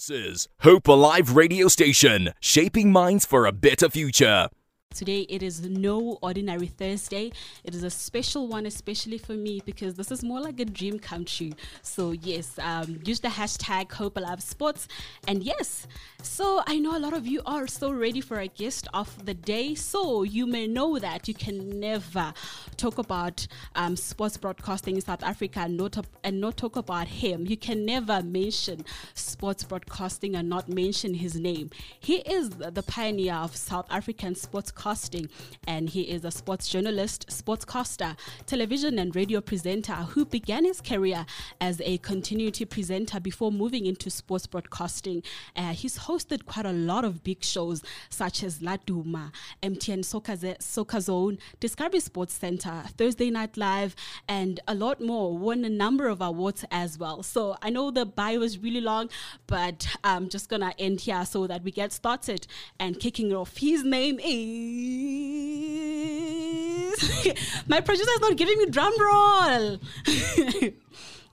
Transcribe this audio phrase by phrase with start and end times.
[0.00, 4.48] This is Hope Alive Radio Station, shaping minds for a better future.
[4.92, 7.30] Today it is no ordinary Thursday.
[7.62, 10.98] It is a special one, especially for me, because this is more like a dream
[10.98, 11.52] come true.
[11.80, 14.88] So yes, um, use the hashtag Hope Sports,
[15.28, 15.86] and yes,
[16.22, 19.32] so I know a lot of you are so ready for a guest of the
[19.32, 19.76] day.
[19.76, 22.34] So you may know that you can never
[22.76, 27.46] talk about um, sports broadcasting in South Africa and not and not talk about him.
[27.46, 28.84] You can never mention
[29.14, 31.70] sports broadcasting and not mention his name.
[32.00, 35.28] He is the pioneer of South African sports Broadcasting,
[35.66, 38.16] and he is a sports journalist, sportscaster,
[38.46, 41.26] television and radio presenter who began his career
[41.60, 45.22] as a continuity presenter before moving into sports broadcasting.
[45.54, 50.36] Uh, he's hosted quite a lot of big shows such as La Duma, MTN Soccer,
[50.60, 53.94] Soccer Zone, Discovery Sports Center, Thursday Night Live,
[54.28, 55.36] and a lot more.
[55.36, 57.22] Won a number of awards as well.
[57.22, 59.10] So I know the bio is really long,
[59.46, 62.46] but I'm just gonna end here so that we get started
[62.78, 63.58] and kicking off.
[63.58, 64.69] His name is
[67.68, 69.78] my producer is not giving me drum roll.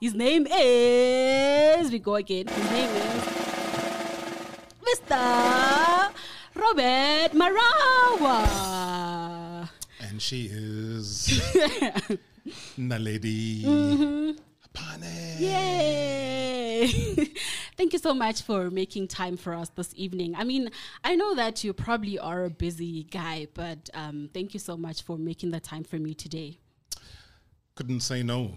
[0.00, 1.90] His name is.
[1.90, 2.46] We go again.
[2.46, 3.24] His name is
[4.86, 6.12] Mr.
[6.54, 8.38] Robert Marawa.
[10.00, 11.28] And she is
[12.78, 13.64] Naledi.
[13.64, 14.30] Mm-hmm.
[14.78, 15.40] Apane.
[15.40, 16.86] Yay!
[17.76, 20.34] Thank you so much for making time for us this evening.
[20.36, 20.70] I mean,
[21.04, 25.02] I know that you probably are a busy guy, but um, thank you so much
[25.02, 26.58] for making the time for me today.
[27.76, 28.54] Couldn't say no.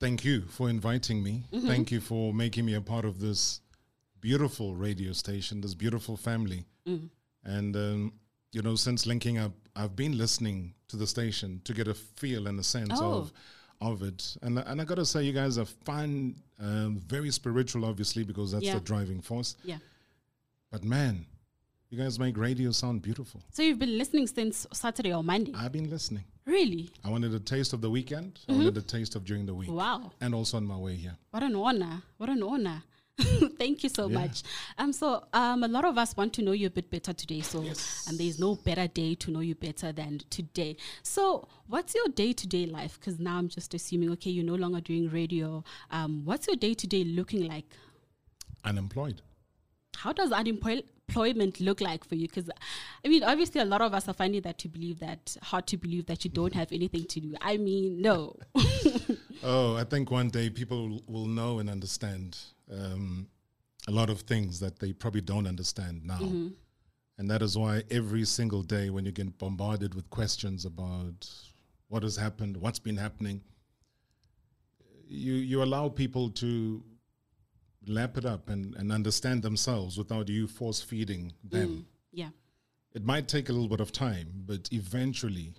[0.00, 1.44] Thank you for inviting me.
[1.52, 1.68] Mm-hmm.
[1.68, 3.60] Thank you for making me a part of this
[4.20, 6.64] beautiful radio station, this beautiful family.
[6.88, 7.08] Mm.
[7.44, 8.12] And, um,
[8.52, 12.48] you know, since linking up, I've been listening to the station to get a feel
[12.48, 13.12] and a sense Oh.
[13.12, 13.32] of
[13.80, 14.36] of it.
[14.42, 18.64] And and I gotta say, you guys are fun, um, very spiritual, obviously, because that's
[18.64, 18.74] Yeah.
[18.74, 19.56] the driving force.
[19.64, 19.78] Yeah.
[20.70, 21.26] But man,
[21.88, 23.42] you guys make radio sound beautiful.
[23.50, 25.52] So you've been listening since Saturday or Monday?
[25.54, 26.24] I've been listening.
[26.44, 26.90] Really?
[27.04, 28.34] I wanted a taste of the weekend.
[28.34, 28.52] Mm-hmm.
[28.52, 29.70] I wanted a taste of during the week.
[29.70, 30.12] Wow.
[30.20, 31.16] And also on my way here.
[31.30, 32.02] What an honor.
[32.18, 32.82] What an honor.
[33.58, 34.18] Thank you so Yeah.
[34.20, 34.42] much.
[34.78, 37.40] Um, so um, a lot of us want to know you a bit better today.
[37.42, 38.06] So Yes.
[38.08, 40.76] and there's no better day to know you better than today.
[41.02, 42.98] So what's your day to day life?
[42.98, 45.62] Because now I'm just assuming, okay, you're no longer doing radio.
[45.90, 47.66] Um, what's your day to day looking like?
[48.64, 49.22] Unemployed.
[49.96, 52.26] How does unemployment look like for you?
[52.28, 52.48] Because
[53.04, 55.76] I mean, obviously, a lot of us are finding that to believe that hard to
[55.76, 57.34] believe that you don't have anything to do.
[57.40, 58.36] I mean, no.
[59.42, 62.36] Oh, I think one day people will know and understand
[62.72, 63.28] um,
[63.88, 66.18] a lot of things that they probably don't understand now.
[66.18, 66.48] Mm-hmm.
[67.18, 71.28] And that is why every single day when you get bombarded with questions about
[71.88, 73.42] what has happened, what's been happening,
[75.06, 76.82] you, you allow people to
[77.86, 81.86] lap it up and, and understand themselves without you force feeding them.
[82.12, 82.28] yeah.
[82.94, 85.54] It might take a little bit of time, but eventually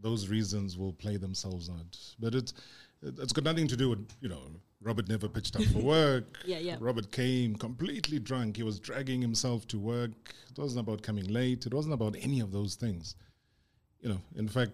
[0.00, 1.98] those reasons will play themselves out.
[2.18, 2.52] But it's
[3.02, 4.42] it's got nothing to do with, you know,
[4.84, 6.38] Robert never pitched up for work.
[6.44, 6.76] Yeah, yeah.
[6.78, 8.56] Robert came completely drunk.
[8.56, 10.12] He was dragging himself to work.
[10.50, 11.66] It wasn't about coming late.
[11.66, 13.16] It wasn't about any of those things.
[14.00, 14.72] You know, in fact,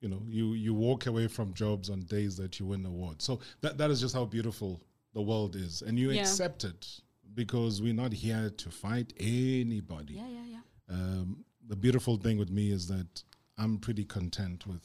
[0.00, 3.24] you know, you you walk away from jobs on days that you win awards.
[3.24, 4.80] So that that is just how beautiful
[5.14, 5.82] the world is.
[5.82, 6.20] And you Yeah.
[6.20, 6.86] accept it
[7.34, 10.14] because we're not here to fight anybody.
[10.14, 10.94] Yeah, yeah, yeah.
[10.94, 13.22] Um, the beautiful thing with me is that
[13.56, 14.84] I'm pretty content with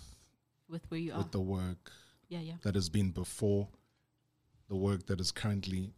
[0.70, 1.18] With where you are.
[1.20, 1.92] with the work
[2.30, 2.54] yeah, yeah.
[2.64, 3.68] that has been before,
[4.74, 5.94] the work that is currently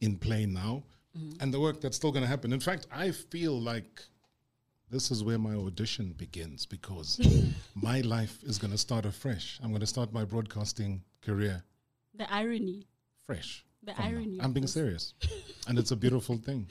[0.00, 0.82] in play now,
[1.40, 2.52] and the work that's still going to happen.
[2.52, 4.02] In fact, I feel like
[4.90, 7.08] this is where my audition begins because
[7.90, 9.60] my life is going to start afresh.
[9.62, 11.62] I'm going to start my broadcasting career
[12.14, 12.88] The irony.
[13.26, 13.64] fresh.
[13.84, 14.04] The now.
[14.08, 15.14] irony I'm being serious,
[15.68, 16.66] and it's a beautiful thing.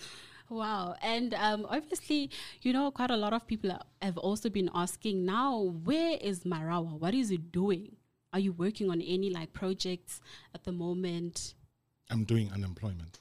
[0.49, 0.95] Wow.
[1.01, 2.29] And um, obviously,
[2.61, 3.71] you know, quite a lot of people
[4.01, 5.51] have also been asking now,
[5.89, 6.99] where is Marawa?
[6.99, 7.95] What is he doing?
[8.33, 10.21] Are you working on any like projects
[10.55, 11.53] at the moment?
[12.09, 13.19] I'm doing unemployment.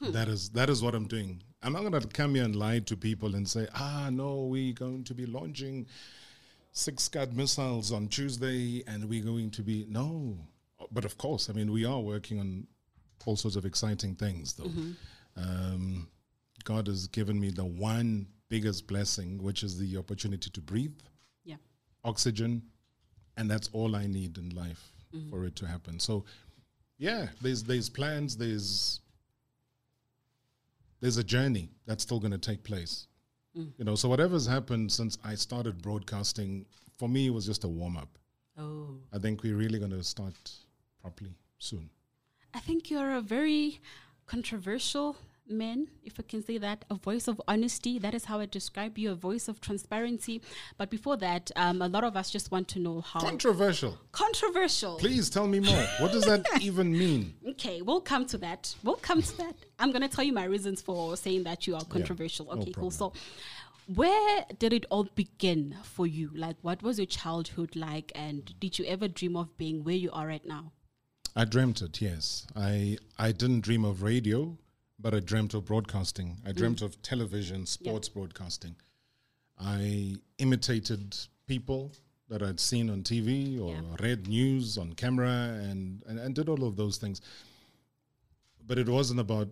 [0.00, 1.42] That is that is what I'm doing.
[1.62, 5.04] I'm not gonna come here and lie to people and say, ah no, we're going
[5.04, 5.86] to be launching
[6.72, 10.36] six Scud missiles on Tuesday and we're going to be no.
[10.92, 12.66] But of course, I mean we are working on
[13.24, 14.70] all sorts of exciting things though.
[15.36, 16.08] Um,
[16.64, 20.98] God has given me the one biggest blessing, which is the opportunity to breathe,
[21.44, 21.56] Yeah.
[22.04, 22.62] oxygen,
[23.36, 25.30] and that's all I need in life mm-hmm.
[25.30, 25.98] for it to happen.
[25.98, 26.24] So,
[26.98, 29.00] yeah, there's there's plans, there's
[31.00, 33.06] there's a journey that's still going to take place.
[33.56, 33.72] Mm.
[33.78, 36.66] You know, so whatever's happened since I started broadcasting,
[36.98, 38.18] for me, it was just a warm up.
[38.58, 38.96] Oh.
[39.12, 40.34] I think we're really going to start
[41.00, 41.90] properly soon.
[42.54, 43.80] I think you're a very
[44.26, 45.16] controversial
[45.48, 47.98] men, if I can say that, a voice of honesty.
[47.98, 50.42] That is how I describe you, a voice of transparency.
[50.78, 53.98] But before that, um, a lot of us just want to know how Controversial.
[54.12, 54.96] controversial.
[54.96, 55.84] Please tell me more.
[56.00, 57.34] What does that even mean?
[57.50, 58.74] Okay, we'll come to that.
[58.82, 59.54] We'll come to that.
[59.78, 62.46] I'm going to tell you my reasons for saying that you are controversial.
[62.46, 62.90] no okay, cool.
[62.90, 63.12] So,
[63.94, 66.30] where did it all begin for you?
[66.34, 68.10] Like, what was your childhood like?
[68.14, 70.72] And did you ever dream of being where you are right now?
[71.36, 72.46] I dreamt it, yes.
[72.56, 74.56] I I didn't dream of radio,
[74.98, 76.36] but I dreamt of broadcasting.
[76.46, 78.76] I dreamt of television, sports broadcasting.
[79.58, 81.16] I imitated
[81.46, 81.92] people
[82.28, 83.96] that I'd seen on TV or Yeah.
[84.00, 87.20] read news on camera and, and, and did all of those things.
[88.66, 89.48] But it wasn't about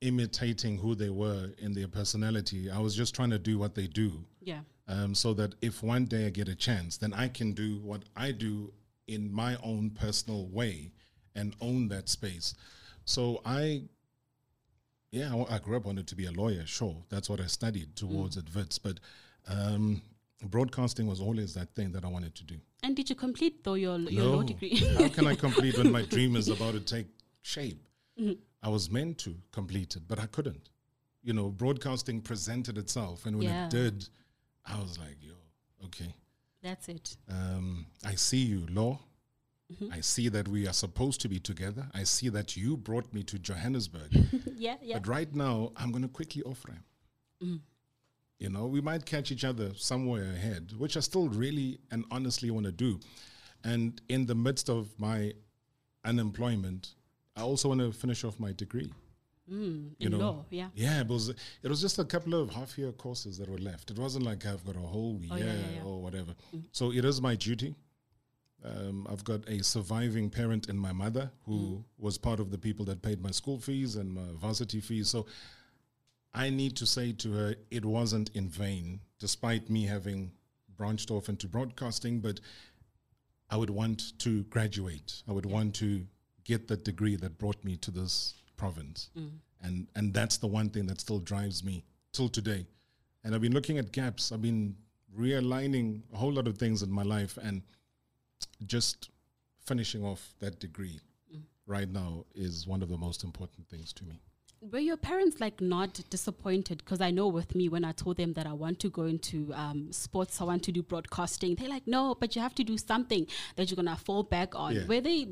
[0.00, 2.70] imitating who they were in their personality.
[2.70, 4.60] I was just trying to do what they do Yeah.
[4.86, 8.02] um, so that if one day I get a chance, then I can do what
[8.16, 8.72] I do
[9.06, 10.92] in my own personal way
[11.34, 12.54] and own that space.
[13.04, 13.82] So I,
[15.10, 16.64] yeah, I, I grew up wanted to be a lawyer.
[16.66, 19.00] Sure, that's what I studied towards at Wits, but
[19.48, 20.02] um,
[20.44, 22.56] broadcasting was always that thing that I wanted to do.
[22.82, 24.76] And did you complete though your your law degree?
[24.96, 27.06] How can I complete when my dream is about to take
[27.42, 27.82] shape?
[28.62, 30.70] I was meant to complete it, but I couldn't.
[31.22, 33.66] You know, broadcasting presented itself, and when Yeah.
[33.66, 34.08] it did,
[34.64, 35.34] I was like, "Yo,
[35.86, 36.12] okay,
[36.62, 37.16] That's it.
[37.28, 38.98] um, I see you, law.
[39.72, 39.92] Mm-hmm.
[39.92, 41.88] I see that we are supposed to be together.
[41.92, 44.10] I see that you brought me to Johannesburg,
[44.56, 44.98] Yeah, yeah.
[44.98, 46.84] but right now I'm going to quickly off ramp.
[47.42, 47.60] Mm.
[48.38, 52.50] You know, we might catch each other somewhere ahead, which I still really and honestly
[52.50, 52.98] want to do.
[53.64, 55.34] And in the midst of my
[56.04, 56.94] unemployment,
[57.36, 58.92] I also want to finish off my degree.
[59.50, 60.68] Mm, you in know, law, yeah.
[60.74, 63.90] Yeah, it was it was just a couple of half year courses that were left.
[63.90, 65.82] It wasn't like I've got a whole year Oh, yeah, yeah, yeah.
[65.84, 66.34] or whatever.
[66.54, 66.64] Mm.
[66.72, 67.74] So it is my duty.
[68.64, 72.84] Um, I've got a surviving parent in my mother who was part of the people
[72.86, 75.08] that paid my school fees and my varsity fees.
[75.08, 75.26] So
[76.34, 80.32] I need to say to her, it wasn't in vain, despite me having
[80.76, 82.20] branched off into broadcasting.
[82.20, 82.40] But
[83.48, 85.22] I would want to graduate.
[85.28, 86.04] I would want to
[86.44, 89.10] get the degree that brought me to this province.
[89.62, 92.66] And and that's the one thing that still drives me till today.
[93.24, 94.32] And I've been looking at gaps.
[94.32, 94.76] I've been
[95.16, 97.62] realigning a whole lot of things in my life and
[98.66, 99.10] just
[99.64, 101.00] finishing off that degree
[101.66, 104.20] right now is one of the most important things to me.
[104.60, 106.78] Were your parents like not disappointed?
[106.78, 109.52] Because I know with me, when I told them that I want to go into
[109.54, 112.76] um, sports, I want to do broadcasting, they're like, no, but you have to do
[112.76, 114.74] something that you're gonna fall back on.
[114.74, 114.86] Yeah.
[114.86, 115.28] Were they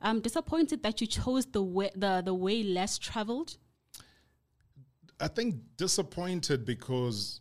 [0.00, 3.58] um, disappointed that you chose the way the, the way less traveled?
[5.20, 7.40] I think disappointed because,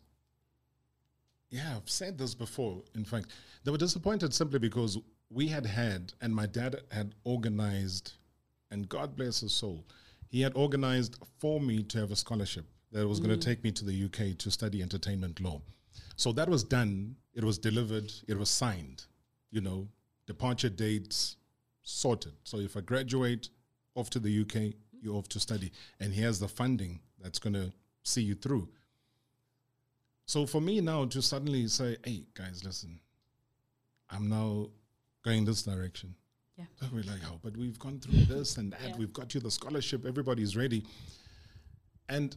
[1.49, 2.81] yeah, I've said this before.
[2.95, 3.27] In fact,
[3.63, 4.97] they were disappointed simply because
[5.29, 8.13] we had had, and my dad had organized,
[8.71, 9.85] and God bless his soul,
[10.27, 13.49] he had organized for me to have a scholarship that was going to mm.
[13.49, 15.61] take me to the UK to study entertainment law.
[16.15, 19.05] So that was done, it was delivered, it was signed,
[19.51, 19.87] you know,
[20.27, 21.37] departure dates
[21.83, 22.33] sorted.
[22.43, 23.49] So if I graduate
[23.95, 25.71] off to the UK, you're off to study.
[25.99, 27.71] And here's the funding that's going to
[28.03, 28.69] see you through.
[30.25, 32.99] So for me now to suddenly say, hey, guys, listen,
[34.09, 34.69] I'm now
[35.23, 36.15] going this direction.
[36.57, 36.65] Yeah.
[36.79, 38.79] So we're like, oh, but we've gone through this and that.
[38.87, 38.95] Yeah.
[38.97, 40.05] We've got you the scholarship.
[40.05, 40.83] Everybody's ready.
[42.07, 42.35] And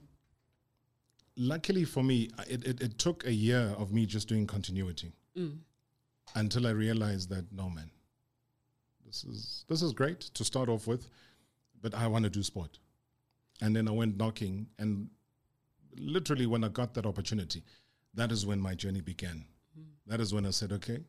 [1.36, 5.56] luckily for me, it, it, it took a year of me just doing continuity mm.
[6.34, 7.90] until I realized that, no, man,
[9.06, 11.08] this is, this is great to start off with,
[11.80, 12.78] but I want to do sport.
[13.60, 15.08] And then I went knocking, and
[16.00, 17.62] literally when I got that opportunity,
[18.14, 19.44] that is when my journey began.
[20.06, 21.00] That is when I said, okay,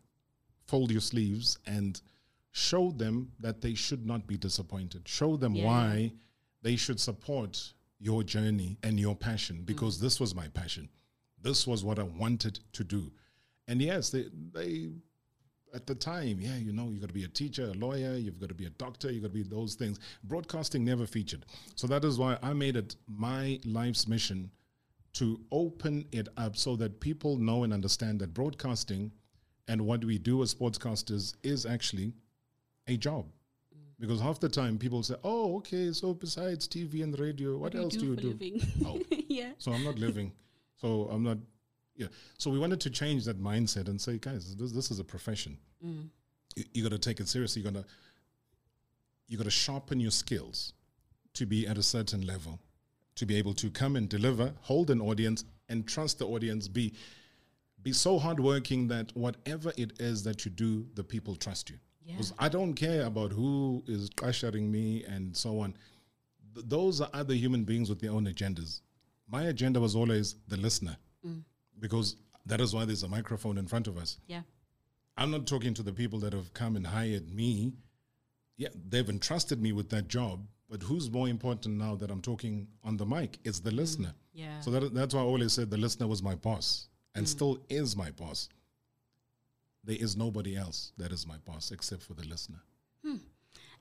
[0.68, 2.00] fold your sleeves and
[2.52, 5.08] show them that they should not be disappointed.
[5.08, 5.66] Show them Yeah.
[5.66, 6.14] why
[6.62, 9.66] they should support your journey and your passion mm.
[9.66, 10.90] because this was my passion.
[11.42, 13.12] This was what I wanted to do.
[13.68, 14.90] And yes, they, they
[15.74, 18.40] at the time, yeah, you know, you got to be a teacher, a lawyer, you've
[18.40, 20.00] got to be a doctor, you got to be those things.
[20.24, 21.46] Broadcasting never featured.
[21.76, 24.50] So that is why I made it my life's mission
[25.20, 29.12] to open it up so that people know and understand that broadcasting
[29.68, 32.14] and what we do as sportscasters is actually
[32.88, 33.26] a job.
[34.00, 37.80] Because half the time people say, oh, okay, so besides TV and radio, what, do
[37.80, 38.28] you else do do you do?
[38.28, 38.62] living?
[38.86, 39.52] Oh, yeah.
[39.58, 40.32] so I'm not living.
[40.78, 41.38] So I'm not.
[41.98, 42.08] Yeah.
[42.38, 45.58] So we wanted to change that mindset and say, guys, this, this is a profession.
[45.86, 46.08] Mm.
[46.56, 47.62] You, you got to take it seriously.
[47.62, 47.86] You got to
[49.28, 50.74] you got to sharpen your skills
[51.34, 52.60] to be at a certain level,
[53.20, 56.70] to be able to come and deliver, hold an audience, and trust the audience.
[56.70, 56.94] Be
[57.82, 61.78] be so hardworking that whatever it is that you do, the people trust you.
[62.06, 62.14] Yeah.
[62.14, 65.76] Because I don't care about who is pressuring me and so on.
[66.54, 68.82] th- those are other human beings with their own agendas.
[69.28, 71.44] My agenda was always the listener, mm.
[71.78, 74.18] because that is why there's a microphone in front of us.
[74.28, 74.42] Yeah.
[75.18, 77.74] I'm not talking to the people that have come and hired me.
[78.56, 82.68] Yeah, they've entrusted me with that job, but who's more important now that I'm talking
[82.84, 83.40] on the mic?
[83.44, 84.14] It's the listener.
[84.34, 84.60] Yeah.
[84.62, 87.98] So that, that's why I always said the listener was my boss and still is
[87.98, 88.50] my boss.
[89.84, 92.60] There is nobody else that is my boss except for the listener.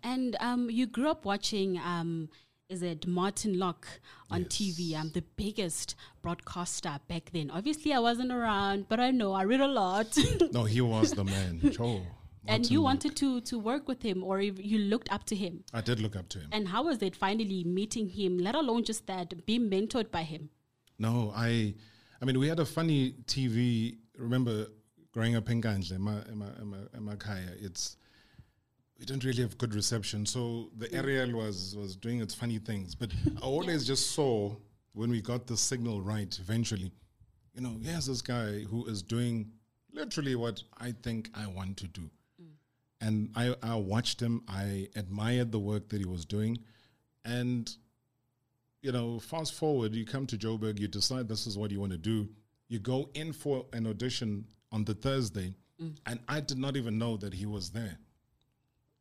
[0.03, 2.29] And um, you grew up watching, um,
[2.69, 3.89] is it Martin Locke
[4.31, 4.95] on TV?
[4.95, 7.51] Um, the biggest broadcaster back then.
[7.51, 10.17] Obviously, I wasn't around, but I know I read a lot.
[10.53, 11.61] No, he was the man.
[11.73, 12.03] Joe.
[12.49, 15.65] And you wanted to to work with him, or if you looked up to him.
[15.73, 16.49] I did look up to him.
[16.53, 18.39] And how was it finally meeting him?
[18.39, 20.51] Let alone just that being mentored by him.
[20.99, 21.75] No, I,
[22.21, 23.99] I mean, we had a funny TV.
[24.17, 24.67] Remember,
[25.13, 25.97] growing up in Ganje,
[27.61, 27.97] it's
[28.99, 30.27] we didn't really have good reception.
[30.27, 30.99] So the mm.
[30.99, 32.95] aerial was was doing its funny things.
[32.95, 34.57] But I always just saw
[34.95, 36.37] when we got the signal right.
[36.41, 36.91] Eventually,
[37.55, 39.51] you know, here's this guy who is doing
[39.93, 42.11] literally what I think I want to do.
[43.01, 44.43] And I, I watched him.
[44.49, 46.59] I admired the work that he was doing,
[47.25, 47.73] and
[48.83, 51.93] you know, fast forward, you come to Joburg, you decide this is what you want
[51.93, 52.29] to do.
[52.69, 55.97] You go in for an audition on the Thursday, mm.
[56.07, 57.99] and I did not even know that he was there.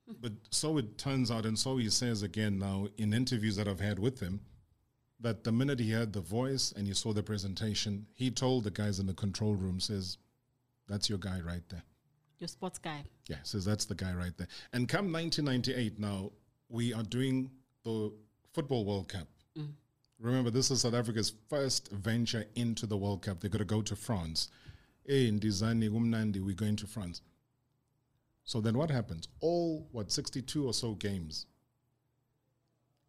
[0.07, 0.15] Hmm.
[0.21, 3.79] But so it turns out, and so he says again now in interviews that I've
[3.79, 4.41] had with him,
[5.19, 8.71] that the minute he heard the voice and he saw the presentation, he told the
[8.71, 10.17] guys in the control room, says,
[10.87, 11.83] That's your guy right there.
[12.39, 13.03] Your sports guy.
[13.27, 14.47] Yeah, so that's the guy right there.
[14.73, 16.31] And come 1998, now
[16.69, 17.49] we are doing
[17.83, 18.13] the
[18.53, 19.27] Football World Cup.
[19.57, 19.69] Mm.
[20.19, 23.39] Remember, this is South Africa's first venture into the World Cup.
[23.39, 24.49] They're going to go to France.
[25.05, 27.21] In Dizani, Gumnandi, we're going to France.
[28.43, 29.27] So then what happens?
[29.39, 31.45] All, what, 62 or so games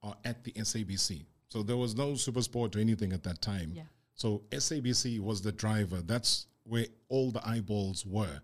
[0.03, 1.25] are at the SABC.
[1.49, 3.73] So there was no super sport or anything at that time.
[3.75, 3.85] Yeah.
[4.15, 6.03] So SABC was the driver.
[6.03, 8.41] That's where all the eyeballs were.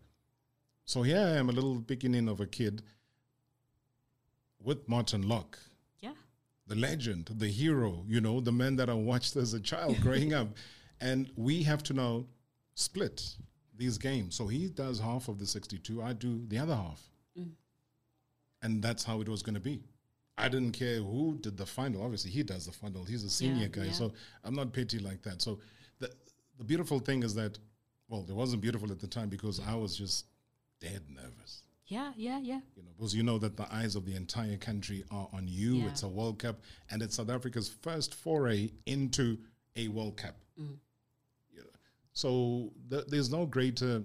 [0.84, 2.82] So here I am, a little beginning of a kid
[4.62, 5.58] with Martin Locke,
[6.00, 6.12] Yeah.
[6.66, 10.32] the legend, the hero, you know, the man that I watched as a child growing
[10.40, 10.48] up.
[11.00, 12.26] And we have to now
[12.74, 13.36] split
[13.76, 14.34] these games.
[14.36, 17.02] So he does half of the 62, I do the other half.
[17.38, 17.50] Mm.
[18.62, 19.82] And that's how it was going to be.
[20.36, 22.02] I didn't care who did the final.
[22.02, 23.04] Obviously, he does the final.
[23.04, 23.84] He's a senior guy.
[23.84, 23.92] yeah.
[23.92, 24.12] So
[24.42, 25.40] I'm not petty like that.
[25.42, 25.60] So
[26.00, 26.10] the,
[26.58, 27.58] the beautiful thing is that,
[28.08, 30.26] well, it wasn't beautiful at the time because I was just
[30.84, 32.60] dead nervous Yeah, yeah, yeah.
[32.76, 35.74] you know, because you know that the eyes of the entire country are on you.
[35.76, 35.88] Yeah.
[35.88, 36.56] It's a World Cup,
[36.90, 39.26] and it's South Africa's first foray into
[39.76, 40.36] a World Cup.
[40.60, 40.76] Mm.
[41.54, 41.68] You know,
[42.12, 44.02] so th- there's no greater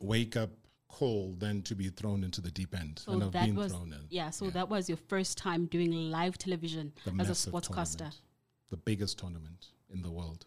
[0.00, 0.50] wake up
[0.88, 3.00] call than to be thrown into the deep end.
[3.04, 4.00] So that was thrown in.
[4.10, 4.30] yeah.
[4.30, 8.10] So that was your first time doing live television The as a sportscaster.
[8.70, 10.46] the biggest tournament in the world.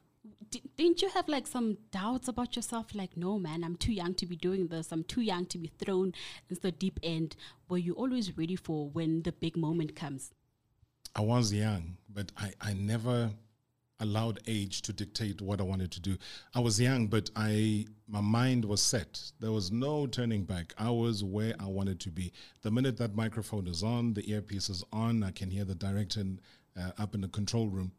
[0.50, 2.94] Didn't you have like some doubts about yourself?
[2.94, 4.92] Like, no, man, I'm too young to be doing this.
[4.92, 6.13] I'm too young to be thrown
[6.50, 7.36] into the deep end.
[7.70, 10.32] Were you always ready for when the big moment comes?
[11.16, 13.32] I was young, but I, I never
[14.00, 16.18] allowed age to dictate what I wanted to do.
[16.54, 19.32] I was young, but I my mind was set.
[19.39, 20.74] There was no turning back.
[20.77, 22.32] I was where I wanted to be.
[22.62, 26.24] The minute that microphone is on, the earpiece is on, I can hear the director
[26.80, 27.92] uh, up in the control room.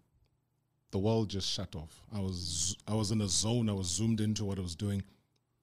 [0.91, 2.03] The world just shut off.
[2.15, 3.69] I was I was in a zone.
[3.69, 5.03] I was zoomed into what I was doing,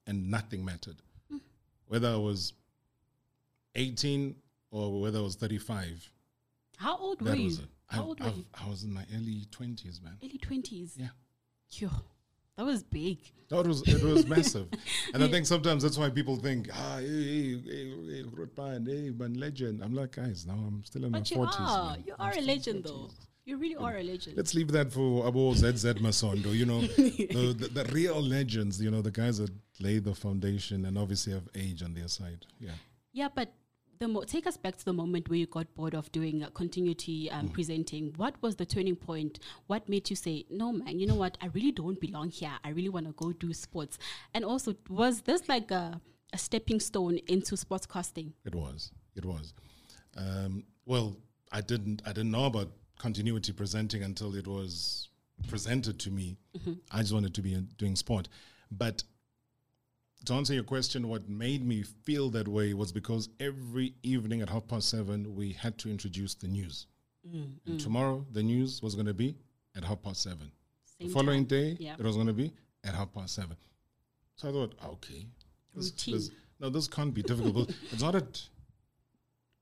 [0.06, 0.96] and nothing mattered.
[1.88, 2.52] Whether I was
[3.74, 4.34] 18
[4.70, 6.10] or whether I was 35,
[6.78, 7.44] How old were you?
[7.44, 7.66] was it.
[7.86, 8.44] How I, old were you?
[8.54, 10.16] I was in my early twenties, man.
[10.22, 10.94] Early twenties.
[10.96, 11.08] Yeah,
[11.70, 11.88] Yo,
[12.56, 13.18] that was big.
[13.50, 14.68] it was it was massive,
[15.14, 18.24] and I think sometimes that's why people think, ah, hey, hey, hey,
[18.86, 19.82] hey, man, legend.
[19.82, 21.56] I'm like, guys, now I'm still in But my you forties.
[21.60, 21.96] are.
[22.04, 23.10] You are a legend, though.
[23.46, 24.36] You really are a legend.
[24.36, 26.52] Let's leave that for Abo ZZ Masondo.
[26.52, 28.82] You know, the, the the real legends.
[28.82, 29.50] You know, the guys that
[29.80, 32.44] lay the foundation and obviously have age on their side.
[32.60, 32.72] Yeah.
[33.12, 33.52] Yeah, but
[34.00, 36.50] the mo- take us back to the moment where you got bored of doing uh,
[36.50, 37.38] continuity Mm.
[37.38, 38.12] um, presenting.
[38.16, 39.38] What was the turning point?
[39.68, 41.38] What made you say, "No, man, you know what?
[41.40, 42.52] I really don't belong here.
[42.64, 43.96] I really want to go do sports."
[44.34, 46.00] And also, was this like a,
[46.32, 48.32] a stepping stone into sportscasting?
[48.44, 48.90] It was.
[49.14, 49.54] It was.
[50.16, 51.16] Um, well,
[51.52, 52.02] I didn't.
[52.04, 55.08] I didn't know about continuity presenting until it was
[55.48, 56.36] presented to me.
[56.56, 56.74] Mm-hmm.
[56.90, 58.28] I just wanted to be uh, doing sport,
[58.70, 59.02] but
[60.24, 64.48] to answer your question, what made me feel that way was because every evening at
[64.48, 66.86] half past seven we had to introduce the news,
[67.26, 67.82] mm, and mm.
[67.82, 69.36] tomorrow the news was going to be
[69.76, 70.50] at half past seven.
[70.98, 71.58] Same the following time.
[71.58, 71.94] day Yeah.
[71.98, 72.52] it was going to be
[72.84, 73.56] at half past seven.
[74.36, 75.26] So I thought, okay,
[75.74, 76.14] this, Routine.
[76.14, 77.70] this, no, this can't be difficult.
[77.92, 78.42] it's not at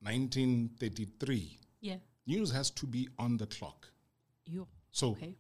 [0.03, 1.97] 1933 Yeah.
[2.27, 3.89] News has to be on the clock.
[4.47, 4.67] You.
[4.93, 5.35] So, Okay.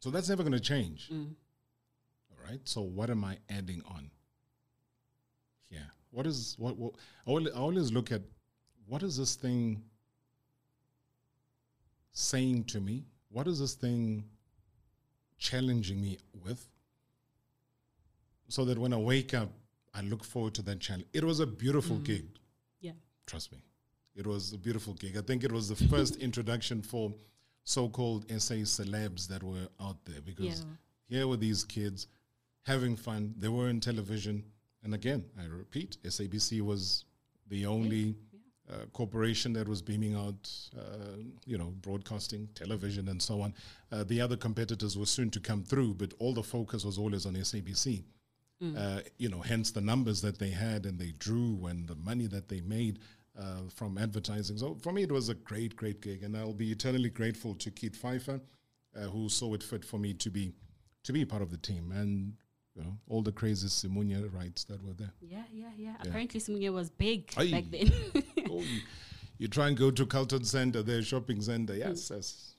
[0.00, 1.10] so that's never going to change.
[1.10, 2.60] All right.
[2.64, 4.10] So, what am I adding on?
[5.70, 5.86] Yeah.
[6.10, 6.76] What is what?
[6.76, 6.94] what
[7.26, 8.22] I, always, I always look at
[8.86, 9.82] what is this thing
[12.12, 13.04] saying to me?
[13.30, 14.24] What is this thing
[15.38, 16.66] challenging me with?
[18.48, 19.50] So that when I wake up,
[19.92, 21.06] I look forward to that challenge.
[21.12, 22.04] It was a beautiful mm-hmm.
[22.04, 22.38] gig.
[22.80, 22.92] Yeah.
[23.26, 23.58] Trust me.
[24.16, 25.16] It was a beautiful gig.
[25.16, 27.12] I think it was the first introduction for
[27.64, 30.64] so called SA celebs that were out there because Yeah.
[31.08, 32.06] here were these kids
[32.64, 33.34] having fun.
[33.38, 34.44] They were in television.
[34.82, 37.04] And again, I repeat, SABC was
[37.48, 38.14] the only
[38.68, 43.54] uh, corporation that was beaming out, uh, you know, broadcasting, television, and so on.
[43.92, 47.26] Uh, the other competitors were soon to come through, but all the focus was always
[47.26, 48.02] on SABC.
[48.76, 52.26] Uh, you know, hence the numbers that they had and they drew and the money
[52.26, 52.98] that they made
[53.38, 54.56] uh, from advertising.
[54.58, 57.70] So for me, it was a great, great gig, and I'll be eternally grateful to
[57.70, 58.40] Keith Pfeiffer,
[58.96, 60.52] uh, who saw it fit for me to be
[61.04, 62.34] to be part of the team, and
[62.74, 65.12] you know, all the crazy Simunye rights that were there.
[65.20, 65.94] Yeah, yeah, yeah.
[66.00, 67.50] Apparently, Simunye was big Aye.
[67.50, 67.92] back then.
[68.50, 68.80] oh, you,
[69.38, 71.74] you try and go to Carlton Center, their shopping center.
[71.74, 72.54] Yes, yes.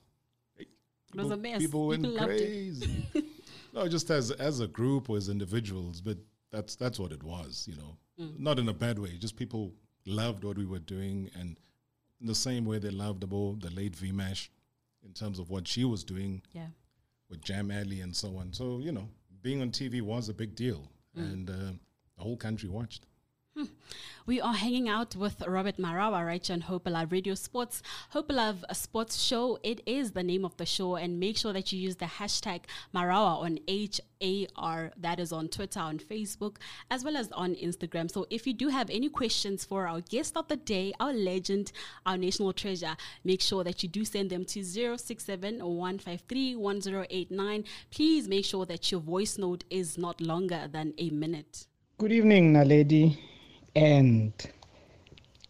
[0.58, 0.68] It
[1.14, 1.58] was a mess.
[1.60, 3.06] People went People crazy.
[3.74, 6.18] no, just as as a group or as individuals, but
[6.50, 7.66] that's that's what it was.
[7.70, 8.38] You know, Mm.
[8.40, 9.16] not in a bad way.
[9.16, 9.72] Just people
[10.08, 11.56] loved what we were doing, and
[12.20, 14.48] in the same way they loved about the late Vimash
[15.04, 16.66] in terms of what she was doing yeah.
[17.30, 18.52] with Jam Alley and so on.
[18.52, 19.08] So you know,
[19.42, 21.32] being on TV was a big deal, Mm.
[21.32, 21.54] and uh,
[22.16, 23.06] the whole country watched.
[24.28, 27.82] We are hanging out with Robert Marawa right here on Hope Alive Radio Sports.
[28.10, 31.54] Hope Alive uh, Sports Show, it is the name of the show, and make sure
[31.54, 35.98] that you use the hashtag Marawa on H A R, that is on Twitter, on
[35.98, 36.56] Facebook,
[36.90, 38.10] as well as on Instagram.
[38.10, 41.72] So if you do have any questions for our guest of the day, our legend,
[42.04, 47.64] our national treasure, make sure that you do send them to 067 153 1089.
[47.90, 51.66] Please make sure that your voice note is not longer than a minute.
[51.96, 53.18] Good evening, Naledi,
[53.74, 54.32] and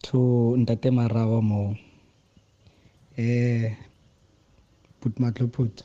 [0.03, 1.75] to Ntate Marawa mo.
[3.17, 3.73] Eh,
[4.99, 5.83] put matlo put.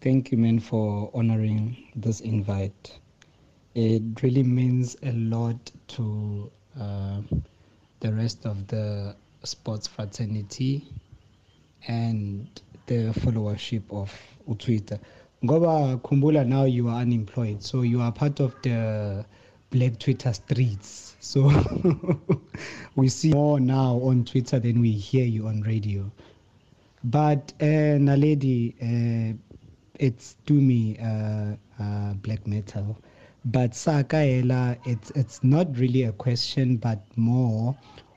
[0.00, 2.98] Thank you, man, for honoring this invite.
[3.74, 7.20] It really means a lot to uh,
[8.00, 10.84] the rest of the sports fraternity
[11.86, 12.48] and
[12.86, 14.12] the followership of
[14.48, 14.98] Utwitter.
[15.44, 19.24] Ngoba kumbula now you are unemployed, so you are part of the
[19.70, 21.16] black Twitter streets.
[21.20, 21.50] So
[22.96, 26.10] we see more now on Twitter than we hear you on radio.
[27.04, 29.36] But uh, Naledi, uh,
[29.98, 32.98] it's to me uh, uh, black metal.
[33.44, 37.76] But Sakaela, it's it's not really a question, but more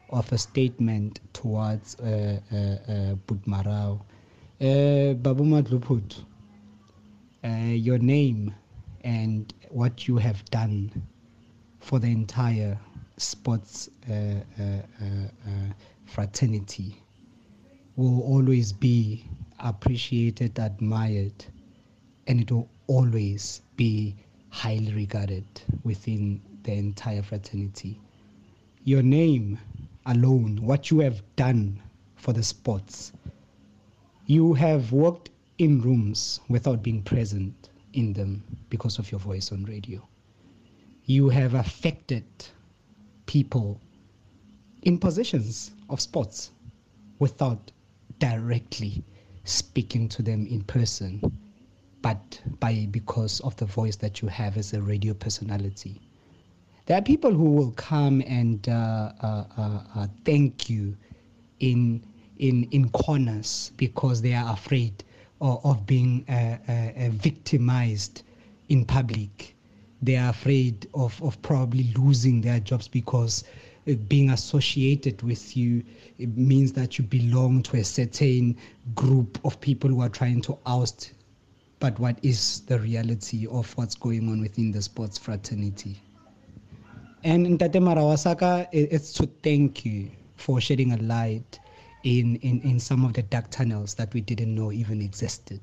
[0.10, 3.98] of a statement towards uh, uh, uh.
[4.62, 6.24] Uh, Babu Madluput,
[7.44, 8.54] uh, your name
[9.04, 10.92] and what you have done
[11.82, 12.80] for the entire
[13.18, 15.06] sports uh, uh, uh,
[15.48, 15.74] uh,
[16.06, 17.04] fraternity
[17.96, 19.26] will always be
[19.60, 21.46] appreciated, admired,
[22.28, 24.16] and it will always be
[24.50, 25.46] highly regarded
[25.84, 28.00] within the entire fraternity.
[28.84, 29.60] Your name
[30.06, 31.82] alone, what you have done
[32.16, 33.14] for the sports,
[34.28, 39.66] you have worked in rooms without being present in them because of your voice on
[39.66, 40.11] radio.
[41.12, 42.24] You have affected
[43.26, 43.82] people
[44.84, 46.52] in positions of sports
[47.20, 47.70] without
[48.20, 49.04] directly
[49.44, 51.22] speaking to them in person,
[52.02, 56.00] but by because of the voice that you have as a radio personality.
[56.86, 60.96] There are people who will come and uh, uh, uh, uh, thank you
[61.60, 62.06] in
[62.38, 65.04] in in corners because they are afraid
[65.42, 68.24] of, of being uh, uh, victimized
[68.70, 69.58] in public.
[70.02, 73.44] They are afraid of, of probably losing their jobs because
[73.88, 75.84] uh, being associated with you
[76.18, 78.56] it means that you belong to a certain
[78.96, 81.14] group of people who are trying to oust.
[81.80, 86.02] But what is the reality of what's going on within the sports fraternity?
[87.24, 91.60] And Ntate Marawasaka, i- it's to thank you for shedding a light
[92.04, 95.62] in, in, in some of the dark tunnels that we didn't know even existed.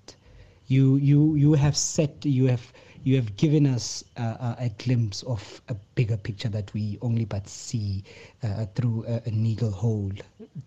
[0.66, 2.72] You you you have set you have
[3.04, 7.24] you have given us uh, a, a glimpse of a bigger picture that we only
[7.24, 8.04] but see
[8.42, 10.12] uh, through a, a needle hole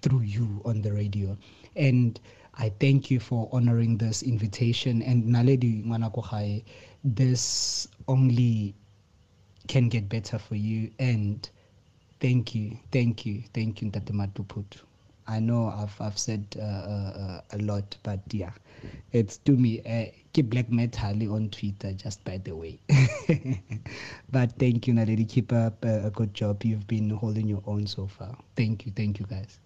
[0.02, 1.38] through you on the radio,
[1.76, 2.20] and
[2.56, 5.02] I thank you for honoring this invitation.
[5.02, 6.64] And Naledi Ngwanakohae,
[7.04, 8.76] this only
[9.68, 10.92] can get better for you.
[11.00, 11.50] And
[12.20, 14.82] thank you, thank you, thank you, Ntatematuput.
[15.28, 18.52] I know I've I've said uh, uh, a lot, but yeah,
[19.12, 19.82] it's to me.
[19.82, 22.80] Uh, keep black metal on Twitter, just by the way.
[24.32, 25.28] but thank you, Naledi.
[25.28, 26.64] Keep up a, a good job.
[26.64, 28.36] You've been holding your own so far.
[28.56, 29.60] Thank you, thank you, guys.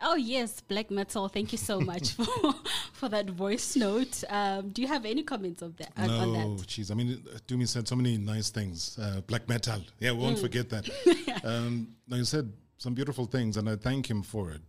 [0.00, 1.28] Oh yes, black metal.
[1.28, 2.26] Thank you so much for
[2.92, 4.22] for that voice note.
[4.28, 5.90] Um, do you have any comments of that?
[5.98, 6.66] no, on that?
[6.66, 6.92] jeez.
[6.92, 8.96] I mean, Dumi said so many nice things.
[9.00, 9.80] Uh, black metal.
[9.98, 10.88] Yeah, we won't forget that.
[11.44, 14.60] um, no, you said some beautiful things, and I thank him for it.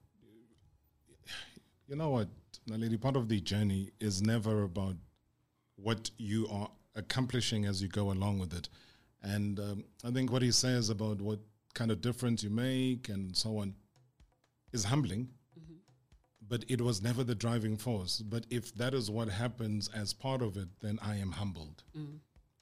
[1.88, 2.28] You know what,
[2.78, 2.98] lady?
[2.98, 4.96] Part of the journey is never about
[5.76, 8.70] what you are accomplishing as you go along with it.
[9.22, 11.40] And um, I think what he says about what
[11.74, 13.76] kind of difference you make and so on
[14.72, 15.30] is humbling,
[16.48, 18.22] but it was never the driving force.
[18.22, 21.84] But if that is what happens as part of it, then I am humbled.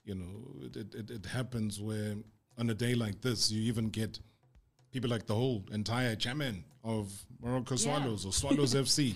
[0.04, 2.14] You know, it, it, it happens where
[2.58, 4.18] on a day like this, you even get
[4.90, 7.82] people like the whole entire chairman of Morocco Yeah.
[7.82, 9.14] Swallows or Swallows FC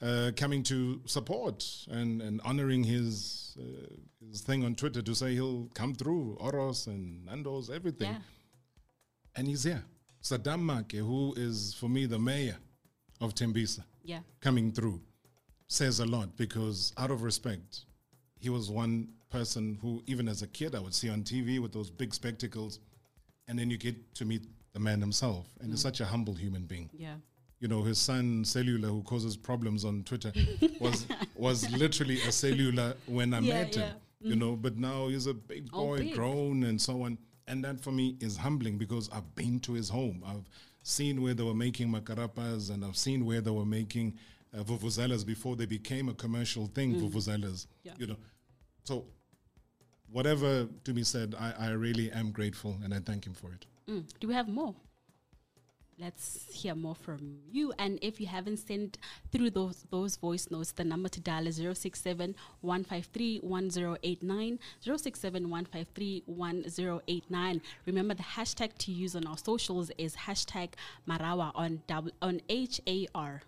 [0.00, 3.94] uh, coming to support and, and honoring his uh,
[4.30, 8.18] his thing on Twitter to say he'll come through Oros and Nando's everything Yeah.
[9.36, 9.84] and he's here.
[10.22, 12.56] Saddam Maake, who is for me the mayor
[13.20, 14.20] of Tembisa, Yeah.
[14.40, 15.00] coming through,
[15.68, 17.84] says a lot because out of respect,
[18.38, 21.72] he was one person who, even as a kid, I would see on TV with
[21.72, 22.78] those big spectacles,
[23.46, 26.64] and then you get to meet the man himself, and he's such a humble human
[26.64, 26.88] being.
[26.92, 27.16] Yeah.
[27.60, 30.32] You know, his son Cellular, who causes problems on Twitter,
[30.80, 33.82] was was literally a cellular when I Yeah, met him.
[33.82, 33.92] yeah.
[34.30, 36.14] You know, but now he's a big Oh, boy, big.
[36.14, 37.18] grown and so on.
[37.46, 40.22] And that for me is humbling because I've been to his home.
[40.26, 40.48] I've
[40.82, 44.16] seen where they were making makarapas and I've seen where they were making
[44.56, 47.40] uh, vuvuzelas before they became a commercial thing, vuvuzelas.
[47.42, 47.66] Mm.
[47.84, 47.92] Yeah.
[47.98, 48.16] You know,
[48.84, 49.04] so
[50.12, 53.66] whatever to be said, I, I really am grateful and I thank him for it.
[53.88, 54.04] Mm.
[54.20, 54.74] Do we have more?
[56.00, 57.72] Let's hear more from you.
[57.76, 58.98] And if you haven't sent
[59.32, 64.58] through those those voice notes, the number to dial is 067 153 1089.
[64.80, 67.62] 067 153 1089.
[67.86, 70.70] Remember, the hashtag to use on our socials is hashtag
[71.08, 73.42] Marawa on, w- on H A R.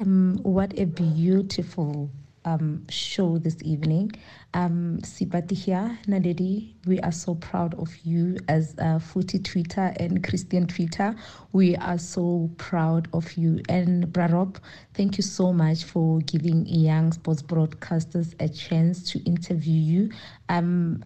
[0.00, 2.10] Um, what a beautiful
[2.44, 4.12] um, show this evening.
[4.54, 10.26] Um, Sipati here, Naledi, we are so proud of you as uh, Footy Twitter and
[10.26, 11.14] Christian Twitter.
[11.52, 13.60] We are so proud of you.
[13.68, 14.56] And Brarop,
[14.94, 20.10] thank you so much for giving young sports broadcasters a chance to interview you.
[20.48, 21.04] Um,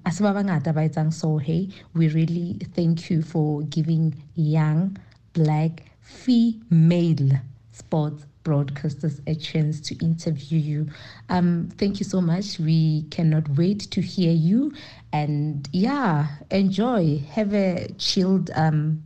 [1.10, 4.96] so, hey, we really thank you for giving young,
[5.34, 7.40] black, female
[7.72, 10.88] sports broadcasters a chance to interview you.
[11.28, 12.58] Um, thank you so much.
[12.58, 14.72] We cannot wait to hear you.
[15.12, 17.18] And yeah, enjoy.
[17.32, 19.02] Have a chilled um,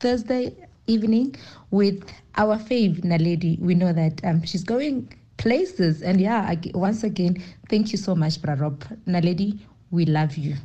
[0.00, 0.54] Thursday
[0.86, 1.36] evening
[1.70, 3.58] with our fave Naledi.
[3.60, 6.02] We know that um, she's going places.
[6.02, 8.80] And yeah, ag- once again, thank you so much, Brarop.
[9.06, 9.58] Naledi,
[9.90, 10.56] we love you.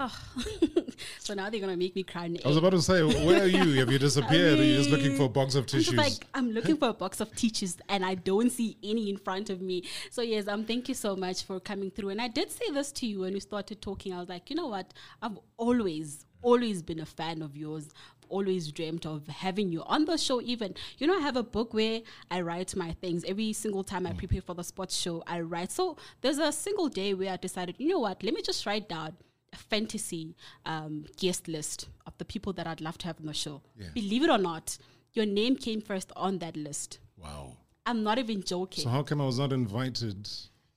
[0.00, 0.16] Oh,
[1.18, 2.30] so now they're gonna make me cry.
[2.44, 3.80] I was about to say, where are you?
[3.80, 4.60] Have you disappeared?
[4.60, 5.94] are you just looking for a box of I'm tissues?
[5.94, 9.50] like I'm looking for a box of tissues and I don't see any in front
[9.50, 9.82] of me.
[10.10, 12.10] So yes, um, thank you so much for coming through.
[12.10, 14.12] And I did say this to you when we started talking.
[14.14, 14.94] I was like, you know what?
[15.20, 17.88] I've always, always been a fan of yours.
[18.28, 20.40] Always dreamt of having you on the show.
[20.42, 24.06] Even you know, I have a book where I write my things every single time
[24.06, 25.24] I prepare for the sports show.
[25.26, 25.72] I write.
[25.72, 28.22] So there's a single day where I decided, you know what?
[28.22, 29.16] Let me just write down
[29.58, 33.62] fantasy um, guest list of the people that I'd love to have on the show.
[33.76, 33.88] Yeah.
[33.94, 34.78] Believe it or not,
[35.12, 36.98] your name came first on that list.
[37.16, 37.56] wow.
[37.86, 38.84] I'm not even joking.
[38.84, 40.28] So how come I was not invited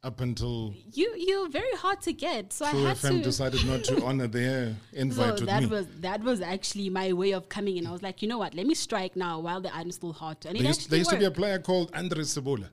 [0.04, 2.54] up until you you're very hard to get.
[2.54, 3.24] So True I had FM to.
[3.24, 5.68] decided not to honor their so invite with that me?
[5.68, 7.86] was that was actually my way of coming in.
[7.86, 8.54] I was like, you know what?
[8.56, 10.46] Let me strike now while the iron's still hot.
[10.46, 12.70] And there it used, actually there used to be a player called Andre Cebola,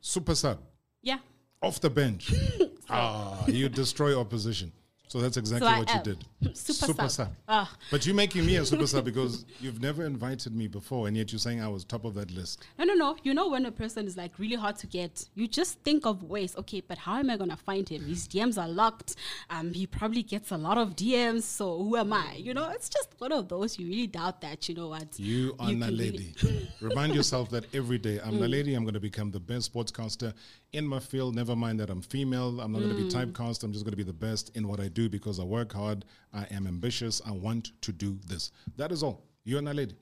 [0.00, 0.60] super sub,
[1.02, 1.18] yeah.
[1.62, 2.32] off the bench.
[2.88, 4.72] ah, you destroy opposition.
[5.08, 6.56] So that's exactly So I what you did.
[6.56, 7.28] Super sub.
[7.48, 7.72] Ah.
[7.92, 11.30] But you're making me a super sub because you've never invited me before, and yet
[11.32, 12.64] you're saying I was top of that list.
[12.78, 13.16] No, no, no.
[13.22, 16.24] You know when a person is like really hard to get, you just think of
[16.24, 16.56] ways.
[16.56, 18.04] Okay, but how am I gonna find him?
[18.04, 19.14] His DMs are locked.
[19.48, 21.42] Um, he probably gets a lot of DMs.
[21.42, 22.34] So who am I?
[22.36, 23.78] You know, it's just one of those.
[23.78, 24.68] You really doubt that.
[24.68, 25.18] You know what?
[25.20, 26.34] You are You lady.
[26.42, 28.74] really- Remind yourself that every day I'm a lady.
[28.74, 30.34] I'm going to become the best sportscaster
[30.72, 31.34] in my field.
[31.34, 32.60] Never mind that I'm female.
[32.60, 33.62] I'm not going to be typecast.
[33.64, 36.04] I'm just going to be the best in what I do because I work hard.
[36.32, 37.20] I am ambitious.
[37.24, 38.50] I want to do this.
[38.76, 39.22] That is all.
[39.44, 39.96] You and a lady.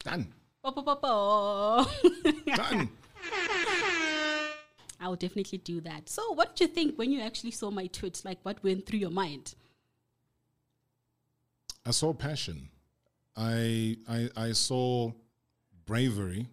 [0.00, 0.32] Done.
[0.62, 1.86] Bo- bo- bo-.
[2.54, 2.88] Done.
[5.00, 6.08] I will definitely do that.
[6.08, 8.24] So, what did you think when you actually saw my tweets?
[8.24, 9.54] Like, what went through your mind?
[11.86, 12.70] I saw passion.
[13.36, 15.12] I I I saw
[15.86, 16.48] bravery.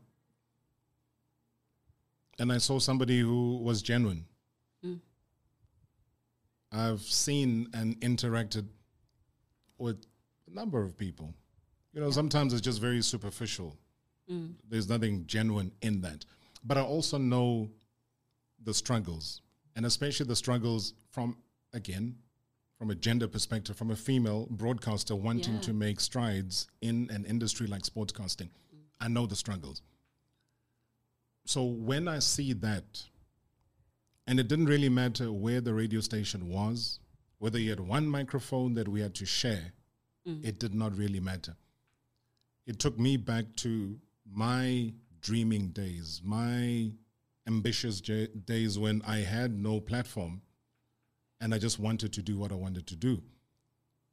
[2.40, 4.26] And I saw somebody who was genuine.
[6.72, 8.66] I've seen and interacted
[9.78, 10.06] with
[10.50, 11.34] a number of people.
[11.94, 13.76] You know, sometimes it's just very superficial.
[14.30, 14.54] Mm.
[14.70, 16.24] There's nothing genuine in that.
[16.64, 17.70] But I also know
[18.64, 19.42] the struggles,
[19.76, 21.36] and especially the struggles from,
[21.74, 22.16] again,
[22.78, 25.62] from a gender perspective, from a female broadcaster wanting Yeah.
[25.62, 28.50] to make strides in an industry like sportscasting.
[28.74, 28.80] Mm.
[29.02, 29.82] I know the struggles.
[31.46, 33.04] So when I see that,
[34.28, 37.00] and it didn't really matter where the radio station was,
[37.40, 39.74] whether you had one microphone that we had to share,
[40.28, 40.46] mm.
[40.46, 41.56] it did not really matter.
[42.68, 44.00] It took me back to
[44.32, 46.92] my dreaming days, my
[47.48, 50.42] ambitious j- days when I had no platform
[51.40, 53.22] and I just wanted to do what I wanted to do.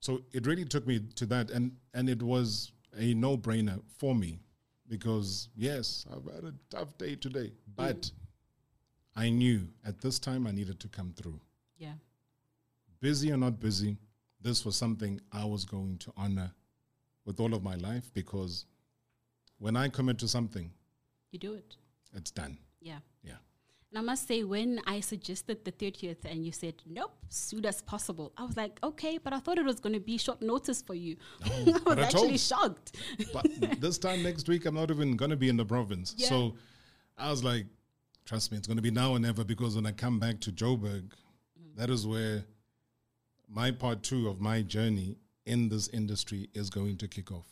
[0.00, 4.14] So it really took me to that, and, and it was a no brainer for
[4.14, 4.38] me
[4.88, 8.12] because, yes, I've had a tough day today, but mm.
[9.24, 11.40] I knew at this time I needed to come through.
[11.76, 11.94] Yeah.
[13.00, 13.96] Busy or not busy,
[14.40, 16.52] this was something I was going to honor
[17.24, 18.64] with all of my life because
[19.58, 20.70] when I commit to something,
[21.32, 21.76] You do it.
[22.14, 22.58] it's done.
[22.80, 22.98] Yeah.
[23.24, 23.38] Yeah.
[23.90, 27.80] And I must say, when I suggested the 30th and you said, nope, soon as
[27.82, 30.80] possible, I was like, okay, but I thought it was going to be short notice
[30.82, 31.16] for you.
[31.44, 31.48] I
[31.86, 32.96] was I actually told- shocked.
[33.32, 33.46] But
[33.80, 36.14] this time next week, I'm not even going to be in the province.
[36.18, 36.28] Yeah.
[36.28, 36.54] So
[37.16, 37.66] I was like,
[38.28, 40.52] trust me, it's going to be now or never because when I come back to
[40.52, 41.76] Joburg, mm-hmm.
[41.76, 42.44] that is where
[43.48, 47.46] my part two of my journey in this industry is going to kick off.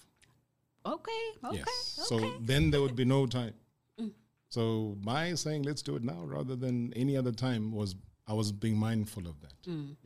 [0.84, 1.12] Okay,
[1.44, 1.98] okay, yes.
[2.12, 2.22] okay.
[2.22, 3.54] So then there would be no time.
[3.98, 4.10] Mm.
[4.50, 7.94] So my saying, let's do it now rather than any other time was,
[8.28, 9.62] I was being mindful of that.
[9.66, 9.96] Mm.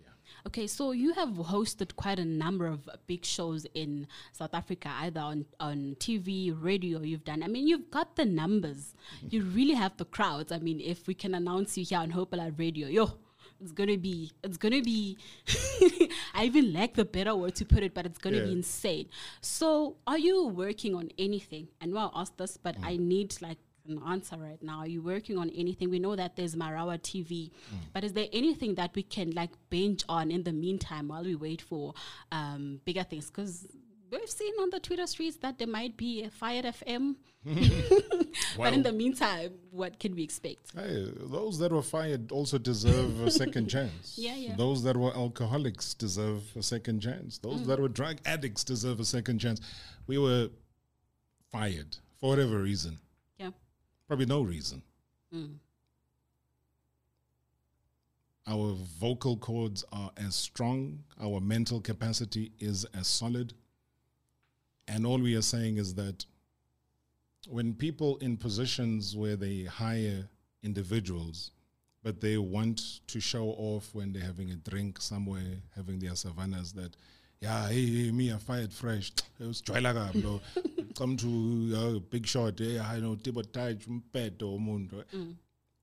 [0.47, 5.21] Okay, so you have hosted quite a number of big shows in South Africa, either
[5.21, 7.43] on, on TV, radio, you've done.
[7.43, 8.95] I mean, you've got the numbers.
[9.19, 9.27] Mm-hmm.
[9.31, 10.53] You really have the crowds.
[10.53, 13.13] I mean, if we can announce you here on Hope Alive Radio, yo,
[13.61, 15.19] it's gonna be, it's gonna be,
[16.35, 19.07] I even lack the better word to put it, but it's gonna be insane.
[19.43, 21.69] So, are you working on anything?
[21.81, 22.87] And well, I asked this, but mm.
[22.87, 24.79] I need like an answer right now.
[24.79, 25.91] Are you working on anything?
[25.91, 27.51] We know that there's Marawa TV,
[27.93, 31.35] but is there anything that we can like binge on in the meantime while we
[31.35, 31.95] wait for
[32.33, 33.31] um, bigger things?
[33.31, 33.67] Because
[34.11, 37.17] we've seen on the Twitter streets that there might be a Fired FM.
[38.57, 40.73] but in the meantime, what can we expect?
[40.75, 44.17] Hey, those that were fired also deserve a second chance.
[44.17, 44.57] Yeah, yeah.
[44.57, 47.39] Those that were alcoholics deserve a second chance.
[47.39, 49.61] Those that were drug addicts deserve a second chance.
[50.07, 50.49] We were
[51.51, 52.99] fired for whatever reason.
[54.11, 54.83] Probably no reason.
[55.33, 55.55] Mm.
[58.45, 63.55] Our vocal cords are as strong, our mental capacity is as solid.
[64.89, 66.27] And all we are saying is that
[67.49, 70.29] when people in positions where they hire
[70.65, 71.53] individuals,
[72.03, 76.73] but they want to show off when they're having a drink somewhere, having their savannas,
[76.73, 76.97] that,
[77.39, 79.13] yeah, hey, hey me, I fired fresh.
[79.39, 80.41] It was Joylaga, bro.
[80.97, 85.01] Come to uh, big shot, hey, I know, Taj, Mpeto, Mundo.
[85.01, 85.17] Eh?
[85.17, 85.35] Mm.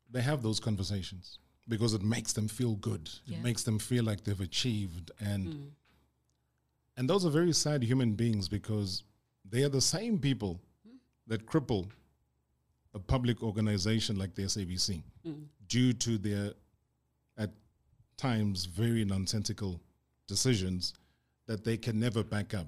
[0.09, 3.09] They have those conversations because it makes them feel good.
[3.25, 3.37] Yeah.
[3.37, 5.11] It makes them feel like they've achieved.
[5.19, 5.67] And mm.
[6.95, 9.03] and those are very sad human beings because
[9.49, 10.95] they are the same people hmm?
[11.27, 11.87] that cripple
[12.93, 15.43] a public organization like the SABC mm.
[15.67, 16.53] due to their,
[17.37, 17.51] at
[18.17, 19.79] times, very nonsensical
[20.27, 20.93] decisions
[21.45, 22.67] that they can never back up.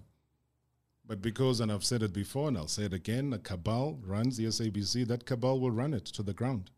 [1.09, 4.37] But because, and I've said it before and I'll say it again, a cabal runs
[4.37, 6.69] the SABC, that cabal will run it to the ground.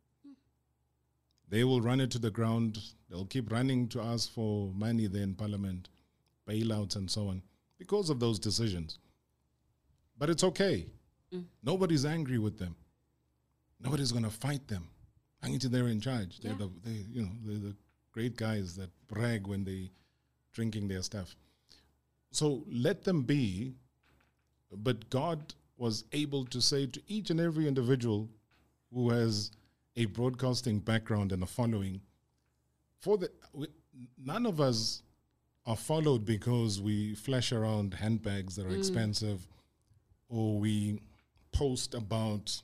[1.49, 2.79] They will run it to the ground.
[3.09, 5.89] They'll keep running to ask for money there in parliament,
[6.47, 7.41] bailouts, and so on,
[7.77, 8.99] because of those decisions.
[10.17, 10.87] But it's okay.
[11.61, 12.77] Nobody's angry with them.
[13.81, 14.87] Nobody's going to fight them.
[15.41, 16.39] Hanging they're in charge.
[16.39, 17.75] They're the, they, you know, they're the
[18.13, 19.89] great guys that brag when they're
[20.53, 21.35] drinking their stuff.
[22.31, 23.73] So let them be.
[24.71, 28.29] But God was able to say to each and every individual
[28.93, 29.51] who has
[29.95, 32.01] a broadcasting background and a following,
[32.99, 33.67] for the we,
[34.23, 35.03] none of us
[35.65, 38.77] are followed because we flash around handbags that are mm.
[38.77, 39.47] expensive,
[40.29, 40.99] or we
[41.51, 42.61] post about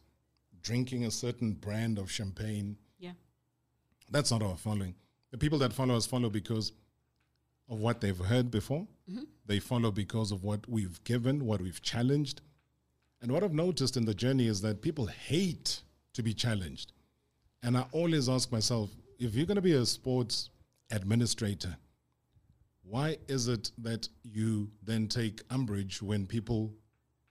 [0.62, 2.78] drinking a certain brand of champagne.
[3.00, 3.12] Yeah.
[4.10, 4.96] That's not our following.
[5.32, 6.72] The people that follow us follow because
[7.70, 8.88] of what they've heard before.
[9.10, 9.24] Mm-hmm.
[9.46, 12.42] They follow because of what we've given, what we've challenged.
[13.22, 15.82] And what I've noticed in the journey is that people hate
[16.14, 16.94] to be challenged.
[17.64, 20.50] And I always ask myself if you're going to be a sports
[20.92, 21.76] administrator,
[22.84, 26.74] why is it that you then take umbrage when people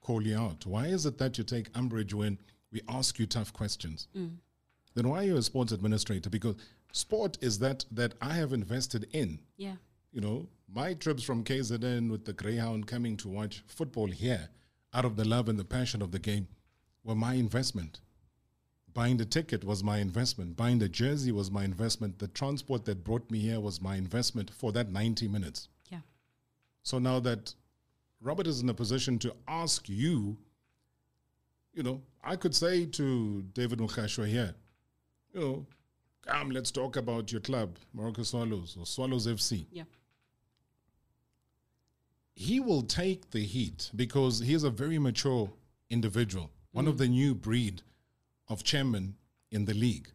[0.00, 0.66] call you out?
[0.66, 2.38] Why is it that you take umbrage when
[2.72, 4.08] we ask you tough questions?
[4.16, 4.36] Mm.
[4.94, 6.28] Then why are you a sports administrator?
[6.28, 6.56] Because
[6.92, 9.40] sport is that that I have invested in.
[9.56, 9.76] Yeah.
[10.16, 14.48] You know, my trips from KZN with the Greyhound coming to watch football here
[14.94, 16.48] out of the love and the passion of the game
[17.04, 18.00] were my investment.
[18.94, 20.56] Buying the ticket was my investment.
[20.56, 22.18] Buying the jersey was my investment.
[22.18, 25.68] The transport that brought me here was my investment for that 90 minutes.
[25.90, 25.98] Yeah.
[26.82, 27.54] So now that
[28.22, 30.38] Robert is in a position to ask you,
[31.74, 34.54] you know, I could say to David Mogashoa here,
[35.34, 35.66] you know,
[36.22, 39.66] come, let's talk about your club, Moroka Swallows or Swallows FC.
[39.70, 39.82] Yeah.
[42.36, 45.50] He will take the heat because he is a very mature
[45.88, 47.80] individual, one of the new breed
[48.48, 49.16] of chairman
[49.50, 50.10] in the league.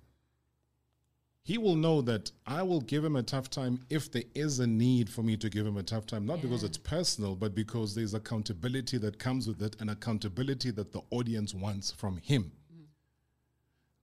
[1.43, 4.67] He will know that I will give him a tough time if there is a
[4.67, 7.95] need for me to give him a tough time, not because it's personal, but because
[7.95, 12.51] there's accountability that comes with it and accountability that the audience wants from him.
[12.71, 12.86] Mm.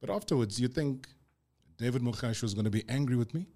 [0.00, 1.06] But afterwards, you think
[1.76, 3.46] David Mogashoa is going to be angry with me?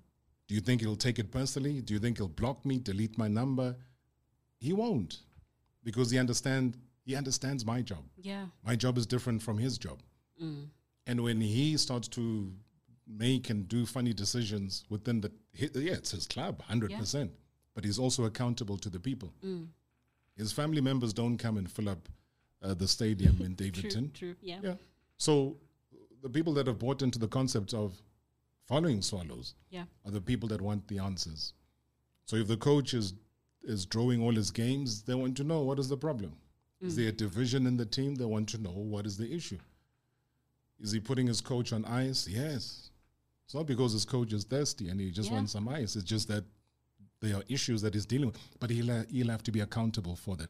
[0.46, 1.81] Do you think he'll take it personally?
[1.81, 3.75] Do you think he'll block me, delete my number?
[4.62, 5.12] He won't,
[5.83, 8.05] because he understand he understands my job.
[8.16, 8.46] Yeah.
[8.64, 9.98] My job is different from his job.
[11.07, 12.53] And when he starts to
[13.07, 17.31] make and do funny decisions within the, yeah, it's his club, 100%.
[17.75, 19.33] But he's also accountable to the people.
[20.37, 22.09] His family members don't come and fill up
[22.62, 23.70] uh, the stadium in True.
[23.70, 24.12] Davidton.
[24.14, 24.35] True.
[24.40, 24.59] Yeah.
[24.62, 24.75] Yeah.
[25.16, 25.57] So
[26.22, 28.01] the people that have bought into the concept of
[28.68, 29.85] following swallows Yeah.
[30.05, 31.53] are the people that want the answers.
[32.27, 33.14] So if the coach is
[33.64, 36.33] is drawing all his games, they want to know what is the problem.
[36.81, 36.96] Is mm.
[36.96, 38.14] there a division in the team?
[38.16, 39.59] They want to know what is the issue.
[40.81, 42.27] Is he putting his coach on ice?
[42.29, 42.90] Yes.
[43.44, 45.37] It's not because his coach is thirsty and he just Yeah.
[45.37, 45.94] wants some ice.
[45.94, 46.44] It's just that
[47.20, 48.38] there are issues that he's dealing with.
[48.59, 50.48] But he'll, ha- he'll have to be accountable for that.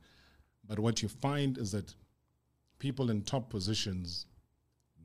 [0.67, 1.95] But what you find is that
[2.79, 4.27] people in top positions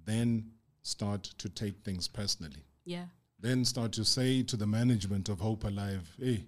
[0.06, 3.08] then start to take things personally Yeah.
[3.40, 6.46] then start to say to the management of Hope Alive, hey,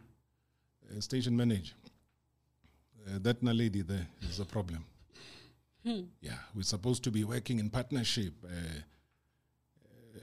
[0.99, 1.73] station manager,
[3.07, 4.83] uh, that Naledi there is a problem.
[6.21, 10.19] Yeah, we're supposed to be working in partnership uh, uh,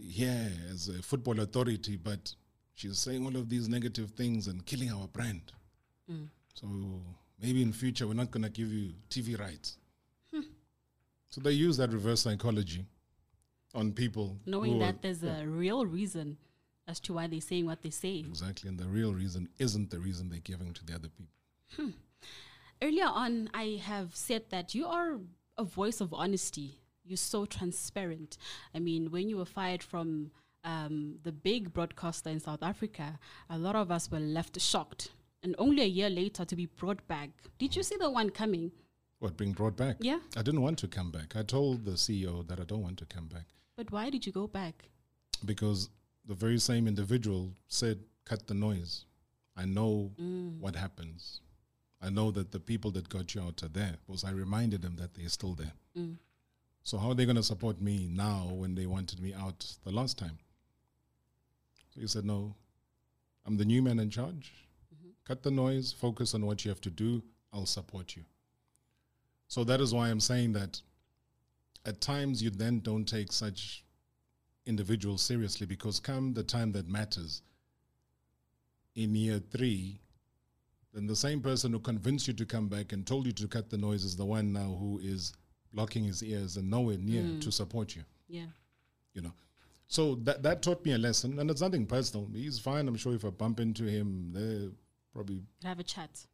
[0.00, 2.34] here as a football authority, but
[2.74, 5.52] she's saying all of these negative things and killing our brand.
[6.54, 6.66] So
[7.42, 9.76] maybe in future we're not going to give you TV rights.
[11.28, 12.84] So they use that reverse psychology
[13.74, 16.36] on people, Knowing that there's a real reason
[16.88, 18.26] as to why they're saying what they're saying.
[18.28, 21.92] Exactly, and the real reason isn't the reason they're giving to the other people.
[22.82, 25.18] Earlier on, I have said that you are
[25.56, 26.78] a voice of honesty.
[27.04, 28.36] You're so transparent.
[28.74, 30.32] I mean, when you were fired from
[30.64, 33.18] um, the big broadcaster in South Africa,
[33.48, 35.10] a lot of us were left shocked.
[35.44, 37.30] And only a year later to be brought back.
[37.58, 38.70] Did you see the one coming?
[39.18, 39.96] What being brought back?
[40.00, 40.18] Yeah.
[40.36, 41.34] I didn't want to come back.
[41.36, 44.32] I told the CEO that I don't want to come back But why did you
[44.32, 44.88] go back?
[45.44, 45.88] because
[46.26, 49.04] the very same individual said, "Cut the noise."
[49.56, 50.58] I know mm.
[50.58, 51.40] what happens.
[52.00, 54.96] I know that the people that got you out are there because I reminded them
[54.96, 55.72] that they're still there.
[55.96, 56.16] Mm.
[56.82, 59.92] So how are they going to support me now when they wanted me out the
[59.92, 60.38] last time?
[61.94, 62.56] So he said, "No,
[63.46, 64.52] I'm the new man in charge.
[64.94, 65.10] Mm-hmm.
[65.24, 65.92] Cut the noise.
[65.92, 67.22] Focus on what you have to do.
[67.52, 68.24] I'll support you."
[69.48, 70.80] So that is why I'm saying that
[71.84, 73.84] at times you then don't take such
[74.66, 77.42] individuals seriously because come the time that matters
[78.94, 80.00] in year three,
[80.92, 83.70] then the same person who convinced you to come back and told you to cut
[83.70, 85.32] the noise is the one now who is
[85.72, 87.40] blocking his ears and nowhere near mm.
[87.40, 88.02] to support you.
[88.28, 88.46] Yeah.
[89.14, 89.32] You know.
[89.86, 92.28] So that that taught me a lesson and it's nothing personal.
[92.32, 92.88] He's fine.
[92.88, 94.70] I'm sure if I bump into him, they
[95.12, 96.26] probably Have a chat.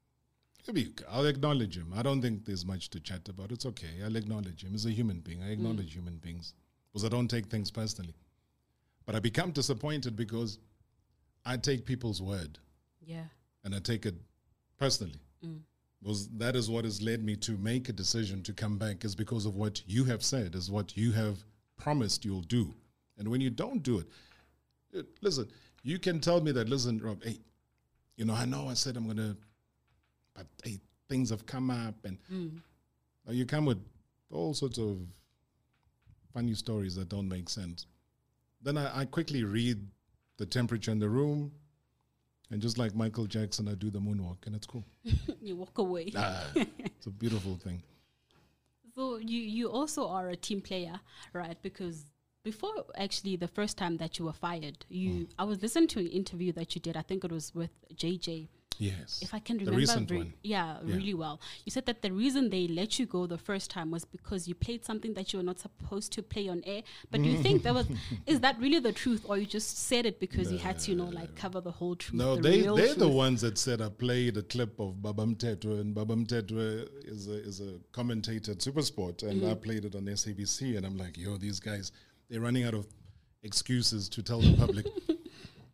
[0.64, 1.92] He'll be- I'll acknowledge him.
[1.96, 3.52] I don't think there's much to chat about.
[3.52, 4.02] It's okay.
[4.04, 4.72] I'll acknowledge him.
[4.72, 5.42] He's a human being.
[5.42, 5.94] I acknowledge mm.
[5.94, 6.54] human beings
[6.98, 8.14] because I don't take things personally.
[9.06, 10.58] But I become disappointed because
[11.46, 12.58] I take people's word
[13.06, 13.24] Yeah.
[13.62, 14.16] and I take it
[14.78, 15.20] personally.
[15.44, 15.60] Mm.
[16.00, 19.14] Because that is what has led me to make a decision to come back is
[19.14, 21.38] because of what you have said, is what you have
[21.76, 22.74] promised you'll do.
[23.16, 24.04] And when you don't do
[24.92, 25.48] it, listen,
[25.84, 27.38] you can tell me that, listen, Rob, hey,
[28.16, 29.36] you know, I know I said I'm going to,
[30.34, 30.78] but hey,
[31.08, 32.60] things have come up and mm.
[33.24, 33.78] now you come with
[34.30, 34.98] all sorts of
[36.32, 37.86] funny stories that don't make sense.
[38.62, 39.78] Then I, I quickly read
[40.36, 41.52] the temperature in the room,
[42.50, 44.84] and just like Michael Jackson, I do the moonwalk, and it's cool.
[45.40, 46.12] you walk away.
[46.16, 47.82] Ah, it's a beautiful thing.
[48.94, 50.98] So you you also are a team player,
[51.32, 51.56] right?
[51.62, 52.06] Because
[52.42, 56.08] before actually the first time that you were fired, you I was listening to an
[56.08, 56.96] interview that you did.
[56.96, 58.48] I think it was with JJ,
[58.78, 59.18] Yes.
[59.22, 60.32] If I can remember, one.
[60.42, 60.94] Yeah, Yeah.
[60.96, 61.40] really well.
[61.64, 64.54] You said that the reason they let you go the first time was because you
[64.54, 66.82] played something that you were not supposed to play on air.
[67.10, 67.86] But do you think that was
[68.26, 70.96] is that really the truth, or you just said it because you had to, you
[70.96, 72.14] know, like cover the whole truth?
[72.18, 75.80] No, the they they're the ones that said I played a clip of Babam Tetwe,
[75.80, 79.50] and Babam Tetwe is a is a commentator at Supersport, and Mm-hmm.
[79.50, 81.92] I played it on SABC, and I'm like, yo, these guys,
[82.28, 82.86] they're running out of
[83.42, 84.86] excuses to tell the public.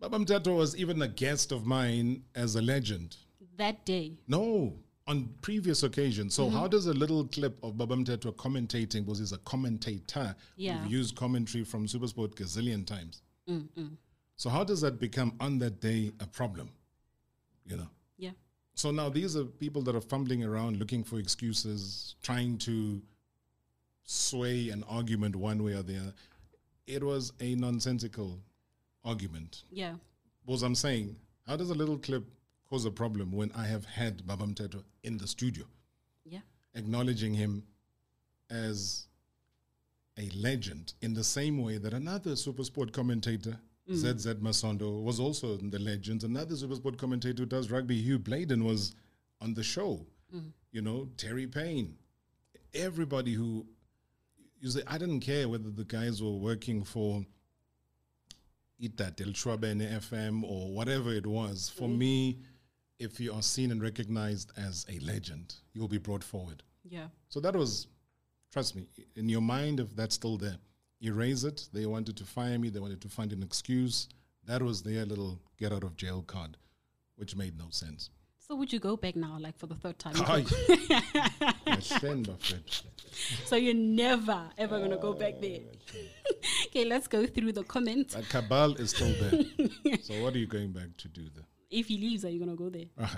[0.05, 3.17] Babam Tetwe was even a guest of mine as a legend.
[3.57, 4.13] that day.
[4.27, 4.75] No,
[5.07, 6.35] on previous occasions.
[6.35, 6.57] So Mm-hmm.
[6.57, 10.83] how does a little clip of Babam Tetwe commentating, because he's a commentator, Yeah.
[10.83, 13.23] we've used commentary from Supersport gazillion times.
[14.37, 16.69] So how does that become on that day a problem?
[17.65, 17.89] You know.
[18.19, 18.33] Yeah.
[18.75, 23.01] So now these are people that are fumbling around looking for excuses, trying to
[24.03, 26.15] sway an argument one way or the other.
[26.89, 28.41] It was a nonsensical
[29.05, 29.63] argument.
[29.71, 29.95] Yeah.
[30.47, 32.25] Was I'm saying, how does a little clip
[32.69, 35.65] cause a problem when I have had Babam Teto in the studio,
[36.25, 36.41] Yeah.
[36.75, 37.65] acknowledging him
[38.51, 39.07] as
[40.19, 43.95] a legend in the same way that another Supersport commentator, mm.
[43.97, 46.25] ZZ Masondo, was also in the legends.
[46.25, 48.95] Another Supersport commentator who does rugby, Hugh Bladen, was
[49.41, 50.07] on the show.
[50.35, 50.53] Mm.
[50.73, 51.97] You know, Terry Payne.
[52.73, 53.67] Everybody who
[54.61, 57.25] you say, I didn't care whether the guys were working for
[58.83, 61.69] Ita Del Schwabene FM or whatever it was.
[61.69, 62.39] For me,
[62.99, 66.63] if you are seen and recognized as a legend, you will be brought forward.
[66.85, 67.09] Yeah.
[67.29, 67.87] So that was,
[68.53, 70.57] trust me, in your mind, if that's still there,
[71.01, 71.69] erase it.
[71.73, 74.09] They wanted to fire me, they wanted to find an excuse.
[74.45, 76.57] That was their little get out of jail card,
[77.17, 78.11] which made no sense.
[78.47, 80.15] So would you go back now, like for the third time?
[81.67, 82.63] Understand, my friend.
[83.47, 85.61] so you're never ever gonna go back there.
[86.67, 88.15] okay, let's go through the comments.
[88.15, 89.97] That cabal is still there.
[90.03, 91.47] so what are you going back to do there?
[91.71, 92.85] If he leaves, are you gonna go there?
[93.01, 93.17] Ah,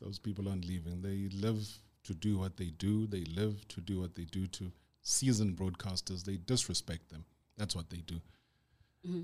[0.00, 1.02] those people aren't leaving.
[1.02, 1.66] They live
[2.04, 3.08] to do what they do.
[3.08, 4.70] They live to do what they do to
[5.02, 6.22] seasoned broadcasters.
[6.24, 7.24] They disrespect them.
[7.58, 8.20] That's what they do.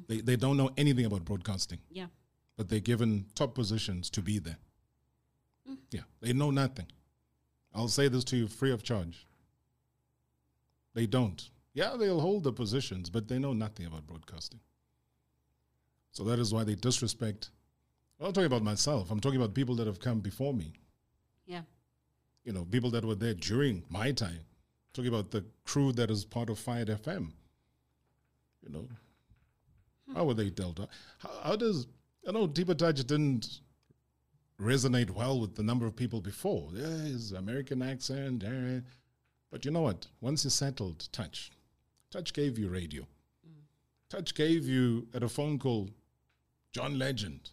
[0.08, 2.06] They, they don't know anything about broadcasting, Yeah.
[2.56, 4.56] but they're given top positions to be there.
[5.68, 5.74] Mm-hmm.
[5.90, 6.86] Yeah, they know nothing.
[7.74, 9.26] I'll say this to you free of charge.
[10.94, 11.50] They don't.
[11.74, 14.60] Yeah, they'll hold the positions, but they know nothing about broadcasting.
[16.12, 17.50] So that is why they disrespect.
[18.18, 19.10] I'm not talking about myself.
[19.10, 20.72] I'm talking about people that have come before me.
[21.44, 21.60] Yeah.
[22.44, 24.40] You know, people that were there during my time.
[24.94, 27.32] Talking about the crew that is part of Fired FM.
[28.62, 28.88] You know,
[30.08, 30.14] hmm.
[30.16, 30.80] how were they dealt?
[31.18, 31.86] How, how does
[32.26, 33.60] I know Tbo Touch didn't
[34.60, 36.68] resonate well with the number of people before.
[36.72, 38.44] Yeah, his American accent.
[39.50, 40.06] But you know what?
[40.20, 41.50] Once you settled Touch,
[42.10, 43.02] Touch gave you radio.
[43.02, 43.62] Mm.
[44.08, 45.90] Touch gave you at a phone call
[46.72, 47.50] John Legend.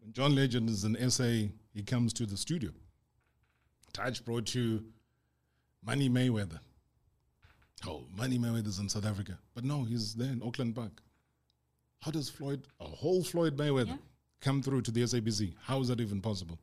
[0.00, 2.70] When John Legend is in SA, he comes to the studio.
[3.92, 4.84] Touch brought you
[5.84, 6.58] Money Mayweather.
[7.86, 9.38] Oh, Money Mayweather's in South Africa.
[9.54, 11.02] But no, he's there in Auckland Park.
[12.00, 13.96] How does Floyd, a whole Floyd Mayweather, Yeah.
[14.40, 15.54] Come through to the SABC?
[15.62, 16.58] How is that even possible?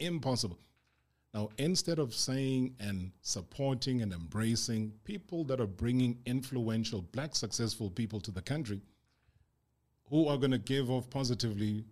[0.00, 0.58] Impossible.
[1.34, 7.90] Now, instead of saying and supporting and embracing people that are bringing influential black successful
[7.90, 8.80] people to the country
[10.08, 11.84] who are going to give off positively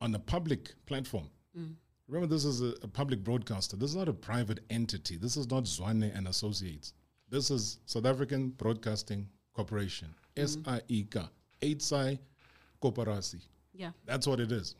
[0.00, 1.28] on a public platform.
[1.58, 1.74] Mm.
[2.06, 3.76] Remember, this is a, a public broadcaster.
[3.76, 5.16] This is not a private entity.
[5.16, 6.94] This is not Zwane and Associates.
[7.28, 10.62] This is South African Broadcasting Corporation, mm.
[10.62, 11.28] SIEK,
[11.60, 12.18] Eitzai
[12.80, 13.42] Koperasi.
[13.78, 13.92] Yeah.
[14.04, 14.74] That's what it is.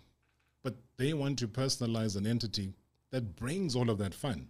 [0.64, 2.74] But they want to personalize an entity
[3.12, 4.48] that brings all of that fun.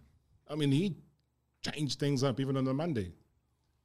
[0.48, 0.96] I mean, he
[1.62, 3.12] changed things up even on a Monday.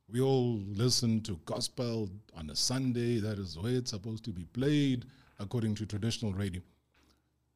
[0.10, 3.20] We all listen to gospel on a Sunday.
[3.20, 5.06] That is where it's supposed to be played
[5.40, 6.62] according to traditional radio.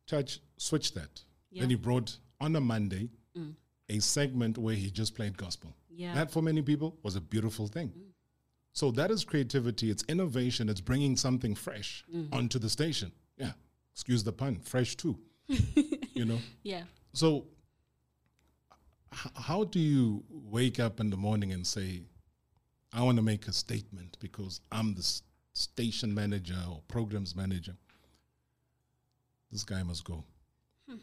[0.05, 1.23] Church switched that.
[1.49, 1.61] Yeah.
[1.61, 3.53] Then he brought on a Monday mm.
[3.89, 5.73] a segment where he just played gospel.
[5.89, 6.13] Yeah.
[6.13, 7.89] That for many people was a beautiful thing.
[7.89, 8.11] Mm.
[8.77, 12.31] So that is creativity, it's innovation, it's bringing something fresh mm-hmm.
[12.31, 13.11] onto the station.
[13.35, 13.53] Yeah,
[13.91, 15.17] excuse the pun, fresh too.
[15.47, 16.37] you know?
[16.61, 16.83] Yeah.
[17.11, 17.45] So
[19.11, 22.03] h- how do you wake up in the morning and say,
[22.93, 25.23] I want to make a statement because I'm the s-
[25.53, 27.73] station manager or programs manager?
[29.51, 30.23] This guy must go.
[30.87, 30.97] Hmm.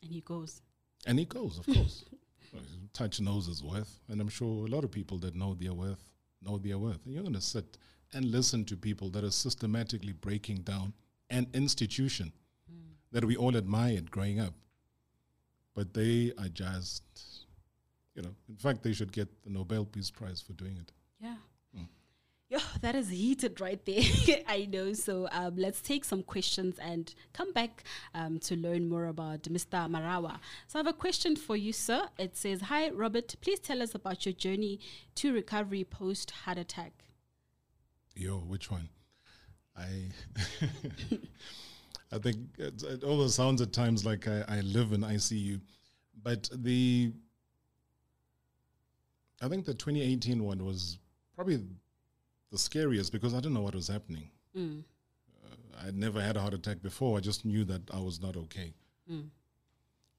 [0.00, 0.62] And he goes.
[1.08, 2.04] And he goes, of course.
[2.92, 3.98] Touch knows his worth.
[4.08, 6.06] And I'm sure a lot of people that know their worth
[6.42, 7.04] know their worth.
[7.04, 7.78] And you're going to sit
[8.12, 10.92] and listen to people that are systematically breaking down
[11.30, 12.32] an institution
[12.68, 12.92] hmm.
[13.12, 14.54] that we all admired growing up.
[15.74, 17.02] But they are just,
[18.14, 20.92] you know, in fact, they should get the Nobel Peace Prize for doing it.
[21.20, 21.36] Yeah.
[22.50, 24.02] Yeah, that is heated right there.
[24.48, 24.92] I know.
[24.92, 29.88] So um, let's take some questions and come back um, to learn more about Mr.
[29.88, 30.40] Marawa.
[30.66, 32.08] So I have a question for you, sir.
[32.18, 33.36] It says, Hi, Robert.
[33.40, 34.80] Please tell us about your journey
[35.14, 37.04] to recovery post heart attack.
[38.16, 38.88] Yo, which one?
[39.76, 40.06] I
[42.12, 45.60] I think it, it almost sounds at times like I, I live in ICU,
[46.20, 47.12] but the
[49.40, 50.98] I think the 2018 one was
[51.36, 51.60] probably
[52.50, 54.30] the scariest because I didn't know what was happening.
[54.56, 54.82] Mm.
[55.44, 57.16] Uh, I'd never had a heart attack before.
[57.16, 58.74] I just knew that I was not okay.
[59.10, 59.28] Mm.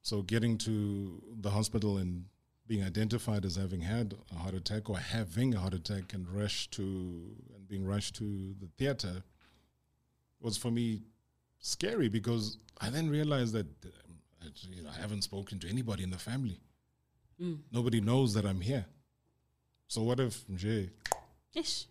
[0.02, 2.24] So getting to the hospital and
[2.66, 6.72] being identified as having had a heart attack or having a heart attack and rushed
[6.72, 6.82] to
[7.54, 9.22] and being rushed to the theater
[10.40, 11.02] was for me
[11.58, 16.02] scary because I then realized that um, I, you know, I haven't spoken to anybody
[16.02, 16.60] in the family.
[17.40, 17.58] Mm.
[17.70, 18.86] Nobody knows that I'm here.
[19.88, 20.90] So what if Jay,
[21.54, 21.86] Ish.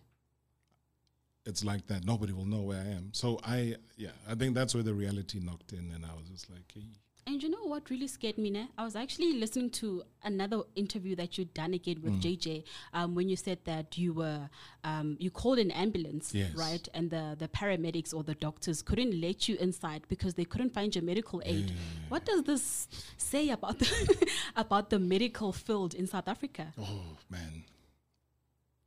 [1.46, 2.04] It's like that?
[2.04, 3.10] Nobody will know where I am.
[3.12, 6.50] So I, yeah, I think that's where the reality knocked in, and I was just
[6.50, 6.82] like, hey,
[7.26, 8.50] And you know what really scared me?
[8.50, 8.66] Né?
[8.76, 13.28] I was actually listening to another interview that you'd done again with JJ um, when
[13.28, 14.48] you said that you were
[14.82, 16.50] um, you called an ambulance, Yes.
[16.56, 16.88] right?
[16.94, 20.94] And the the paramedics or the doctors couldn't let you inside because they couldn't find
[20.96, 21.72] your medical aid.
[22.08, 23.90] What does this say about the
[24.64, 26.72] about the medical field in South Africa?
[26.78, 27.64] oh man,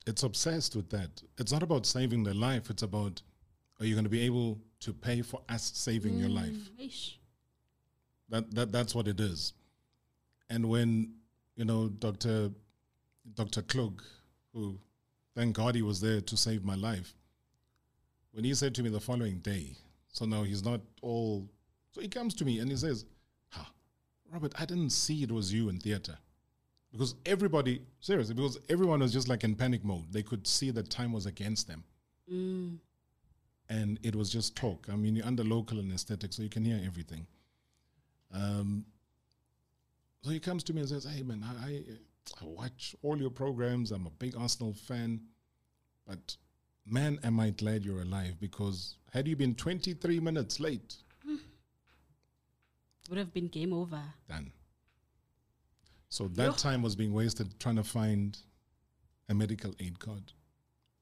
[0.05, 1.21] it's obsessed with that.
[1.37, 2.69] It's not about saving their life.
[2.69, 3.21] It's about
[3.79, 6.51] are you going to be able to pay for us saving your life?
[6.51, 7.19] Mm, ish.
[8.29, 9.53] That that that's what it is.
[10.49, 11.13] And when
[11.55, 12.51] you know Doctor
[13.33, 14.01] Doctor Klug,
[14.53, 14.79] who
[15.35, 17.13] thank God he was there to save my life.
[18.31, 19.75] When he said to me the following day,
[20.07, 21.49] so now he's not all.
[21.91, 23.05] So he comes to me and he says,
[23.49, 23.71] "Ha,
[24.31, 26.17] Robert, I didn't see it was you in theater."
[26.97, 30.05] Because everybody, seriously, because everyone was just like in panic mode.
[30.13, 31.83] They could see that time was against them.
[32.31, 32.77] Mm.
[33.69, 34.87] and it was just talk.
[34.91, 37.27] I mean, you're under local anesthetic, so you can hear everything.
[38.33, 38.85] Um,
[40.23, 41.83] so he comes to me and says, "Hey, man, I, I,
[42.41, 43.91] I watch all your programs.
[43.91, 45.19] I'm a big Arsenal fan,
[46.07, 46.37] but
[46.85, 50.95] man, am I glad you're alive because had you been 23 minutes late,
[53.09, 54.01] Would have been game over.
[54.29, 54.51] done."
[56.15, 58.37] So that time was being wasted trying to find
[59.27, 60.31] a medical aid card.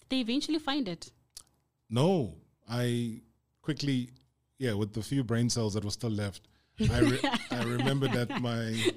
[0.09, 1.11] They eventually find it.
[1.87, 2.33] No,
[2.67, 3.21] I
[3.61, 4.09] quickly,
[4.57, 6.47] yeah, with the few brain cells that were still left,
[6.91, 7.19] I, re-
[7.51, 8.91] I remember that my,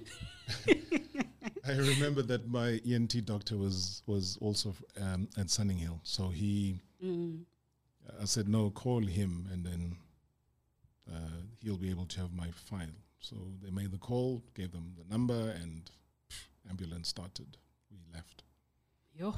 [1.68, 7.44] I remember that my ENT doctor was was also um, at Sunninghill, so he, Mm.
[8.18, 9.96] I said no, call him, and then
[11.12, 12.96] uh, he'll be able to have my file.
[13.20, 15.90] So they made the call, gave them the number, and
[16.68, 17.56] ambulance started.
[17.90, 18.42] We left.
[19.14, 19.34] Yo.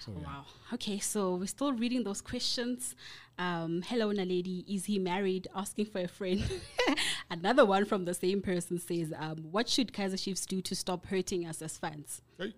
[0.00, 0.26] So yeah.
[0.26, 0.44] Wow.
[0.74, 2.94] Okay, so we're still reading those questions.
[3.38, 4.64] Um, hello, Naledi.
[4.68, 5.48] Is he married?
[5.54, 6.42] Asking for a friend.
[7.30, 11.06] Another one from the same person says, um, "What should Kaiser Chiefs do to stop
[11.06, 12.54] hurting us as fans?" Hey.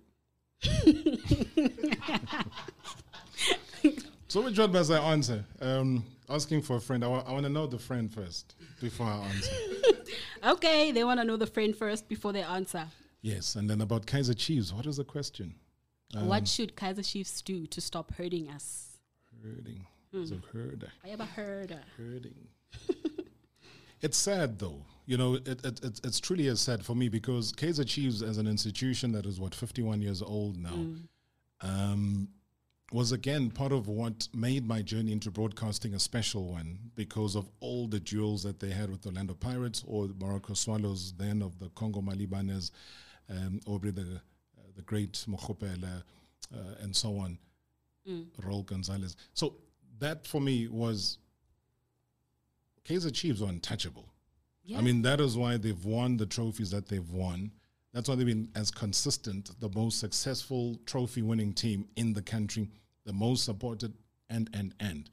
[4.29, 5.45] so which one must I answer?
[5.61, 7.05] Um, asking for a friend.
[7.05, 9.53] I want to know the friend first before I answer.
[10.45, 12.87] Okay, they want to know the friend first before they answer.
[13.27, 14.73] Yes, and then about Kaiser Chiefs.
[14.73, 15.57] What is the question?
[16.15, 18.99] Um, what should Kaiser Chiefs do to stop hurting us?
[19.43, 19.85] Herding.
[20.13, 20.93] So herder.
[21.05, 21.77] I ever heard.
[21.97, 22.47] Herding.
[24.01, 24.81] it's sad though.
[25.07, 28.39] You know, it, it, it, it's truly as sad for me because Kaiser Chiefs as
[28.39, 30.87] an institution that is what 51 years old now.
[31.63, 32.29] um,
[32.93, 37.49] was again part of what made my journey into broadcasting a special one because of
[37.59, 41.43] all the duels that they had with the Orlando Pirates or the Moroka Swallows, then
[41.43, 42.71] of the Congo Malibanes,
[43.31, 46.03] um, Aubrey the, uh, the great Mokopela,
[46.55, 47.39] uh, and so on,
[48.43, 49.17] Raul Gonzalez.
[49.35, 49.57] So
[49.99, 51.19] that for me was
[52.85, 54.09] Kaiser Chiefs are untouchable.
[54.65, 54.79] Yeah.
[54.79, 57.53] I mean, that is why they've won the trophies that they've won.
[57.93, 62.69] That's why they've been as consistent, the most successful trophy winning team in the country,
[63.05, 63.95] the most supported,
[64.29, 65.09] and, and, and.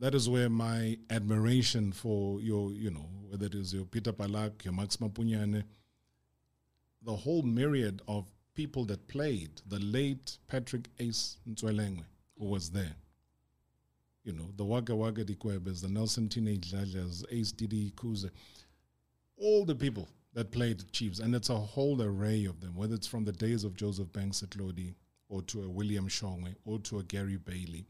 [0.00, 4.64] That is where my admiration for your, you know, whether it is your Peter Palak,
[4.64, 5.64] your Marks Maponyane,
[7.04, 12.04] the whole myriad of people that played, the late Patrick Ace Ntsoelengoe,
[12.38, 12.96] who was there
[14.24, 18.30] you know, the Waka Waka Dikwebes, the Nelson Teenage Dodgers, Ace Didi Kuze,
[19.36, 22.94] all the people that played the Chiefs, and it's a whole array of them, whether
[22.94, 24.94] it's from the days of Joseph Banks Setlhodi,
[25.28, 27.86] or to a William Shongwe, or to a Gary Bailey,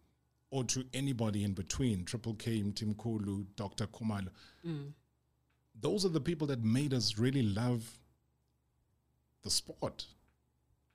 [0.51, 3.87] or to anybody in between, Triple K, Tim Kulu, Dr.
[3.87, 4.29] Khumalo.
[4.67, 4.93] Mm.
[5.81, 7.89] Those are the people that made us really love
[9.45, 10.07] the sport.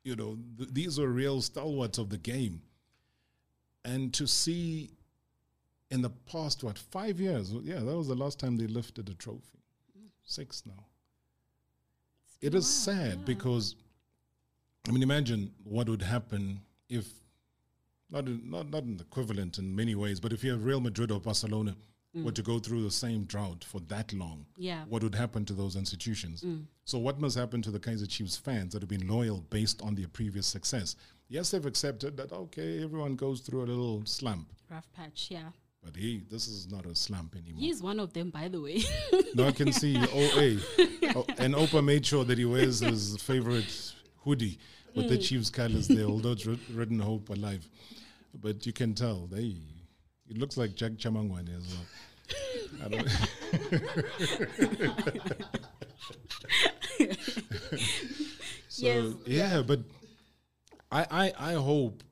[0.03, 2.61] You know, th- these are real stalwarts of the game.
[3.85, 4.91] and to see
[5.89, 7.51] in the past what five years?
[7.63, 9.59] Yeah, that was the last time they lifted a trophy.
[10.23, 10.85] Six now.
[12.41, 13.75] It is sad because,
[14.87, 17.07] I mean, imagine what would happen if
[18.11, 21.11] not in, not not an equivalent in many ways, but if you have Real Madrid
[21.11, 21.75] or Barcelona
[22.15, 22.23] Mm.
[22.23, 24.83] were to go through the same drought for that long, Yeah.
[24.85, 26.41] what would happen to those institutions?
[26.41, 26.65] Mm.
[26.85, 29.93] So what must happen to the Kaiser Chiefs fans that have been loyal based on
[29.93, 30.95] their previous success?
[31.27, 35.49] Yes, they've accepted that okay, everyone goes through a little slump, Rough patch, yeah.
[35.83, 37.59] but hey, this is not a slump anymore.
[37.59, 38.81] He's one of them, by the way.
[39.35, 40.57] No, I can see OA.
[41.15, 43.93] Oh, and Opa made sure that he wears his favorite
[44.23, 44.57] hoodie
[44.95, 45.23] with the mm.
[45.23, 47.69] Chiefs colors there, although it's written Hope Alive.
[48.41, 49.55] But you can tell, they,
[50.29, 51.85] it looks like Jack Chamangwane as well.
[52.83, 53.09] I don't
[58.67, 59.13] so, Yes.
[59.25, 59.79] yeah, but
[60.91, 62.03] I, I, I hope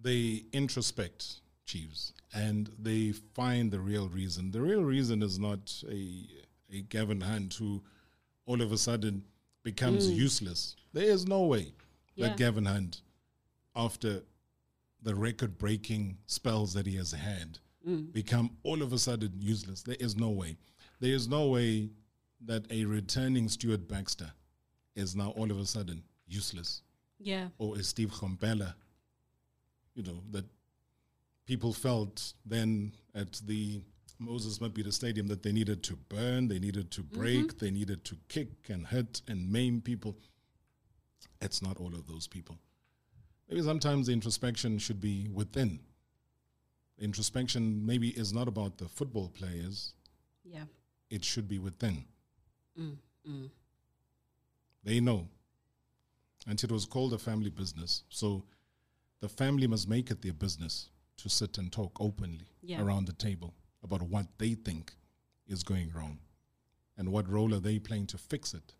[0.00, 4.50] they introspect Chiefs and they find the real reason.
[4.52, 6.26] The real reason is not a
[6.72, 7.82] a Gavin Hunt who
[8.44, 9.24] all of a sudden
[9.62, 10.16] becomes mm.
[10.16, 10.74] useless.
[10.92, 11.72] There is no way
[12.14, 12.28] Yeah.
[12.28, 13.02] that Gavin Hunt,
[13.74, 14.22] after
[15.02, 18.12] the record breaking spells that he has had, mm.
[18.12, 19.82] become all of a sudden useless.
[19.82, 20.56] There is no way.
[21.00, 21.90] There is no way
[22.44, 24.32] that a returning Stuart Baxter
[24.94, 26.82] is now all of a sudden useless
[27.18, 27.48] yeah.
[27.58, 28.74] or a Steve Komphela,
[29.94, 30.44] you know, that
[31.46, 33.80] people felt then at the
[34.18, 37.58] Moses Mabhida Stadium that they needed to burn, they needed to break, mm-hmm.
[37.64, 40.16] they needed to kick and hit and maim people.
[41.40, 42.58] It's not all of those people.
[43.48, 45.80] Maybe sometimes the introspection should be within.
[46.98, 49.92] Introspection maybe is not about the football players,
[50.44, 50.64] Yeah.
[51.10, 52.04] it should be within.
[52.78, 52.96] Mm,
[53.28, 53.50] mm.
[54.82, 55.28] They know.
[56.46, 58.04] And it was called a family business.
[58.08, 58.44] So
[59.20, 60.88] the family must make it their business
[61.18, 62.82] to sit and talk openly Yeah.
[62.82, 64.94] around the table about what they think
[65.46, 66.18] is going wrong
[66.96, 68.74] and what role are they playing to fix it.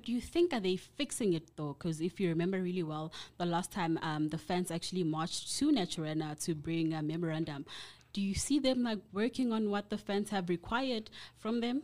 [0.00, 1.74] But do you think are they fixing it though?
[1.78, 5.70] Because if you remember really well, the last time um, the fans actually marched to
[5.70, 7.66] Naturena to bring a memorandum,
[8.14, 11.82] do you see them like working on what the fans have required from them?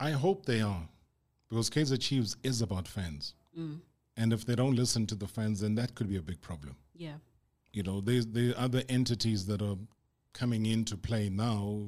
[0.00, 0.88] I hope they are,
[1.48, 3.34] because Kaiser Chiefs is about fans.
[4.16, 6.74] And if they don't listen to the fans, then that could be a big problem.
[6.94, 7.18] Yeah.
[7.72, 9.78] you know, there's there are other entities that are
[10.32, 11.86] coming into play now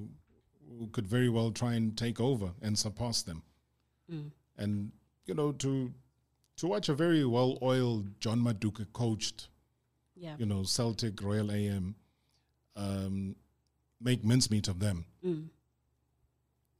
[0.79, 3.43] who could very well try and take over and surpass them.
[4.57, 4.93] And
[5.27, 5.93] you know, to
[6.57, 9.49] to watch a very well oiled John Maduka coached,
[10.15, 10.37] Yeah.
[10.39, 11.97] you know, Celtic Royal AM
[12.77, 13.35] um,
[14.01, 15.49] make mincemeat of them Mm.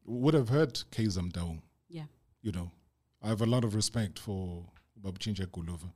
[0.05, 1.63] would have hurt Kaizer Motaung.
[1.89, 2.07] Yeah.
[2.43, 2.71] You know,
[3.23, 4.65] I have a lot of respect for
[5.01, 5.91] Babchinja Kulova.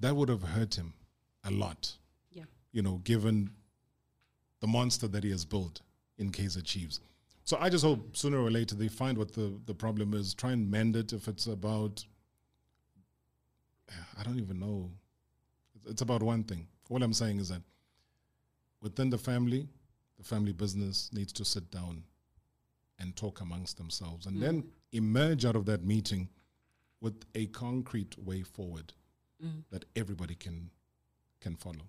[0.00, 0.94] That would have hurt him
[1.42, 1.98] a lot
[2.30, 2.44] Yeah.
[2.72, 3.50] you know, given
[4.60, 5.82] the monster that he has built
[6.16, 7.00] in Kaiser Chiefs.
[7.44, 10.52] So I just hope sooner or later they find what the, the problem is, try
[10.52, 12.04] and mend it if it's about,
[14.18, 14.90] I don't even know.
[15.86, 16.66] It's about one thing.
[16.88, 17.62] All I'm saying is that
[18.80, 19.68] within the family,
[20.16, 22.04] the family business needs to sit down
[22.98, 24.40] and talk amongst themselves and mm.
[24.40, 26.28] then emerge out of that meeting
[27.00, 28.94] with a concrete way forward
[29.44, 29.62] mm.
[29.70, 30.70] that everybody can
[31.40, 31.86] can follow.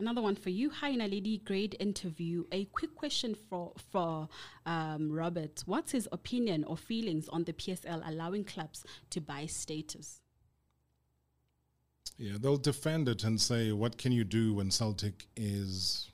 [0.00, 0.70] Another one for you.
[0.70, 1.44] Hi, Naledi.
[1.44, 2.44] Great interview.
[2.52, 4.30] A quick question for for
[4.64, 5.62] um, Robert.
[5.66, 10.22] What's his opinion or feelings on the PSL allowing clubs to buy status?
[12.16, 16.10] Yeah, they'll defend it and say, what can you do when Celtic is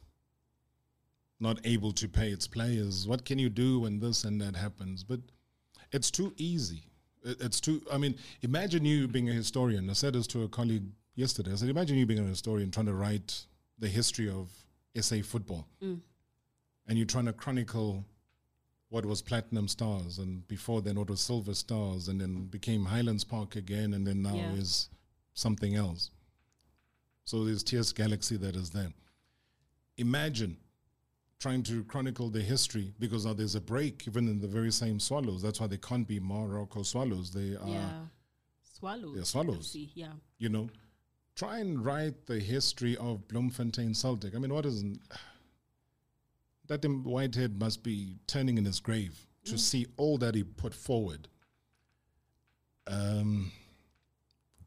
[1.39, 3.07] not able to pay its players?
[3.07, 5.05] What can you do when this and that happens?
[5.05, 5.21] But
[5.93, 6.83] it's too easy.
[7.23, 9.89] It's too, I mean, imagine you being a historian.
[9.91, 11.53] I said this to a colleague yesterday.
[11.53, 13.47] I said, imagine you being a historian trying to write
[13.79, 14.51] the history of
[15.01, 15.67] SA football.
[15.83, 16.01] Mm.
[16.89, 18.05] And you're trying to chronicle
[18.89, 23.25] what was Platinum Stars and before then what was Silver Stars and then became Highlands
[23.25, 24.53] Park again and then now Yeah.
[24.53, 24.89] is
[25.35, 26.11] something else.
[27.25, 28.93] So there's TS Galaxy that is there.
[29.97, 30.57] Imagine
[31.39, 35.01] trying to chronicle the history because now there's a break even in the very same
[35.01, 35.43] swallows.
[35.43, 37.33] That's why they can't be Moroka swallows.
[37.33, 38.01] They are yeah.
[38.63, 39.15] Swallows.
[39.17, 39.67] they're swallows.
[39.75, 40.13] FC, Yeah.
[40.39, 40.69] you know,
[41.37, 44.35] try and write the history of Bloemfontein Celtic.
[44.35, 44.83] I mean, what is
[46.67, 46.85] that?
[46.85, 51.29] Whitehead must be turning in his grave to see all that he put forward
[52.89, 53.53] um,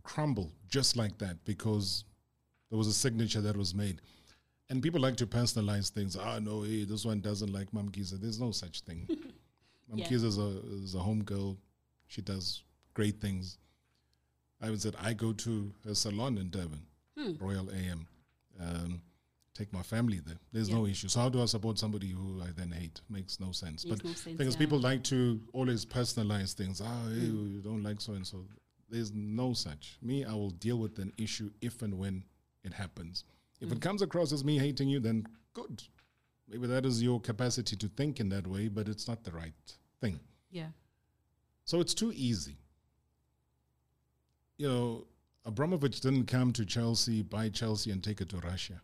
[0.03, 2.05] crumble just like that because
[2.69, 4.01] there was a signature that was made.
[4.69, 6.15] And people like to personalize things.
[6.15, 8.11] Ah, no, hey, this one doesn't like MaMkhize.
[8.11, 9.07] There's no such thing.
[9.89, 10.07] Mam Yeah.
[10.11, 11.57] Is a, is a home girl.
[12.07, 12.63] She does
[12.93, 13.57] great things.
[14.61, 16.85] I would say I go to a salon in Durban,
[17.39, 18.07] Royal AM.
[18.59, 19.01] um,
[19.59, 20.37] take my family there.
[20.53, 21.09] There's no issue.
[21.09, 23.01] So how do I support somebody who I then hate?
[23.09, 23.85] Makes no sense.
[23.85, 24.59] Makes but no sense, because yeah.
[24.59, 26.81] people like to always personalize things.
[26.83, 28.45] Ah, hey, you don't like so and so.
[28.89, 29.97] There's no such.
[30.01, 32.23] Me, I will deal with an issue if and when
[32.63, 33.25] it happens.
[33.61, 35.83] If it comes across as me hating you, then good.
[36.47, 39.53] Maybe that is your capacity to think in that way, but it's not the right
[39.99, 40.19] thing.
[40.49, 40.67] Yeah.
[41.65, 42.57] So it's too easy.
[44.59, 45.07] You know,
[45.45, 48.81] Abramovich didn't come to Chelsea, buy Chelsea, and take it to Russia.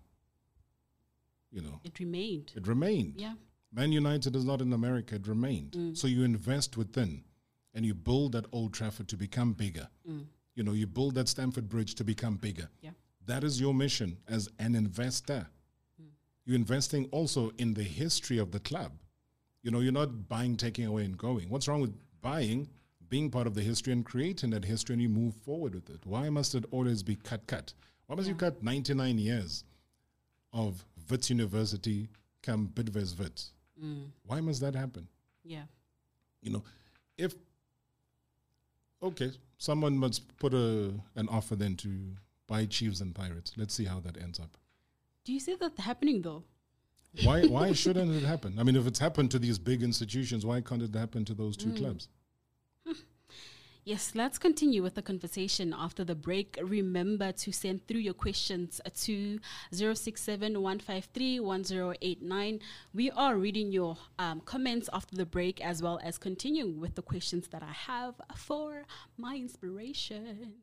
[1.52, 2.52] You know, It remained.
[2.56, 3.16] it remained.
[3.18, 3.34] Yeah.
[3.72, 5.72] Man United is not in America, it remained.
[5.74, 5.98] Mm.
[5.98, 7.24] So you invest within
[7.74, 9.88] and you build that Old Trafford to become bigger.
[10.10, 10.26] Mm.
[10.56, 12.70] You know, you build that Stamford Bridge to become bigger.
[12.82, 12.92] Yeah.
[13.26, 15.46] That is your mission as an investor.
[16.02, 16.06] Mm.
[16.46, 18.94] You're investing also in the history of the club.
[19.62, 21.50] You know, you're not buying, taking away, and going.
[21.50, 22.70] What's wrong with buying,
[23.16, 26.02] being part of the history, and creating that history, and you move forward with it?
[26.04, 27.74] Why must it always be cut, cut?
[28.08, 29.64] Why must you cut 99 years
[30.52, 32.10] of Wits University
[32.44, 33.54] come Bidvest Wits?
[33.82, 34.08] Mm.
[34.26, 35.08] Why must that happen?
[35.46, 35.64] Yeah.
[36.42, 36.64] You know,
[37.18, 37.36] if
[39.02, 41.90] okay, someone must put a an offer then to
[42.48, 43.54] buy Chiefs and Pirates.
[43.56, 44.58] Let's see how that ends up.
[45.24, 46.44] Do you see that happening though?
[47.24, 48.60] Why why shouldn't it happen?
[48.60, 51.56] I mean, if it's happened to these big institutions, why can't it happen to those
[51.56, 51.78] two mm.
[51.78, 52.10] clubs?
[53.88, 56.58] Yes, let's continue with the conversation after the break.
[56.60, 59.40] Remember to send through your questions to
[59.72, 62.60] 067 153 1089.
[62.96, 67.04] We are reading your um, comments after the break as well as continuing with the
[67.04, 70.54] questions that I have for my inspiration.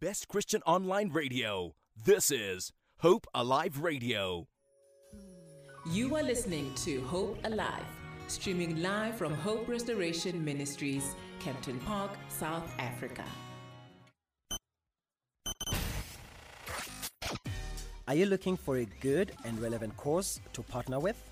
[0.00, 1.74] Best Christian Online Radio.
[1.96, 4.48] This is Hope Alive Radio.
[5.90, 7.86] You are listening to Hope Alive,
[8.26, 13.24] streaming live from Hope Restoration Ministries, Kempton Park, South Africa.
[18.08, 21.22] Are you looking for a good and relevant course to partner with?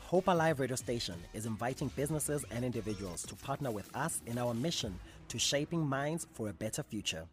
[0.00, 4.52] Hope Alive Radio Station is inviting businesses and individuals to partner with us in our
[4.52, 4.98] mission
[5.28, 7.26] to shaping minds for a better future.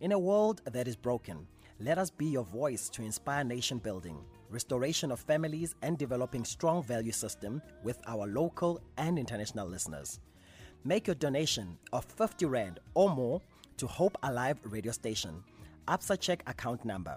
[0.00, 1.46] In a world that is broken,
[1.80, 4.18] let us be your voice to inspire nation building,
[4.50, 10.20] restoration of families, and developing strong value system with our local and international listeners.
[10.86, 13.40] Make your donation of 50 Rand or more
[13.78, 15.42] to Hope Alive Radio Station.
[15.88, 17.16] ABSA check account number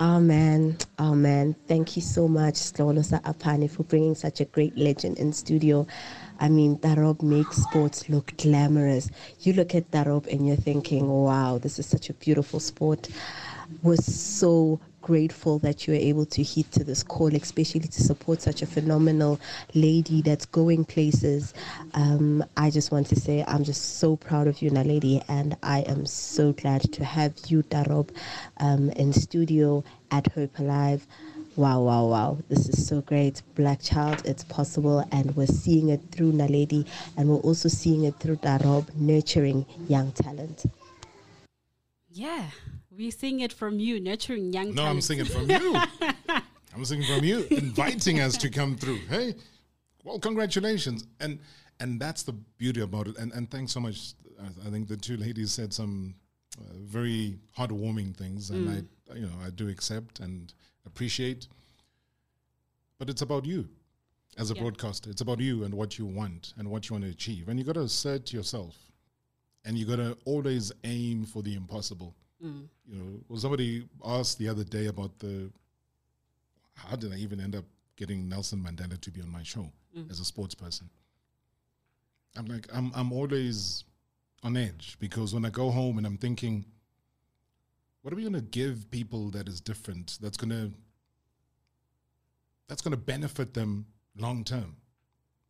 [0.00, 0.78] Amen.
[0.98, 1.54] Amen.
[1.68, 5.86] Thank you so much, Slolosa Apani, for bringing such a great legend in studio.
[6.40, 9.10] I mean, Darob makes sports look glamorous.
[9.40, 13.08] You look at Darob and you're thinking, wow, this is such a beautiful sport.
[13.82, 18.40] Was so grateful that you were able to heed to this call, especially to support
[18.40, 19.40] such a phenomenal
[19.74, 21.52] lady that's going places.
[21.94, 25.80] Um, I just want to say I'm just so proud of you, Naledi, and I
[25.80, 28.10] am so glad to have you, Darob,
[28.58, 31.06] um, in studio at Hope Alive.
[31.56, 32.38] Wow, wow, wow.
[32.48, 33.42] This is so great.
[33.56, 38.14] Black Child, it's possible, and we're seeing it through Naledi, and we're also seeing it
[38.20, 40.64] through Darob, nurturing young talent.
[42.08, 42.50] Yeah,
[42.96, 45.20] we're seeing it from you, nurturing young people No, I'm talent.
[45.20, 45.76] it from you.
[46.74, 48.98] I'm I'm from you, inviting us to come through.
[49.08, 49.34] Hey,
[50.04, 51.06] well, congratulations.
[51.20, 51.38] And
[51.80, 53.18] and that's the beauty about it.
[53.18, 54.14] And and thanks so much.
[54.40, 56.14] I, I think the two ladies said some
[56.58, 58.86] uh, very heartwarming things, and Mm.
[59.12, 60.52] I you know I do accept and
[60.86, 61.48] appreciate.
[62.98, 63.68] But it's about you
[64.38, 64.62] as a Yeah.
[64.62, 65.10] broadcaster.
[65.10, 67.48] It's about you and what you want and what you want to achieve.
[67.48, 68.76] And you got to assert yourself,
[69.64, 72.14] and you got to always aim for the impossible.
[72.44, 72.68] Mm.
[72.88, 75.50] You know, well, somebody asked the other day about the
[76.74, 77.64] how did I even end up
[77.96, 80.10] getting Nelson Mandela to be on my show Mm.
[80.10, 80.88] as a sports person?
[82.36, 83.84] I'm like, I'm I'm always
[84.42, 86.64] on edge because when I go home and I'm thinking,
[88.00, 90.18] what are we gonna give people that is different?
[90.20, 90.70] That's gonna
[92.68, 93.86] that's gonna benefit them
[94.16, 94.76] long term.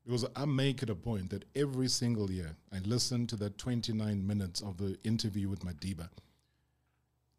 [0.05, 4.26] Because I make it a point that every single year I listen to that 29
[4.26, 6.09] minutes of the interview with Madiba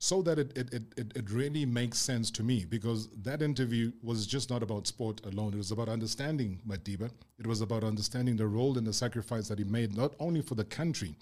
[0.04, 4.28] so that it, it, it, it, really makes sense to me because that interview was
[4.28, 5.54] just not about sport alone.
[5.54, 7.10] It was about understanding Madiba.
[7.40, 10.56] It was about understanding the role and the sacrifice that he made, not only for
[10.56, 11.16] the country,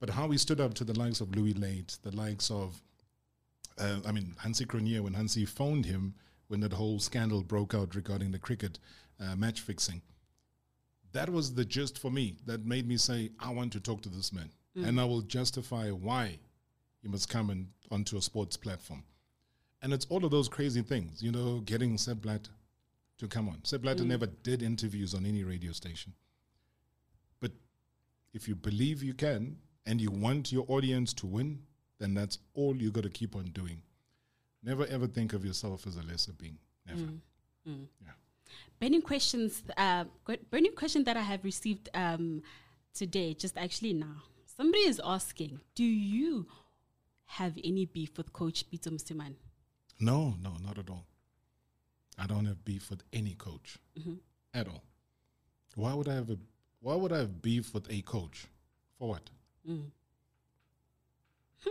[0.00, 2.82] but how he stood up to the likes of Louis Luyt, the likes of,
[3.78, 6.12] uh, I mean, Hansie Cronje, when Hansie phoned him
[6.48, 8.80] when that whole scandal broke out regarding the cricket
[9.20, 10.02] uh, match fixing.
[11.12, 14.08] That was the gist for me that made me say, I want to talk to
[14.08, 14.50] this man.
[14.76, 14.88] Mm.
[14.88, 16.40] And I will justify why
[17.06, 19.02] he must come and onto a sports platform.
[19.82, 22.50] And it's all of those crazy things, you know, getting Sepp Blatter
[23.18, 23.64] to come on.
[23.64, 24.08] Sepp Blatter Mm.
[24.08, 26.12] never did interviews on any radio station.
[27.40, 27.52] But
[28.32, 31.62] if you believe you can and you want your audience to win,
[31.98, 33.82] then that's all you got to keep on doing.
[34.62, 36.58] Never ever think of yourself as a lesser being.
[36.86, 37.00] Never.
[37.00, 37.20] Mm.
[37.68, 37.86] Mm.
[38.02, 38.12] Yeah.
[38.80, 39.62] Burning questions.
[39.76, 40.04] Uh,
[40.50, 42.42] burning question that I have received um,
[42.94, 44.22] today, just actually now.
[44.56, 46.46] Somebody is asking, do you
[47.26, 49.34] have any beef with Coach Pitso Mosimane?
[50.00, 51.06] No, no, not at all.
[52.18, 54.18] I don't have beef with any coach Mhm.
[54.54, 54.82] at all.
[55.74, 56.38] Why would I have a
[56.80, 58.46] why would I have beef with a coach?
[58.98, 59.28] For what?
[59.68, 59.90] Mm.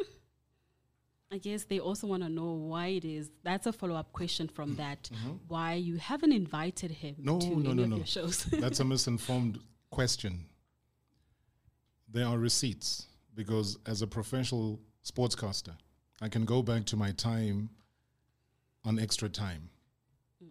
[1.32, 3.30] I guess they also want to know why it is.
[3.44, 5.10] That's a follow up question from that.
[5.48, 7.26] Why you haven't invited him Mm-hmm.
[7.26, 7.96] No, to no, any no, of no.
[7.98, 8.44] your shows?
[8.52, 10.46] That's a misinformed question.
[12.12, 15.76] There are receipts because as a professional sportscaster,
[16.22, 17.70] I can go back to my time
[18.84, 19.70] on extra time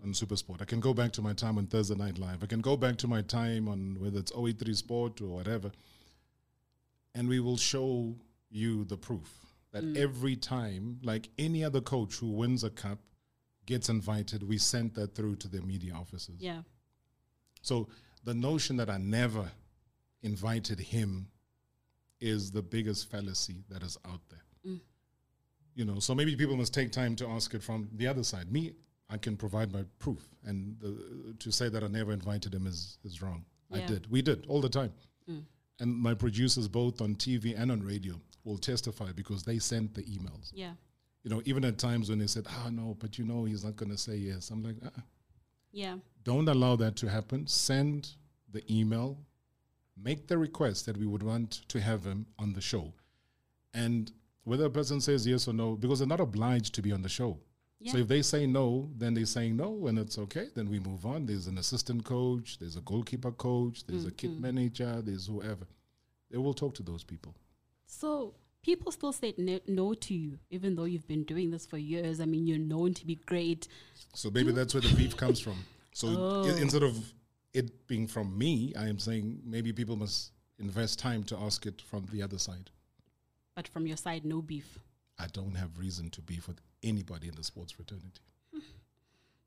[0.02, 0.60] on Supersport.
[0.60, 2.42] I can go back to my time on Thursday Night Live.
[2.42, 5.70] I can go back to my time on whether it's 083 Sport or whatever.
[7.14, 8.14] And we will show
[8.50, 9.30] you the proof
[9.72, 9.96] that Mm.
[9.96, 12.98] every time, like any other coach who wins a cup,
[13.66, 16.40] gets invited, we sent that through to their media offices.
[16.40, 16.62] yeah.
[17.62, 17.88] So
[18.24, 19.50] the notion that I never
[20.22, 21.28] invited him
[22.24, 24.44] is the biggest fallacy that is out there.
[24.66, 24.80] Mm.
[25.74, 28.50] You know, so maybe people must take time to ask it from the other side.
[28.50, 28.72] Me,
[29.10, 32.98] I can provide my proof, and the, to say that I never invited him is
[33.04, 33.44] is wrong.
[33.72, 34.08] I did.
[34.10, 34.92] We did all the time,
[35.30, 35.42] Mm.
[35.80, 38.14] and my producers, both on TV and on radio,
[38.44, 40.50] will testify because they sent the emails.
[40.54, 40.74] Yeah.
[41.24, 43.74] You know, even at times when they said, "Ah, no," but you know, he's not
[43.76, 44.50] going to say yes.
[44.50, 45.00] I'm like, uh-uh.
[45.72, 45.96] Yeah.
[46.22, 47.46] Don't allow that to happen.
[47.48, 48.00] Send
[48.52, 49.18] the email,
[49.96, 52.92] make the request that we would want to have him on the show.
[53.72, 54.10] And
[54.44, 57.08] whether a person says yes or no, because they're not obliged to be on the
[57.08, 57.38] show.
[57.86, 60.46] So if they say no, then they're saying no, and it's okay.
[60.54, 61.26] Then we move on.
[61.26, 64.40] There's an assistant coach, there's a goalkeeper coach, there's a kit Mhm.
[64.40, 65.66] manager, there's whoever.
[66.30, 67.34] They will talk to those people.
[67.86, 68.32] So
[68.62, 72.20] people still say no, no to you, even though you've been doing this for years.
[72.20, 73.68] I mean, you're known to be great.
[74.14, 75.58] So maybe that's where the beef comes from.
[75.92, 76.44] So i- Oh.
[76.56, 77.12] instead of
[77.54, 81.80] it being from me, I am saying maybe people must invest time to ask it
[81.80, 82.70] from the other side.
[83.56, 84.78] But from your side, no beef.
[85.18, 88.20] I don't have reason to beef with anybody in the sports fraternity.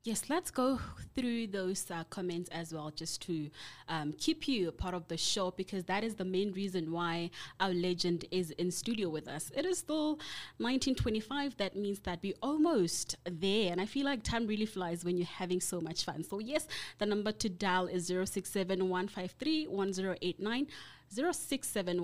[0.08, 0.80] Yes, let's go
[1.14, 3.50] through those uh, comments as well, just to
[3.90, 7.28] um, keep you a part of the show, because that is the main reason why
[7.60, 9.52] our legend is in studio with us.
[9.54, 10.12] It is still
[10.56, 11.58] 1925.
[11.58, 15.26] That means that we're almost there, and I feel like time really flies when you're
[15.26, 16.24] having so much fun.
[16.24, 20.66] So yes, the number to dial is 067 153 1089.
[21.10, 22.02] 067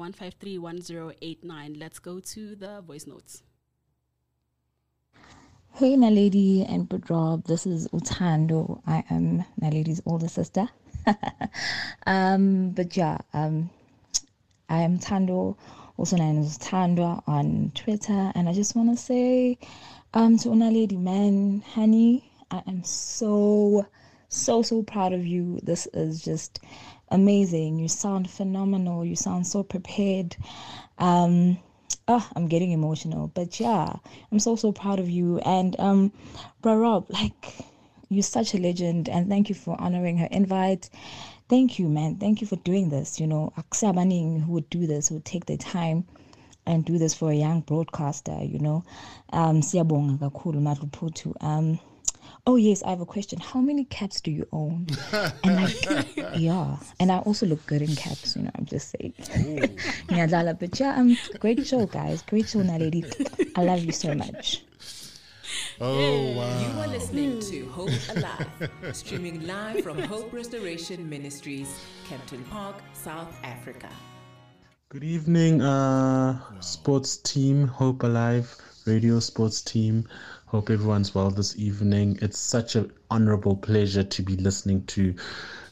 [1.79, 3.43] Let's go to the voice notes.
[5.77, 7.47] Hey, Naledi and Good Rob.
[7.47, 8.81] This is Utando.
[8.87, 10.69] I am Naledi's older sister.
[12.07, 13.71] um, but yeah, um,
[14.69, 15.57] I am Tando,
[15.97, 18.31] also known as Tandwa on Twitter.
[18.37, 19.59] And I just want to say
[20.15, 23.85] um, to Naledi, man, honey, I am so,
[24.29, 25.59] so, so proud of you.
[25.65, 26.61] This is just
[27.09, 27.81] amazing.
[27.81, 29.05] You sound phenomenal.
[29.05, 30.37] You sound so prepared.
[30.99, 31.59] Um,
[32.09, 33.29] oh, I'm getting emotional.
[33.29, 33.95] But yeah,
[34.31, 35.39] I'm so so proud of you.
[35.41, 36.13] And um,
[36.63, 37.55] bro Rob, like
[38.09, 40.91] you're such a legend, and thank you for honoring her invite.
[41.49, 42.17] Thank you, man.
[42.17, 43.21] Thank you for doing this.
[43.21, 46.05] You know, akusabaningi who would do this, who would take the time
[46.67, 48.39] and do this for a young broadcaster.
[48.43, 48.85] You know,
[49.33, 51.35] um, siyabonga kakhulu Madluphuthu.
[51.41, 51.79] Um,
[52.47, 53.41] oh yes, I have a question.
[53.41, 54.87] How many caps do you own?
[55.45, 58.37] and like, yeah, and I also look good in caps.
[58.37, 59.15] You know, I'm just saying.
[60.09, 62.23] Ngiyadlala, but yeah, um, great show, guys.
[62.23, 63.05] Great show, Naledi.
[63.57, 64.65] I love you so much.
[65.81, 66.61] Oh, wow.
[66.61, 73.33] You are listening to Hope Alive, streaming live from Hope Restoration Ministries, Kempton Park, South
[73.43, 73.89] Africa.
[74.89, 80.07] Good evening, uh, sports team, Hope Alive radio sports team.
[80.55, 82.17] Hope everyone's well this evening.
[82.23, 85.13] It's such an honorable pleasure to be listening to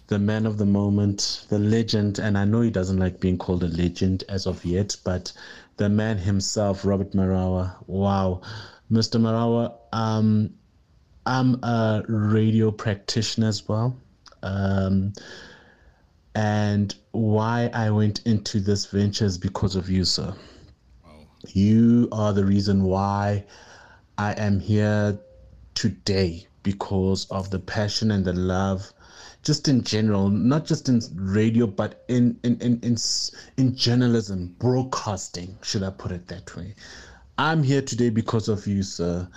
[0.08, 3.62] the man of the moment, the legend, and I know he doesn't like being called
[3.62, 5.32] a legend as of yet, but
[5.76, 7.76] the man himself, Robert Marawa.
[7.86, 8.40] Wow.
[8.90, 9.20] Mr.
[9.20, 10.52] Marawa, um,
[11.26, 13.96] I'm a radio practitioner as well.
[14.42, 15.12] Um,
[16.34, 20.34] and why I went into this venture is because of you, sir.
[21.52, 23.44] You are the reason why
[24.22, 25.18] I am here
[25.74, 28.92] today because of the passion and the love
[29.42, 32.96] just in general not just in radio but in in in in,
[33.56, 36.76] in journalism broadcasting should i put it that way.
[37.36, 39.28] I'm here today because of you sir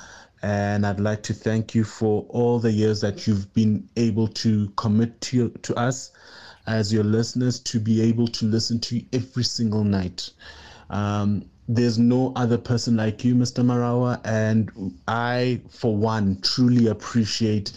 [0.44, 4.70] and i'd like to thank you for all the years that you've been able to
[4.76, 6.12] commit to to us
[6.68, 10.32] as your listeners to be able to listen to you every single night.
[10.90, 13.64] Um, there's no other person like you, Mr.
[13.64, 17.74] Marawa, and I, for one, truly appreciate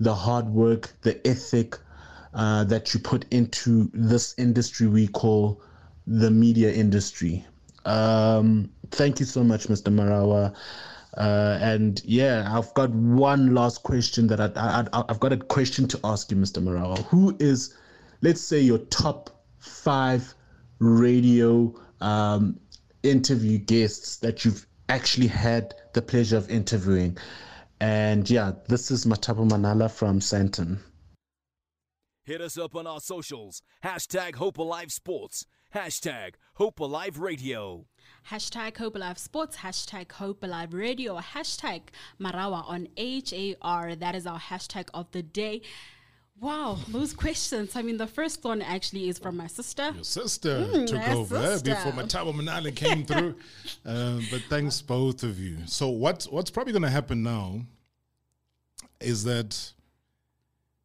[0.00, 1.78] the hard work, the ethic
[2.34, 5.60] uh, that you put into this industry we call
[6.06, 7.44] the media industry.
[7.84, 9.92] Um, thank you so much, Mr.
[9.92, 10.54] Marawa.
[11.16, 14.50] Uh, and yeah, I've got one last question that I,
[14.92, 16.62] I, I've got a question to ask you, Mr.
[16.62, 17.04] Marawa.
[17.06, 17.74] Who is,
[18.20, 20.34] let's say, your top five
[20.78, 22.60] radio um,
[23.02, 27.16] interview guests that you've actually had the pleasure of interviewing.
[27.80, 30.78] And yeah, this is Matapo Manala from Sandton.
[32.24, 33.62] Hit us up on our socials.
[33.84, 35.46] Hashtag Hope Alive Sports.
[35.74, 37.86] Hashtag Hope Alive Radio.
[38.30, 41.82] Hashtag Hope Alive Sports, hashtag Hope Alive Radio, hashtag
[42.20, 43.94] Marawa on HAR.
[43.94, 45.62] That is our hashtag of the day.
[46.40, 47.74] Wow, those questions.
[47.74, 49.90] I mean, the first one actually is from my sister.
[49.94, 51.74] Your sister Mm, took over eh, sister.
[51.74, 53.34] before Matabo Manali came through.
[53.86, 55.56] Uh, but thanks both of you.
[55.66, 57.60] So what's what's probably going to happen now
[59.00, 59.72] is that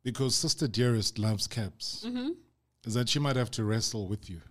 [0.03, 2.29] because Sister Dearest loves caps, hmm
[2.85, 4.41] is that she might have to wrestle with you.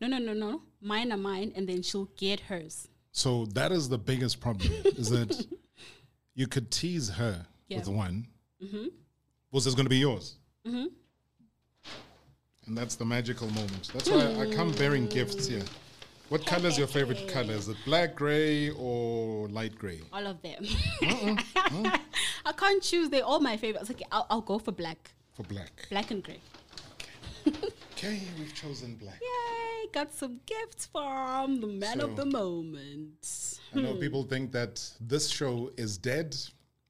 [0.00, 0.62] No, no, no, no.
[0.80, 2.86] Mine are mine, and then she'll get hers.
[3.12, 5.44] So that is the biggest problem is that
[6.34, 7.78] you could tease her Yeah.
[7.78, 8.26] with one.
[8.64, 8.86] Mm-hmm.
[9.50, 10.36] Was this going to be yours?
[10.66, 10.86] Mm-hmm.
[12.66, 13.90] And that's the magical moment.
[13.92, 15.62] That's why I come bearing gifts here.
[16.28, 17.54] What color is your favorite color?
[17.54, 20.02] Is it black, gray, or light gray?
[20.12, 20.62] All of them.
[21.02, 23.08] I can't choose.
[23.08, 23.90] They're all my favorites.
[23.90, 25.12] Okay, I'll, I'll go for black.
[25.32, 25.86] For black.
[25.88, 26.40] Black and gray.
[27.98, 29.20] Okay, we've chosen black.
[29.20, 29.88] Yay!
[29.92, 33.58] Got some gifts from the man of the moment.
[33.74, 36.36] I know people think that this show is dead,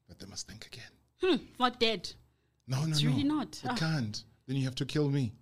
[0.07, 0.91] but they must think again.
[1.19, 2.11] Hmm, not dead.
[2.69, 3.09] No, no, It's no.
[3.09, 3.59] really not.
[3.63, 3.75] It Ah.
[3.75, 4.23] can't.
[4.45, 5.33] Then you have to kill me.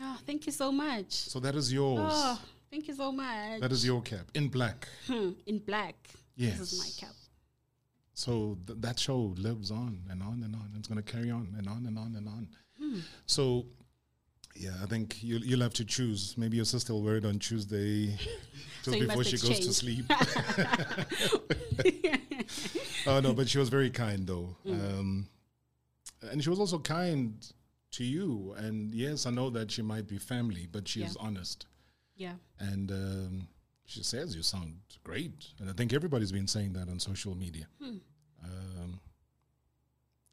[0.00, 1.12] Oh, thank you so much.
[1.12, 2.00] So that is yours.
[2.12, 3.60] Oh, thank you so much.
[3.60, 4.88] That is your cap in black.
[5.06, 5.94] Hmm, in black.
[6.36, 6.58] Yes.
[6.58, 7.14] This is my cap.
[8.14, 10.70] So th- that show lives on and on and on.
[10.76, 12.48] It's going to carry on and on and on and on.
[12.78, 12.98] Hmm.
[13.26, 13.64] So,
[14.56, 16.34] yeah, I think you'll, you'll have to choose.
[16.36, 18.18] Maybe your sister will wear it on Tuesday
[18.82, 20.04] just you before she goes to sleep.
[23.06, 24.56] oh, no, but she was very kind, though.
[24.66, 24.98] Mm.
[24.98, 25.28] Um,
[26.30, 27.34] and she was also kind
[27.92, 28.54] to you.
[28.56, 31.66] And yes, I know that she might be family, but she is honest.
[32.16, 32.34] Yeah.
[32.58, 33.48] And um,
[33.86, 35.46] she says you sound great.
[35.58, 37.66] And I think everybody's been saying that on social media.
[37.82, 37.96] Hmm.
[38.44, 39.00] Um,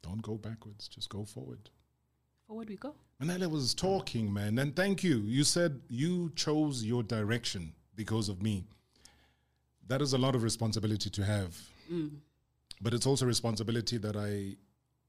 [0.02, 1.70] don't go backwards, just go forward.
[2.46, 2.94] Forward we go.
[3.22, 5.18] Manela was talking, man, and thank you.
[5.18, 8.64] You said you chose your direction because of me.
[9.86, 11.56] That is a lot of responsibility to have,
[11.92, 12.10] Mm.
[12.80, 14.56] but it's also responsibility that I,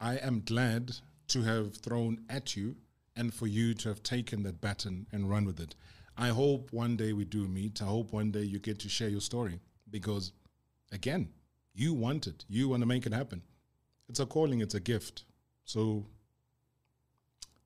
[0.01, 0.97] I am glad
[1.29, 2.75] to have thrown at you,
[3.15, 5.75] and for you to have taken that baton and run with it.
[6.17, 7.81] I hope one day we do meet.
[7.81, 10.33] I hope one day you get to share your story because,
[10.91, 11.29] again,
[11.73, 12.43] you want it.
[12.49, 13.41] You want to make it happen.
[14.09, 14.59] It's a calling.
[14.59, 15.23] It's a gift.
[15.63, 16.05] So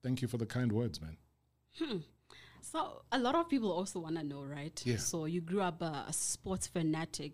[0.05, 1.17] Thank you for the kind words, man.
[1.79, 1.97] Hmm.
[2.61, 4.79] So a lot of people also want to know, right?
[4.85, 4.97] Yeah.
[4.97, 7.33] So you grew up a, a sports fanatic.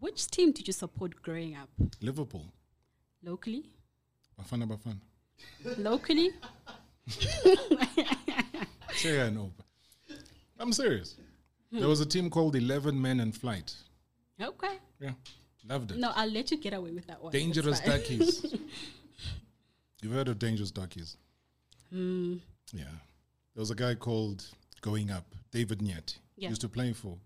[0.00, 1.68] Which team did you support growing up?
[2.00, 2.52] Liverpool.
[3.22, 3.70] Locally?
[4.38, 5.00] Bafana Bafana.
[5.78, 6.30] Locally?
[8.94, 9.50] Say I know.
[10.58, 11.16] I'm serious.
[11.72, 13.74] There was a team called 11 Men in Flight.
[14.40, 14.78] Okay.
[15.00, 15.12] Yeah.
[15.68, 15.98] Loved it.
[15.98, 17.32] No, I'll let you get away with that one.
[17.32, 17.80] Dangerous.
[17.80, 18.44] Duckies.
[20.02, 21.16] You've heard of Dangerous Duckies?
[21.90, 22.36] Hmm.
[22.72, 22.84] Yeah.
[23.54, 24.44] There was a guy called
[24.80, 26.16] Going Up, David Nyathi.
[26.36, 26.50] Yeah.
[26.50, 27.16] Used to play for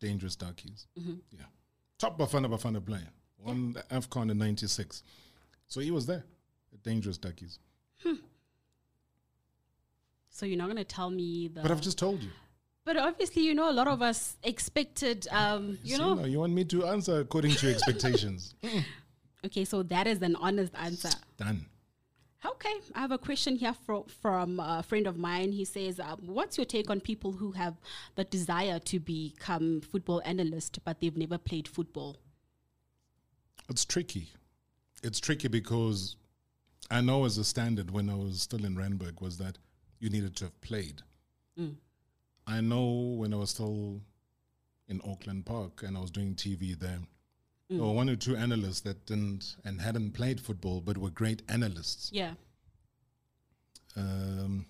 [0.00, 0.86] Dangerous Duckies.
[0.98, 1.18] Mhm.
[1.30, 1.44] Yeah.
[1.98, 3.08] Top Bafana Bafana player.
[3.38, 5.02] Won the AFCON in 96.
[5.68, 6.24] So he was there
[6.84, 7.58] Dangerous Duckies.
[10.30, 11.62] So you're not going to tell me the.
[11.62, 12.30] But I've just told you.
[12.84, 16.14] But obviously, you know, a lot of us expected, um, you know.
[16.14, 18.54] now you want me to answer according to expectations.
[19.44, 21.10] Okay, so that is an honest answer.
[21.36, 21.66] Done.
[22.46, 25.52] Okay, I have a question here from from a friend of mine.
[25.52, 27.74] He says, um, "What's your take on people who have
[28.14, 32.16] the desire to become football analyst, but they've never played football?"
[33.68, 34.32] It's tricky.
[35.02, 36.16] It's tricky because
[36.90, 39.58] I know as a standard when I was still in Randburg was that
[40.00, 41.02] you needed to have played.
[41.58, 41.76] Mm.
[42.46, 44.00] I know when I was still
[44.88, 47.00] in Auckland Park and I was doing TV there,
[47.70, 47.80] there Mm.
[47.80, 52.10] were one or two analysts that didn't and hadn't played football but were great analysts.
[52.12, 52.34] Yeah.
[53.96, 54.66] Um,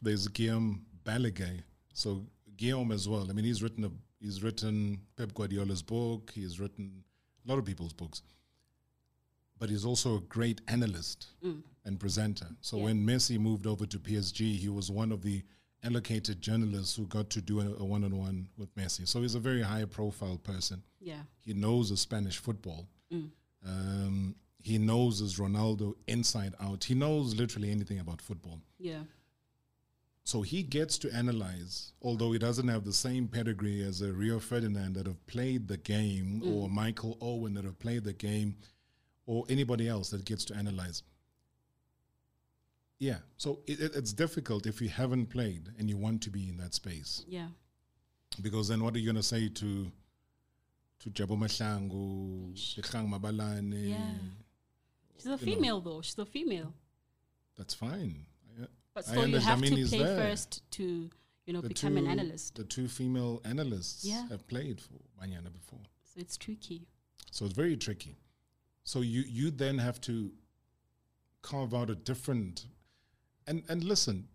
[0.00, 1.62] there's Guillaume Balagué.
[1.92, 2.24] So
[2.56, 3.28] Guillaume as well.
[3.28, 6.30] I mean, he's written a he's written Pep Guardiola's book.
[6.34, 7.04] He's written
[7.44, 8.22] a lot of people's books.
[9.60, 11.62] But he's also a great analyst Mm.
[11.84, 12.48] and presenter.
[12.60, 12.84] So Yeah.
[12.84, 15.44] when Messi moved over to PSG, he was one of the
[15.84, 19.06] allocated journalists who got to do a, a one-on-one with Messi.
[19.06, 20.82] So he's a very high-profile person.
[21.00, 21.22] Yeah.
[21.40, 22.88] He knows the Spanish football.
[23.12, 23.30] Mm.
[23.64, 26.84] Um, he knows his Ronaldo inside out.
[26.84, 28.60] He knows literally anything about football.
[28.78, 29.04] Yeah.
[30.24, 34.38] So he gets to analyze, although he doesn't have the same pedigree as a Rio
[34.38, 36.52] Ferdinand that have played the game, Mm.
[36.52, 38.56] or Michael Owen that have played the game,
[39.30, 41.04] or anybody else that gets to analyze.
[42.98, 46.48] Yeah, so it, it- it's difficult if you haven't played and you want to be
[46.48, 47.48] in that space, Yeah.
[48.42, 49.92] because then what are you going to say to
[51.02, 52.52] to Jabo Mahlangu,
[53.08, 53.88] Mabalane?
[53.90, 54.14] Yeah.
[55.16, 56.02] She's a you know, female, though.
[56.02, 56.74] She's a female.
[57.56, 58.26] That's fine.
[58.60, 60.18] I- But I still, you have to play there.
[60.18, 61.08] first to,
[61.46, 62.56] you know, The become an analyst.
[62.56, 64.26] The two female analysts Yeah.
[64.28, 65.84] have played for Banyana before.
[66.04, 66.86] So it's tricky.
[67.30, 68.16] So it's very tricky.
[68.90, 70.32] So you you then have to
[71.42, 72.66] carve out a different
[73.46, 74.26] and and listen,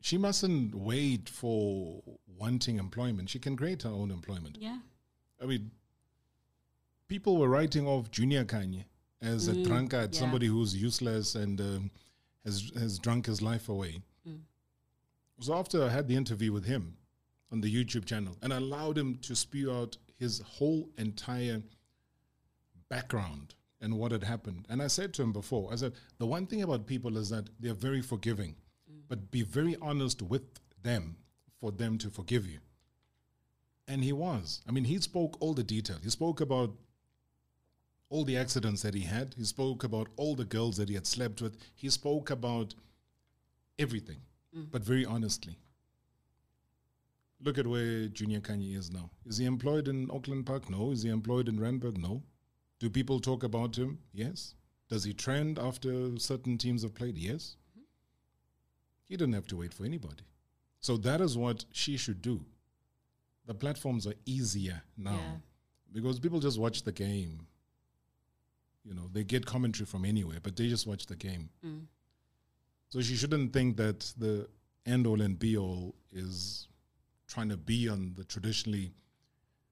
[0.00, 2.02] she mustn't wait for
[2.42, 3.30] wanting employment.
[3.30, 4.58] She can create her own employment.
[4.60, 4.78] Yeah.
[5.40, 5.70] I mean,
[7.06, 8.84] people were writing off Junior Khanye
[9.22, 10.20] as a Mm, drunkard, yeah.
[10.20, 11.90] somebody who's useless and um,
[12.44, 14.02] has has drunk his life away.
[14.28, 14.40] Mm.
[15.40, 16.96] So after I had the interview with him
[17.52, 21.62] on the YouTube channel and I allowed him to spew out his whole entire
[22.88, 24.66] background and what had happened.
[24.68, 27.48] And I said to him before, I said, the one thing about people is that
[27.58, 28.56] they're very forgiving,
[28.90, 29.00] mm.
[29.08, 30.42] but be very honest with
[30.82, 31.16] them
[31.60, 32.58] for them to forgive you.
[33.88, 34.60] And he was.
[34.68, 35.96] I mean, he spoke all the detail.
[36.02, 36.74] He spoke about
[38.08, 39.34] all the accidents that he had.
[39.36, 41.56] He spoke about all the girls that he had slept with.
[41.74, 42.74] He spoke about
[43.78, 44.20] everything,
[44.56, 44.70] mm.
[44.70, 45.56] but very honestly.
[47.42, 49.10] Look at where Junior Khanye is now.
[49.24, 50.68] Is he employed in Auckland Park?
[50.68, 50.90] No.
[50.90, 51.96] Is he employed in Randburg?
[51.96, 52.22] No.
[52.80, 53.98] Do people talk about him?
[54.12, 54.54] Yes.
[54.88, 57.16] Does he trend after certain teams have played?
[57.16, 57.56] Yes.
[59.04, 60.24] He didn't have to wait for anybody.
[60.80, 62.44] So that is what she should do.
[63.46, 65.36] The platforms are easier now Yeah.
[65.92, 67.46] because people just watch the game.
[68.84, 71.50] You know, they get commentary from anywhere, but they just watch the game.
[71.64, 71.86] Mm.
[72.88, 74.48] So she shouldn't think that the
[74.86, 76.66] end all and be all is
[77.26, 78.92] trying to be on the traditionally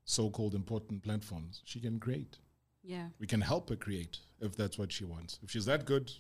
[0.05, 1.63] so called important platforms.
[1.65, 2.39] She can create.
[2.83, 3.09] Yeah.
[3.19, 5.39] We can help her create if that's what she wants.
[5.43, 6.11] If she's that good,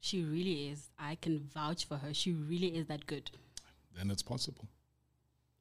[0.00, 0.90] She really is.
[0.98, 2.12] I can vouch for her.
[2.12, 3.30] She really is that good.
[3.96, 4.66] then it's possible.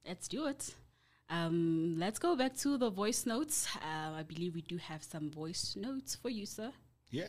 [0.08, 0.74] Let's do it.
[1.30, 3.68] Um, let's go back to the voice notes.
[3.76, 6.72] Uh, I believe we do have some voice notes for you, sir.
[7.12, 7.28] Yeah.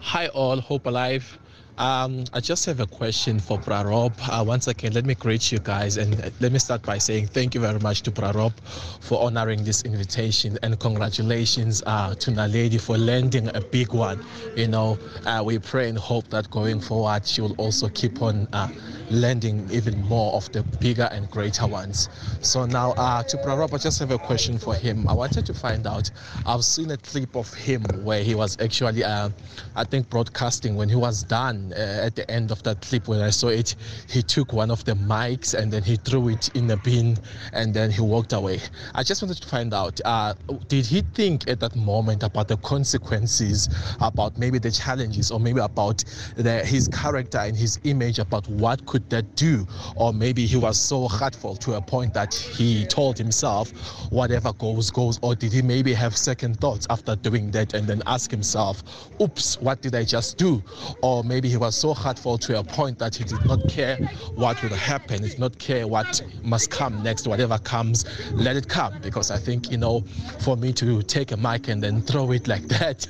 [0.00, 1.38] Hi all, Hope Alive.
[1.78, 4.12] Um, I just have a question for Bra Rob.
[4.28, 7.54] Uh, once again, let me greet you guys and let me start by saying thank
[7.54, 8.52] you very much to Bra Rob
[9.00, 14.20] for honoring this invitation and congratulations uh, to Naledi for landing a big one.
[14.56, 18.48] You know, uh, we pray and hope that going forward she will also keep on
[18.52, 18.68] uh,
[19.10, 22.08] landing even more of the bigger and greater ones.
[22.40, 25.08] So now uh, to Bra Rob, I just have a question for him.
[25.08, 26.10] I wanted to find out,
[26.44, 29.30] I've seen a clip of him where he was actually, uh,
[29.76, 33.20] I think, broadcasting when he was done uh, at the end of that clip, when
[33.20, 33.76] I saw it,
[34.08, 37.18] he took one of the mics and then he threw it in a bin
[37.52, 38.60] and then he walked away.
[38.94, 40.34] I just wanted to find out uh,
[40.68, 43.68] did he think at that moment about the consequences,
[44.00, 46.04] about maybe the challenges, or maybe about
[46.36, 49.66] the, his character and his image, about what could that do?
[49.96, 53.70] Or maybe he was so hurtful to a point that he told himself,
[54.10, 55.18] whatever goes, goes.
[55.22, 58.82] Or did he maybe have second thoughts after doing that and then ask himself,
[59.20, 60.62] oops, what did I just do?
[61.02, 63.96] Or maybe he was so hurtful to a point that he did not care
[64.34, 68.68] what would happen, he did not care what must come next, whatever comes, let it
[68.68, 68.98] come.
[69.00, 70.00] Because I think, you know,
[70.40, 73.06] for me to take a mic and then throw it like that,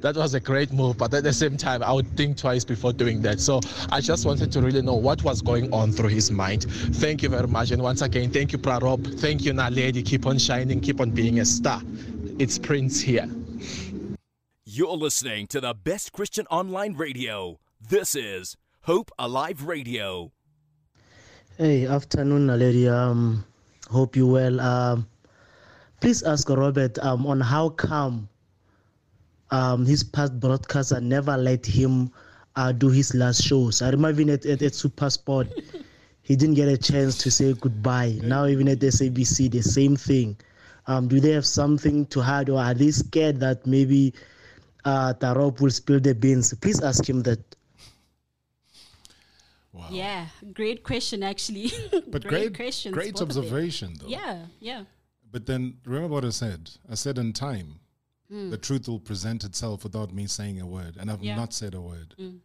[0.00, 0.98] that was a great move.
[0.98, 3.40] But at the same time, I would think twice before doing that.
[3.40, 3.60] So
[3.90, 6.66] I just wanted to really know what was going on through his mind.
[6.96, 7.70] Thank you very much.
[7.70, 9.06] And once again, thank you, Bra Rob.
[9.18, 10.04] Thank you, Naledi.
[10.04, 11.82] Keep on shining, keep on being a star.
[12.38, 13.28] It's Prince here.
[14.76, 17.60] You're listening to the best Christian online radio.
[17.80, 20.32] This is Hope Alive Radio.
[21.56, 22.90] Hey, afternoon, Naledi.
[22.90, 23.44] Um,
[23.88, 24.58] hope you well.
[24.58, 25.06] Um,
[26.00, 28.28] please ask Robert um, on how come
[29.52, 32.10] um, his past broadcaster never let him
[32.56, 33.80] uh, do his last shows.
[33.80, 35.46] I remember even at, at, at Super Sport,
[36.22, 38.18] he didn't get a chance to say goodbye.
[38.24, 40.36] Now even at SABC, the same thing.
[40.88, 44.12] Um, do they have something to hide, or are they scared that maybe
[44.84, 46.54] uh, Tarop will spill the beans?
[46.54, 47.40] Please ask him that.
[49.90, 51.72] Yeah, great question actually.
[52.08, 53.44] But great, great, great both of them.
[53.44, 54.06] observation, though.
[54.08, 54.84] Yeah, yeah.
[55.30, 56.70] But then remember what I said.
[56.88, 57.80] I said in time,
[58.32, 58.50] Mm.
[58.50, 61.36] the truth will present itself without me saying a word, and I've Yeah.
[61.36, 62.14] not said a word.
[62.18, 62.38] Mm.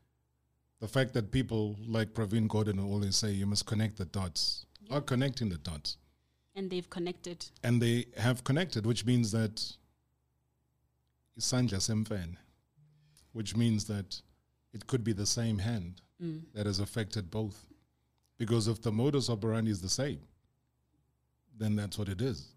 [0.81, 4.99] The fact that people like Pravin Gordhan always say you must connect the dots are
[5.01, 5.95] connecting the dots,
[6.53, 7.45] And they've connected.
[7.63, 9.77] and they have connected, which means that
[11.39, 12.37] Sanja Semfen,
[13.33, 14.21] which means that
[14.73, 16.41] it could be the same hand Mm.
[16.53, 17.65] that has affected both.
[18.37, 20.19] Because if the modus operandi is the same,
[21.57, 22.53] then that's what it is.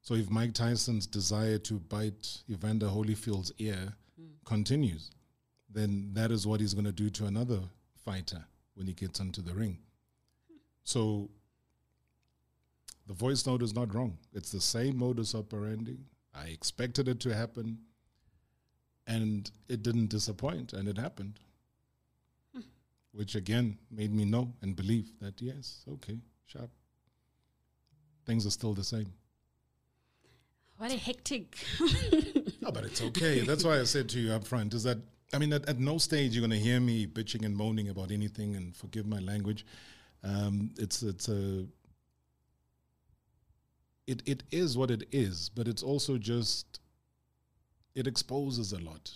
[0.00, 3.94] So if Mike Tyson's desire to bite Evander Holyfield's ear
[4.46, 5.10] continues,
[5.68, 7.60] then that is what he's going to do to another
[8.04, 8.44] fighter
[8.74, 9.78] when he gets into the ring.
[10.84, 11.28] So
[13.06, 14.16] the voice note is not wrong.
[14.32, 15.98] It's the same modus operandi.
[16.34, 17.78] I expected it to happen,
[19.06, 21.38] and it didn't disappoint, and it happened.
[23.12, 26.70] Which again made me know and believe that yes, okay, sharp.
[28.26, 29.12] Things are still the same.
[30.78, 31.56] What a hectic.
[32.60, 33.40] No, but it's okay.
[33.40, 34.98] That's why I said to you up front is that
[35.32, 38.10] I mean, at, at no stage you're going to hear me bitching and moaning about
[38.10, 38.56] anything.
[38.56, 39.64] And forgive my language.
[40.24, 41.66] Um, it's it's a
[44.06, 46.80] it it is what it is, but it's also just
[47.96, 49.10] it exposes a lot.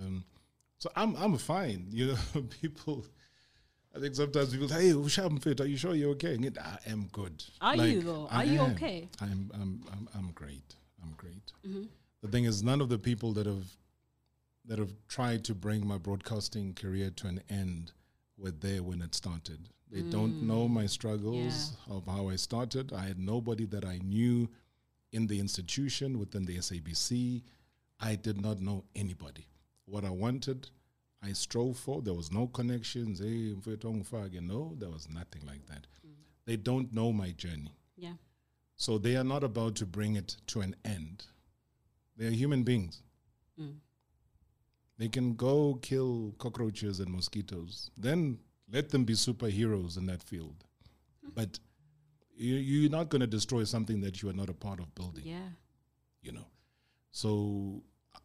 [0.00, 0.24] Um,
[0.78, 1.86] so I'm I'm fine.
[1.90, 3.04] You know, people.
[3.94, 5.60] I think sometimes people say, "Hey, Usham fit.
[5.60, 7.42] Are you sure you're okay?" And I am good.
[7.60, 8.28] Are you though?
[8.30, 8.70] I Are you am.
[8.72, 9.08] okay?
[9.20, 10.74] I'm I'm I'm I'm great.
[11.02, 11.52] I'm great.
[11.66, 11.88] Mhm.
[12.22, 13.66] The thing is, none of the people that have
[14.66, 17.92] that have tried to bring my broadcasting career to an end
[18.38, 19.68] were there when it started.
[19.90, 20.42] They don't Mm.
[20.42, 22.92] know my struggles of how I started.
[22.92, 24.48] I had nobody that I knew
[25.12, 27.42] in the institution within the SABC.
[28.00, 29.46] I did not know anybody.
[29.84, 30.68] What I wanted,
[31.22, 32.00] I strove for.
[32.00, 33.18] There was no connections.
[33.18, 33.54] Hey,
[34.40, 35.86] no, there was nothing like that.
[36.46, 37.74] They don't know my journey.
[37.96, 38.14] Yeah.
[38.76, 41.26] So they are not about to bring it to an end.
[42.16, 43.02] They are human beings.
[43.60, 43.76] Mm.
[44.98, 47.90] They can go kill cockroaches and mosquitoes.
[47.96, 48.38] Then
[48.72, 50.64] let them be superheroes in that field.
[51.34, 51.58] But
[52.40, 55.24] you, you're not going to destroy something that you are not a part of building.
[55.26, 55.48] Yeah.
[56.22, 56.46] You know,
[57.10, 57.82] so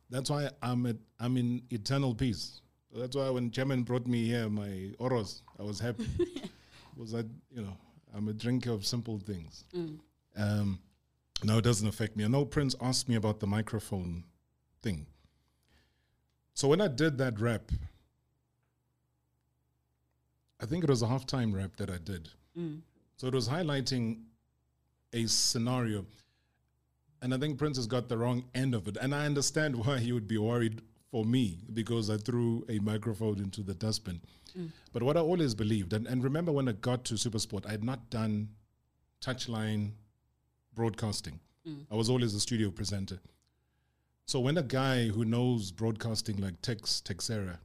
[0.10, 2.62] that's why I'm at, I'm in eternal peace.
[2.94, 6.08] That's why when Chairman brought me here, my oros, I was happy.
[6.98, 7.78] was that you know
[8.16, 9.66] I'm a drinker of simple things.
[9.76, 10.00] Mm.
[10.38, 10.80] Um,
[11.44, 12.24] no, it doesn't affect me.
[12.24, 14.24] I know Prince asked me about the microphone
[14.82, 15.06] thing.
[16.54, 17.72] So when I did that rap,
[20.62, 22.30] I think it was a halftime rap that I did.
[22.58, 22.82] Mm.
[23.18, 24.22] So it was highlighting
[25.14, 26.06] a scenario.
[27.22, 28.98] And I think Prince has got the wrong end of it.
[29.02, 30.82] And I understand why he would be worried
[31.12, 34.22] for me because I threw a microphone into the dustbin.
[34.58, 34.72] Mm.
[34.92, 37.84] But what I always believed, and, and remember when I got to Supersport, I had
[37.84, 38.50] not done
[39.22, 39.92] touchline
[40.74, 41.40] broadcasting.
[41.68, 41.86] Mm.
[41.92, 43.20] I was always a studio presenter.
[44.26, 47.60] So when a guy who knows broadcasting like Tex Texera,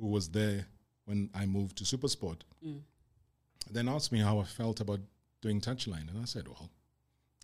[0.00, 0.66] who was there
[1.04, 2.80] when I moved to Supersport, Mm.
[3.70, 5.00] Then asked me how I felt about
[5.40, 6.70] doing touchline, and I said, "Well,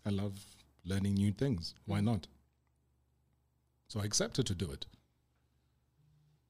[0.05, 0.45] I love
[0.85, 1.73] learning new things.
[1.85, 2.27] Why not?"
[3.87, 4.85] So I accepted to do it.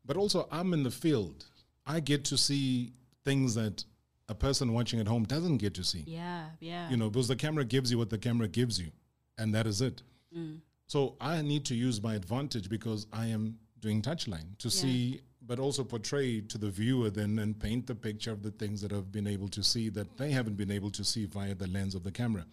[0.06, 1.46] But also, I'm in the field.
[1.86, 2.94] I get to see
[3.24, 3.84] things that
[4.28, 6.04] a person watching at home doesn't get to see.
[6.06, 6.90] Yeah, yeah.
[6.90, 8.92] You know, because the camera gives you what the camera gives you,
[9.38, 10.02] and that is it.
[10.36, 10.62] Mm.
[10.88, 14.82] So I need to use my advantage because I am doing touchline to Yeah.
[14.82, 18.82] see, but also portray to the viewer then and paint the picture of the things
[18.82, 21.66] that I've been able to see that they haven't been able to see via the
[21.66, 22.46] lens of the camera.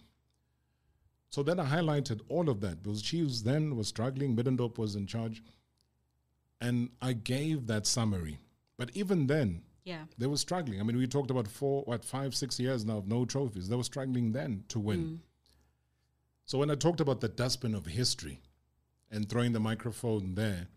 [1.29, 5.05] So then I highlighted all of that because Chiefs then was struggling, Middendorp was in
[5.05, 5.43] charge,
[6.59, 8.39] and I gave that summary.
[8.77, 10.05] But even then, Yeah.
[10.17, 10.79] they were struggling.
[10.79, 13.69] I mean, we talked about four, what, five, six years now of no trophies.
[13.69, 15.03] They were struggling then to win.
[15.03, 15.19] Mm.
[16.45, 18.41] So when I talked about the dustbin of history
[19.11, 20.69] and throwing the microphone there,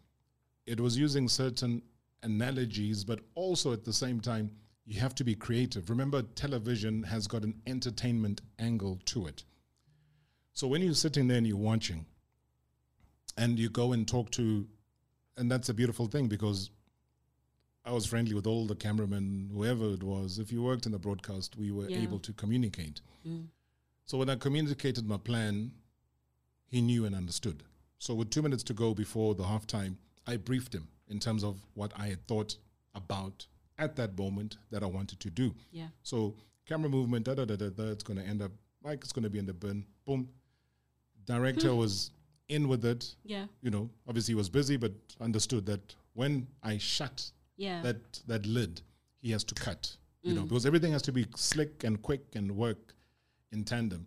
[0.66, 1.82] it was using certain
[2.22, 4.50] analogies, but also at the same time,
[4.86, 5.88] you have to be creative.
[5.90, 9.44] Remember, television has got an entertainment angle to it.
[10.52, 12.06] So when you're sitting there and you're watching,
[13.36, 14.66] and you go and talk to,
[15.36, 16.70] and that's a beautiful thing because
[17.84, 20.38] I was friendly with all the cameramen, whoever it was.
[20.38, 21.98] If you worked in the broadcast, we were Yeah.
[21.98, 23.00] able to communicate.
[23.26, 23.48] Mm.
[24.04, 25.72] So when I communicated my plan,
[26.66, 27.62] he knew and understood.
[27.98, 31.60] So with two minutes to go before the halftime, I briefed him in terms of
[31.74, 32.56] what I had thought
[32.94, 33.46] about
[33.78, 35.54] at that moment that I wanted to do.
[35.72, 35.88] Yeah.
[36.02, 36.34] So
[36.66, 39.24] camera movement, da da da da, da it's going to end up like it's going
[39.24, 39.84] to be in the bin.
[40.06, 40.28] Boom.
[41.26, 42.10] Director was
[42.48, 43.14] in with it.
[43.24, 43.46] Yeah.
[43.62, 47.82] You know, obviously he was busy, but understood that when I shut Yeah.
[47.82, 48.82] that that lid,
[49.20, 49.96] he has to cut.
[50.22, 50.48] You know, Mm.
[50.48, 52.94] because everything has to be slick and quick and work
[53.52, 54.06] in tandem.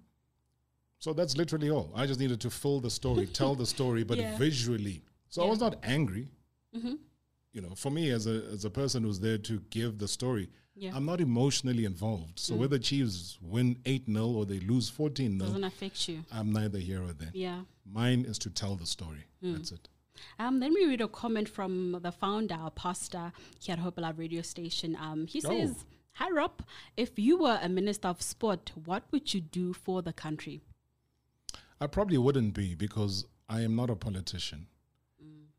[1.00, 1.92] So that's literally all.
[1.96, 4.38] I just needed to fill the story, tell the story, but Yeah.
[4.38, 5.02] visually.
[5.30, 6.30] So I was not angry.
[6.76, 6.94] Mm-hmm.
[7.54, 10.50] You know, for me as a as a person who's there to give the story,
[10.76, 10.96] Yeah.
[10.96, 12.40] I'm not emotionally involved.
[12.40, 12.58] So Mm.
[12.58, 16.26] whether Chiefs win 8 0 or they lose 14 0, Doesn't affect you.
[16.32, 17.32] I'm neither here or there.
[17.34, 17.62] Yeah.
[17.86, 19.26] Mine is to tell the story.
[19.44, 19.54] Mm.
[19.58, 19.88] That's it.
[20.40, 24.18] Um, then we read a comment from the founder, our pastor here at Hope Alive
[24.18, 24.96] radio station.
[24.96, 25.50] Um, he Oh.
[25.50, 26.64] says, Hi Rob,
[26.98, 30.62] if you were a minister of sport, what would you do for the country?
[31.82, 34.68] I probably wouldn't be because I am not a politician.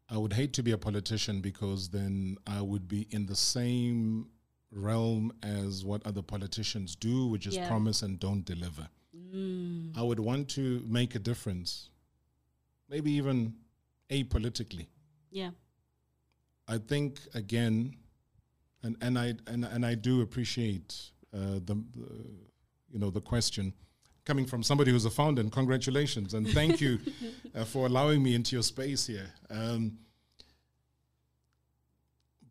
[0.08, 4.28] I would hate to be a politician because then I would be in the same
[4.70, 7.68] realm as what other politicians do, which is Yeah.
[7.68, 8.88] promise and don't deliver.
[9.16, 9.96] Mm.
[9.96, 11.90] I would want to make a difference,
[12.88, 13.54] maybe even
[14.10, 14.88] apolitically.
[15.30, 15.52] Yeah.
[16.66, 17.96] I think again,
[18.82, 22.08] and and I and and I do appreciate uh, the, the
[22.90, 23.74] you know the question
[24.24, 25.40] coming from somebody who's a founder.
[25.42, 26.98] And congratulations and thank you
[27.54, 29.30] uh, for allowing me into your space here.
[29.50, 29.98] Um,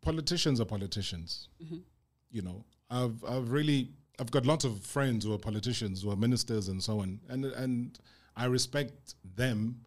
[0.00, 1.48] politicians are politicians.
[1.62, 1.82] Mhm.
[2.30, 6.16] You know, I've I've really I've got lots of friends who are politicians, who are
[6.16, 7.98] ministers, and so on, and and
[8.36, 9.80] I respect them.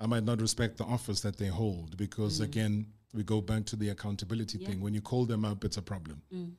[0.00, 2.44] I might not respect the office that they hold because Mm.
[2.44, 4.68] again, we go back to the accountability Yeah.
[4.68, 4.80] thing.
[4.80, 6.22] When you call them up, it's a problem.
[6.32, 6.52] Mm.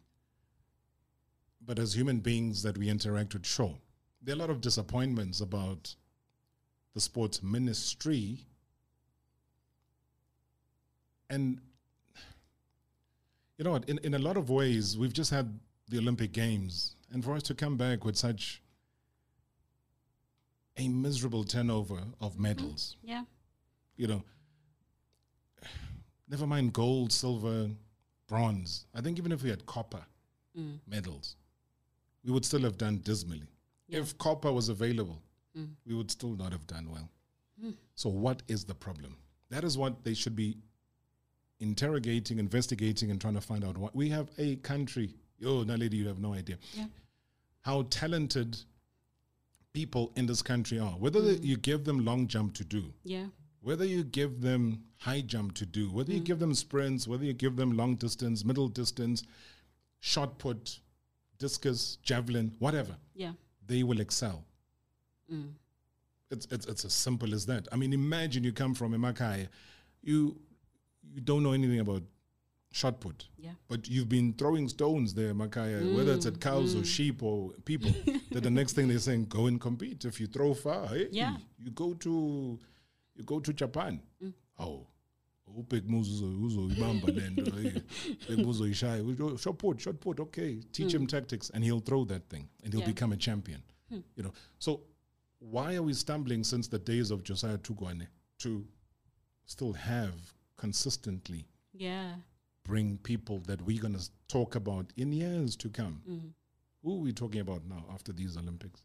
[1.65, 3.77] But as human beings that we interact with, sure,
[4.23, 5.95] there are a lot of disappointments about
[6.93, 8.39] the sports ministry.
[11.29, 11.59] And
[13.57, 13.87] you know what?
[13.89, 15.59] In, in a lot of ways, we've just had
[15.89, 18.61] the Olympic Games, and for us to come back with such
[20.77, 23.25] a miserable turnover of medals, Yeah.
[23.95, 24.23] you know,
[26.27, 27.69] never mind gold, silver,
[28.27, 28.85] bronze.
[28.95, 30.03] I think even if we had copper
[30.57, 30.79] Mm.
[30.87, 31.35] medals,
[32.23, 33.47] we would still have done dismally.
[33.93, 35.21] If copper was available,
[35.55, 35.75] Mm.
[35.85, 37.09] we would still not have done well.
[37.63, 37.75] Mm.
[37.95, 39.15] So, what is the problem?
[39.49, 40.57] That is what they should be
[41.59, 43.77] interrogating, investigating, and trying to find out.
[43.77, 45.13] What we have a country.
[45.45, 46.87] Oh, now, lady, you have no idea Yeah.
[47.61, 48.57] how talented
[49.73, 50.97] people in this country are.
[50.97, 51.43] Whether Mm.
[51.43, 53.29] you give them long jump to do, Yeah.
[53.61, 57.33] whether you give them high jump to do, whether you give them sprints, whether you
[57.33, 59.23] give them long distance, middle distance,
[59.99, 60.79] shot put,
[61.37, 63.33] discus, javelin, whatever, Yeah.
[63.67, 64.45] They will excel.
[65.31, 65.53] Mm.
[66.31, 67.67] It's, it's, it's as simple as that.
[67.71, 69.47] I mean, imagine you come from Imakai,
[70.01, 70.37] you
[71.13, 72.01] you don't know anything about
[72.71, 73.51] shot put, Yeah.
[73.67, 76.85] but you've been throwing stones there, Makaya, whether it's at cows or mm.
[76.85, 77.91] sheep or people.
[78.31, 80.05] that the next thing they're saying, go and compete.
[80.05, 81.37] If you throw far, hey, Yeah.
[81.59, 82.59] you go to
[83.15, 84.01] you go to Japan.
[84.23, 84.33] Mm.
[85.47, 85.59] Oh.
[85.59, 85.83] ubhek
[86.43, 87.83] uzoyibamba le nto bhek
[88.47, 92.47] uzoyishaya Uzo- shot put shot put okay teach him tactics and he'll throw that thing
[92.63, 92.87] and he'll Yeah.
[92.93, 94.01] become a champion Hmm.
[94.15, 94.79] you know so
[95.39, 98.07] why are we stumbling since the days of Josia Thugwane
[98.39, 98.65] to
[99.45, 100.13] still have
[100.57, 102.15] consistently Yeah.
[102.63, 106.01] bring people that we're going to talk about in years to come.
[106.07, 106.31] Mm.
[106.81, 108.81] Who are we talking about now after these Olympics?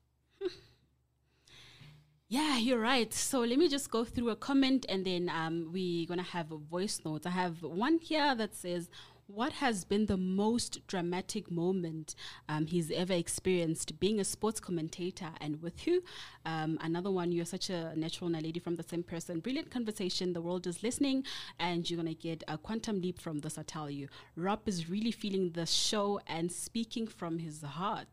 [2.31, 3.13] Yeah, you're right.
[3.15, 6.53] So let me just go through a comment and then um, we're going to have
[6.53, 7.27] a voice note.
[7.27, 8.91] I have one here that says,
[9.29, 12.15] What has been the most dramatic moment
[12.47, 16.05] um, he's ever experienced being a sports commentator and with you?
[16.45, 19.41] Um, another one, you're such a natural lady from the same person.
[19.41, 20.35] Brilliant conversation.
[20.35, 21.25] The world is listening
[21.59, 24.07] and you're going to get a quantum leap from this, I tell you.
[24.37, 28.09] Rob is really feeling the show and speaking from his heart.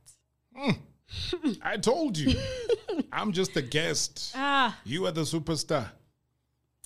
[0.57, 0.77] Mm.
[1.61, 2.39] I told you.
[3.11, 4.33] I'm just a guest.
[4.35, 4.77] Ah.
[4.83, 5.89] You are the superstar.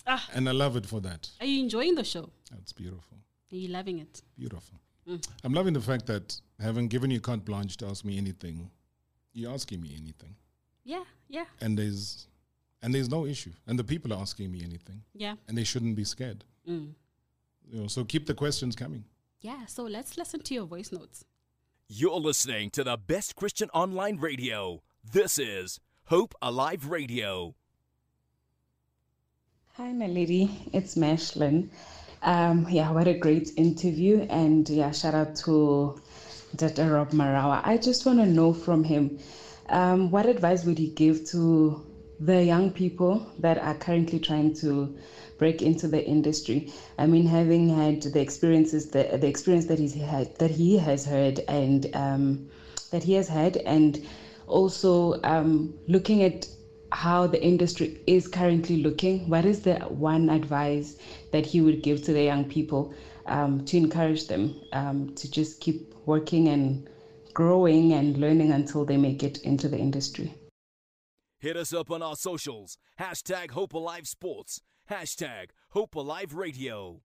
[0.06, 0.28] Ah.
[0.34, 1.30] And I love it for that.
[1.40, 2.30] Are you enjoying the show?
[2.52, 3.18] That's beautiful.
[3.52, 4.22] Are you loving it?
[4.38, 4.80] Beautiful.
[5.08, 5.28] Mm.
[5.44, 8.70] I'm loving the fact that having given you carte blanche to ask me anything,
[9.34, 10.36] you're asking me anything.
[10.84, 11.46] Yeah, yeah.
[11.62, 12.28] And there's
[12.82, 13.52] and there's no issue.
[13.68, 15.02] And the people are asking me anything.
[15.14, 15.36] Yeah.
[15.48, 16.44] And they shouldn't be scared.
[16.68, 16.94] Mm.
[17.70, 19.04] You know, so keep the questions coming.
[19.42, 21.24] Yeah, so let's listen to your voice notes.
[21.92, 24.84] You're listening to the best Christian online radio.
[25.12, 27.56] This is Hope Alive Radio.
[29.74, 30.70] Hi, my lady.
[30.72, 31.70] It's Mashlin.
[32.22, 34.28] Um, yeah, what a great interview.
[34.30, 36.00] And yeah, shout out to
[36.56, 36.94] Dr.
[36.94, 37.62] Rob Marawa.
[37.66, 39.18] I just want to know from him
[39.70, 41.84] um, what advice would he give to
[42.20, 44.96] the young people that are currently trying to
[45.40, 46.72] break into the industry.
[47.00, 51.06] I mean, having had the experiences that the experience that he's had, that he has
[51.06, 52.50] heard, and um,
[52.92, 54.06] that he has had, and
[54.46, 56.48] also um, looking at
[56.92, 59.30] how the industry is currently looking.
[59.30, 60.98] What is the one advice
[61.32, 62.94] that he would give to the young people
[63.26, 66.90] um, to encourage them um, to just keep working and
[67.34, 70.34] growing and learning until they make it into the industry?
[71.40, 72.78] Hit us up on our socials.
[73.00, 74.60] Hashtag Hope Alive Sports.
[74.90, 77.04] Hashtag Hope Alive Radio.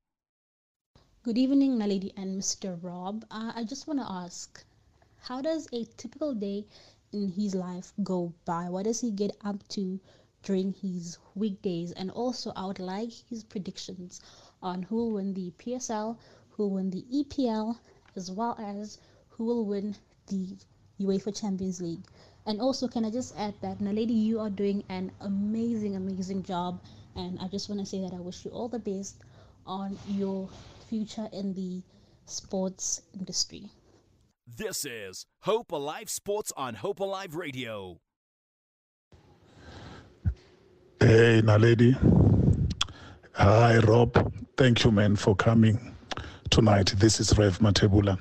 [1.22, 2.82] Good evening, Naledi and Mr.
[2.82, 3.26] Rob.
[3.30, 4.64] Uh, I just want to ask,
[5.20, 6.64] how does a typical day
[7.12, 8.70] in his life go by?
[8.70, 10.00] What does he get up to
[10.42, 11.92] during his weekdays?
[11.92, 14.22] And also, I would like his predictions
[14.62, 16.16] on who will win the PSL,
[16.52, 17.76] who will win the EPL,
[18.16, 18.96] as well as
[19.28, 19.94] who will win
[20.28, 20.56] the
[20.98, 22.06] UEFA Champions League.
[22.46, 26.80] And also, can I just add that, Naledi, you are doing an amazing, amazing job.
[27.16, 29.22] And I just want to say that I wish you all the best
[29.66, 30.48] on your
[30.88, 31.82] future in the
[32.26, 33.70] sports industry.
[34.46, 38.00] This is Hope Alive Sports on Hope Alive Radio.
[41.00, 41.96] Hey, Naledi.
[43.32, 44.32] Hi, Rob.
[44.56, 45.94] Thank you, man, for coming
[46.50, 46.94] tonight.
[46.96, 48.18] This is Rev Mathebula.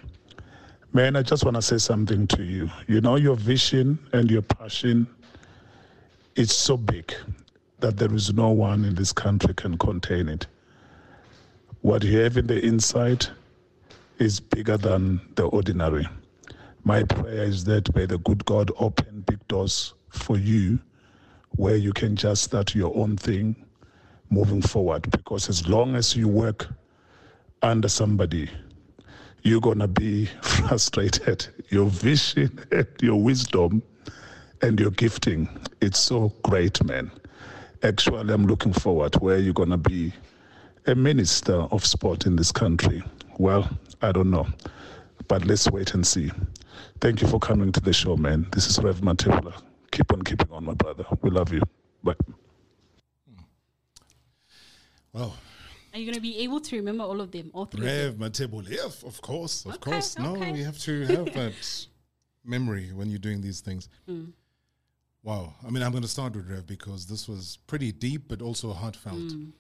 [0.94, 2.70] Man, I just want to say something to you.
[2.88, 5.08] You know, your vision and your passion,
[6.36, 7.14] it's so big
[7.84, 10.48] that there is no one in this country can contain it.
[11.82, 13.28] What you have in the inside
[14.20, 16.08] is bigger than the ordinary.
[16.86, 20.80] My prayer is that may the good God open big doors for you
[21.58, 23.54] where you can just start your own thing
[24.30, 25.12] moving forward.
[25.12, 26.68] Because as long as you work
[27.62, 28.50] under somebody,
[29.42, 31.48] you're going to be frustrated.
[31.68, 33.84] Your vision and your wisdom
[34.62, 35.50] and your gifting,
[35.82, 37.12] it's so great, man.
[37.84, 40.14] Actually, I'm looking forward where you're going to be
[40.88, 43.04] a minister of sport in this country.
[43.38, 43.70] Well,
[44.02, 44.48] I don't know,
[45.28, 46.32] but let's wait and see.
[47.02, 48.48] Thank you for coming to the show, man.
[48.54, 49.62] This is Rev Mathebula.
[49.92, 51.06] Keep on keeping on, my brother.
[51.22, 51.62] We love you.
[52.04, 52.16] Bye.
[55.12, 55.36] Well,
[55.94, 57.82] Are you going to be able to remember all of them, all three?
[57.82, 58.32] of Rev them?
[58.32, 58.70] Matebule.
[58.70, 60.18] Yeah, of course, of Okay, course.
[60.18, 60.52] No, okay.
[60.54, 61.86] we have to have that
[62.46, 63.90] memory when you're doing these things.
[64.10, 64.32] Mm.
[65.24, 65.54] Wow.
[65.66, 68.74] I mean, I'm going to start with Rev because this was pretty deep, but also
[68.74, 69.20] heartfelt.
[69.20, 69.54] Mm.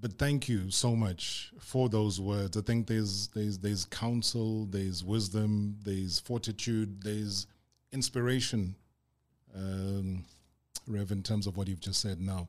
[0.00, 2.56] But thank you so much for those words.
[2.56, 7.46] I think there's there's there's counsel, there's wisdom, there's fortitude, there's
[7.92, 8.76] inspiration,
[9.56, 10.24] um,
[10.86, 12.48] Rev, in terms of what you've just said now.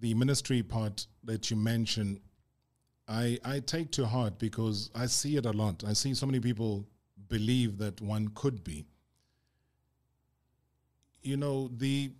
[0.00, 2.20] The ministry part that you mentioned,
[3.06, 5.84] I I take to heart because I see it a lot.
[5.86, 6.84] I see so many people
[7.28, 8.86] believe that one could be.
[11.22, 12.10] You know, the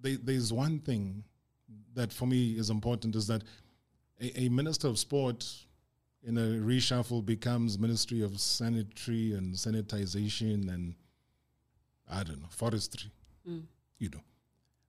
[0.00, 1.24] there's one thing
[1.94, 3.42] that for me is important is that
[4.20, 5.44] a, a minister of sport
[6.22, 10.94] in a reshuffle becomes ministry of sanitary and sanitization and
[12.10, 13.10] I don't know forestry.
[13.48, 13.64] Mm.
[13.98, 14.20] You know,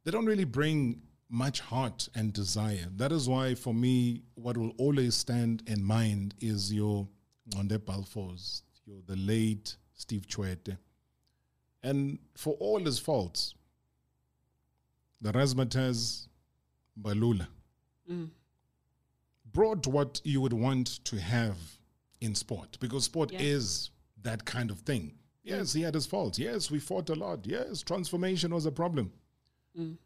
[0.04, 2.88] they don't really bring much heart and desire.
[2.96, 7.08] That is why, for me, what will always stand in mind is your
[7.50, 10.78] Ngconde Balfours, your the late Steve Tshwete.
[11.84, 13.54] And for all his faults,
[15.22, 16.28] the razzmatazz
[17.02, 17.48] Mbalula
[18.10, 18.32] Mm.
[19.46, 21.58] brought what you would want to have
[22.22, 23.40] in sport because sport Yeah.
[23.42, 23.92] is
[24.24, 25.18] that kind of thing.
[25.44, 26.38] Yes, he had his faults.
[26.40, 27.46] Yes, we fought a lot.
[27.46, 29.14] Yes, transformation was a problem.
[29.78, 29.98] Mm.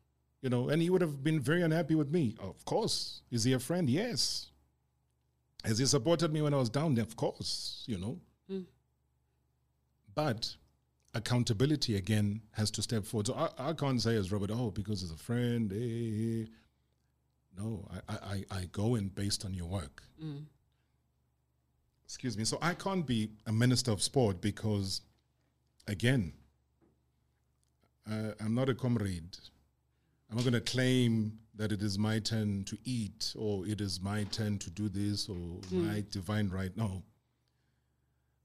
[0.42, 2.36] You know, and he would have been very unhappy with me.
[2.40, 3.22] Of course.
[3.32, 3.90] Is he a friend?
[3.90, 4.52] Yes.
[5.64, 6.94] Has he supported me when I was down?
[6.96, 7.04] there?
[7.06, 8.20] Of course, you know.
[8.50, 8.66] Mm.
[10.14, 10.58] But
[11.14, 13.28] accountability again has to step forward.
[13.28, 15.72] So I, I can't say as Robert, oh, because he's a friend.
[15.72, 15.76] eh,
[16.44, 16.46] eh.
[17.56, 18.18] No, I, I,
[18.52, 20.02] I- I go in based on your work.
[20.24, 20.44] Mm.
[22.06, 22.46] Excuse me.
[22.46, 25.02] So I can't be a minister of sport because,
[25.88, 26.34] again,
[28.10, 29.38] uh, I'm not a comrade.
[30.30, 34.02] I'm not going to claim that it is my turn to eat or it is
[34.02, 35.72] my turn to do this or Mm.
[35.88, 36.76] my divine right.
[36.76, 37.04] No.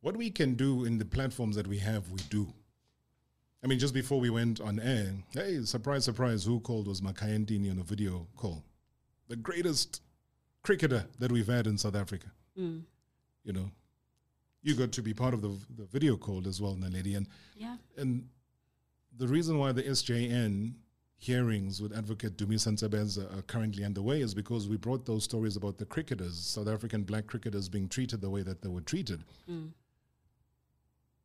[0.03, 2.53] What we can do in the platforms that we have, we do.
[3.63, 7.45] I mean, just before we went on air, hey, surprise, surprise, who called was Makhaya
[7.45, 8.65] Ntini on a video call.
[9.29, 10.01] The greatest
[10.63, 12.29] cricketer that we've had in South Africa
[12.59, 12.83] Mm.
[13.45, 13.71] you know,
[14.63, 17.17] you got to be part of the the video call as well, Naledi.
[17.17, 17.77] And Yeah.
[17.97, 18.29] and
[19.17, 20.75] the reason why the SJN
[21.19, 25.79] hearings with Advocate Dumisa Ntsebeza are currently underway is because we brought those stories about
[25.79, 29.25] the cricketers, South African black cricketers being treated the way that they were treated.
[29.49, 29.73] Mm.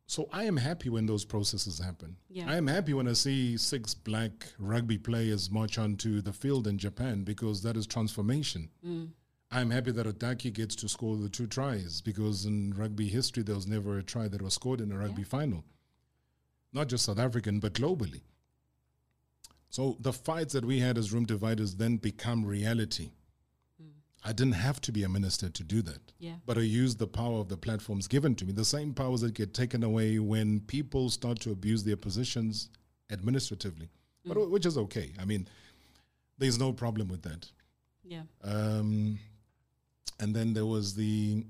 [0.06, 2.16] So I am happy when those processes happen.
[2.28, 2.50] Yeah.
[2.50, 6.78] I am happy when I see six black rugby players march onto the field in
[6.78, 8.68] Japan because that is transformation.
[8.86, 9.08] Mm.
[9.50, 13.54] I'm happy that Otaki gets to score the two tries because in rugby history there
[13.54, 15.64] was never a try that was scored in a rugby final.
[16.72, 18.22] Not just South African, but globally.
[19.70, 23.12] So the fights that we had as room dividers then become reality.
[24.26, 26.12] I didn't have to be a minister to do that.
[26.18, 26.36] Yeah.
[26.46, 29.34] But I used the power of the platforms given to me, the same powers that
[29.34, 32.70] get taken away when people start to abuse their positions
[33.10, 33.90] administratively,
[34.24, 34.50] but Mm.
[34.50, 35.12] which is okay.
[35.18, 35.46] I mean,
[36.38, 37.50] there's no problem with that.
[38.02, 38.22] Yeah.
[38.42, 39.18] Um,
[40.20, 41.44] and then there was the,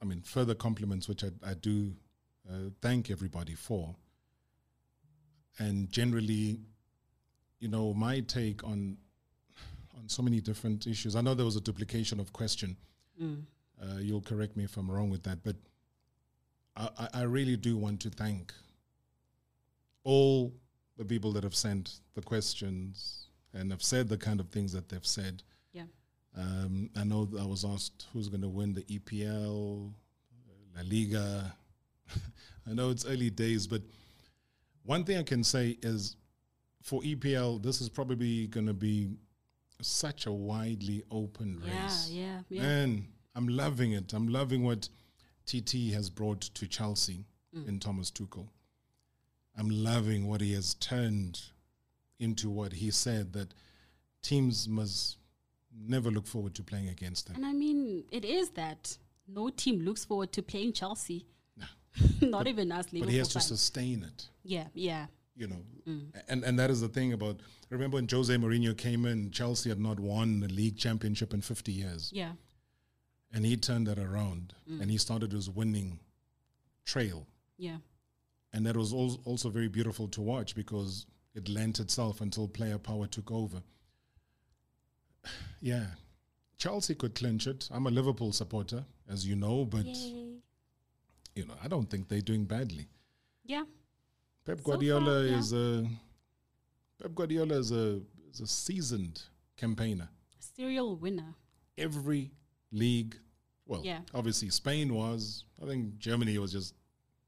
[0.00, 1.96] I mean, further compliments, which I, I do
[2.48, 3.96] uh, thank everybody for.
[5.58, 6.60] And generally,
[7.58, 8.96] you know, my take on
[10.02, 11.16] on so many different issues.
[11.16, 12.76] I know there was a duplication of question.
[13.20, 13.42] Mm.
[13.80, 15.56] Uh, you'll correct me if I'm wrong with that, but
[16.76, 18.52] I, I- really do want to thank
[20.04, 20.52] all
[20.96, 24.88] the people that have sent the questions and have said the kind of things that
[24.88, 25.42] they've said.
[25.72, 25.84] Yeah.
[26.36, 29.92] Um, I know that I was asked who's going to win the EPL,
[30.74, 31.54] La Liga.
[32.68, 33.82] I know it's early days, but
[34.84, 36.16] one thing I can say is
[36.82, 39.10] for EPL, this is probably going to be
[39.82, 42.10] such a widely open race.
[42.10, 42.62] yeah, yeah.
[42.62, 44.12] And I'm loving it.
[44.12, 44.88] I'm loving what
[45.46, 47.68] TT has brought to Chelsea Mm.
[47.68, 48.48] in Thomas Tuchel.
[49.58, 51.38] I'm loving what he has turned
[52.18, 53.52] into what he said that
[54.22, 55.18] teams must
[55.78, 57.36] never look forward to playing against them.
[57.36, 58.96] And I mean, it is that
[59.28, 61.26] no team looks forward to playing Chelsea.
[61.58, 61.66] No.
[62.28, 63.00] Not even us, Liverpool.
[63.06, 64.28] But he has to sustain it.
[64.44, 65.06] Yeah, yeah.
[65.34, 65.64] You know.
[65.86, 66.12] Mm.
[66.28, 67.40] And and that is the thing about
[67.70, 71.72] remember when Jose Mourinho came in, Chelsea had not won the league championship in 50
[71.72, 72.10] years.
[72.14, 72.32] Yeah.
[73.32, 74.82] And he turned that around Mm.
[74.82, 76.00] and he started his winning
[76.84, 77.26] trail.
[77.56, 77.78] Yeah.
[78.52, 82.78] And that was al- also very beautiful to watch because it lent itself until player
[82.78, 83.62] power took over.
[85.60, 85.86] Yeah.
[86.58, 87.68] Chelsea could clinch it.
[87.72, 90.36] I'm a Liverpool supporter, as you know, but Yay.
[91.34, 92.88] you know, I don't think they're doing badly.
[93.44, 93.64] Yeah.
[94.44, 95.38] Pep So far, Guardiola yeah.
[95.38, 95.86] is a
[97.00, 98.00] Pep Guardiola is a
[98.30, 99.22] is a seasoned
[99.56, 100.08] campaigner.
[100.38, 101.34] Serial winner.
[101.78, 102.30] Every
[102.70, 103.16] league,
[103.66, 104.00] well, Yeah.
[104.14, 105.44] obviously Spain was.
[105.62, 106.74] I think Germany was just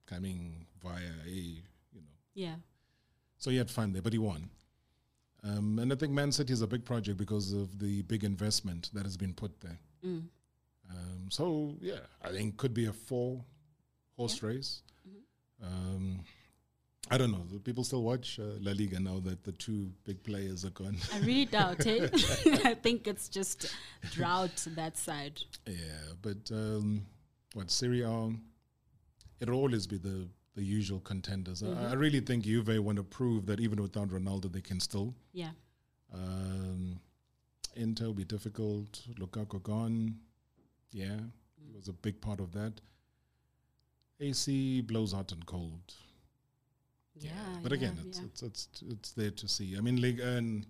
[0.06, 1.62] coming via a you
[2.00, 2.08] know.
[2.34, 2.56] Yeah.
[3.38, 4.50] So he had fun there, but he won.
[5.42, 8.90] Um, and I think Man City is a big project because of the big investment
[8.94, 9.78] that has been put there.
[10.04, 10.24] Mm.
[10.90, 13.44] Um, so yeah, I think could be a four
[14.16, 14.82] horse race.
[15.06, 15.64] Mm-hmm.
[15.66, 16.24] Um,
[17.10, 17.44] I don't know.
[17.50, 20.96] Do people still watch uh, La Liga now that the two big players are gone?
[21.12, 22.10] I really doubt it.
[22.64, 23.74] I think it's just
[24.12, 25.40] drought that side.
[25.66, 25.76] Yeah,
[26.22, 27.04] but um,
[27.52, 28.30] what Serie A?
[29.40, 31.62] It'll always be the the usual contenders.
[31.62, 31.90] I- Mhm.
[31.90, 35.12] I, really think Juve want to prove that even without Ronaldo, they can still.
[35.32, 35.50] Yeah.
[36.12, 37.00] Um,
[37.74, 39.02] Inter will be difficult.
[39.18, 40.14] Lukaku gone.
[40.92, 41.18] Yeah,
[41.60, 42.80] he was a big part of that.
[44.20, 45.92] AC blows hot and cold.
[47.18, 47.30] Yeah.
[47.62, 48.24] But again, yeah, it's, yeah.
[48.26, 49.76] it's it's it's there to see.
[49.76, 50.66] I mean, League and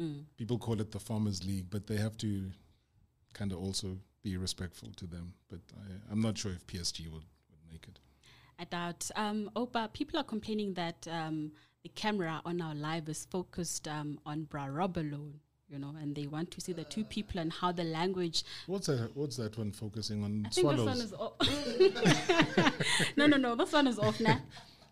[0.00, 0.24] Mm.
[0.38, 2.50] people call it the Farmers League, but they have to
[3.34, 5.34] kind of also be respectful to them.
[5.50, 7.98] But I, I'm not sure if PSG would, would make it.
[8.58, 9.10] I doubt.
[9.14, 11.52] Um, Opa, people are complaining that um,
[11.82, 15.34] the camera on our live is focused um, on Bra Rob alone.
[15.68, 18.42] you know, and they want to see the two people and how the language.
[18.66, 19.10] What's that?
[19.14, 20.44] What's that one focusing on?
[20.46, 21.10] I think swallows.
[21.10, 23.12] this one is off.
[23.16, 23.54] no, no, no.
[23.54, 24.40] This one is off now.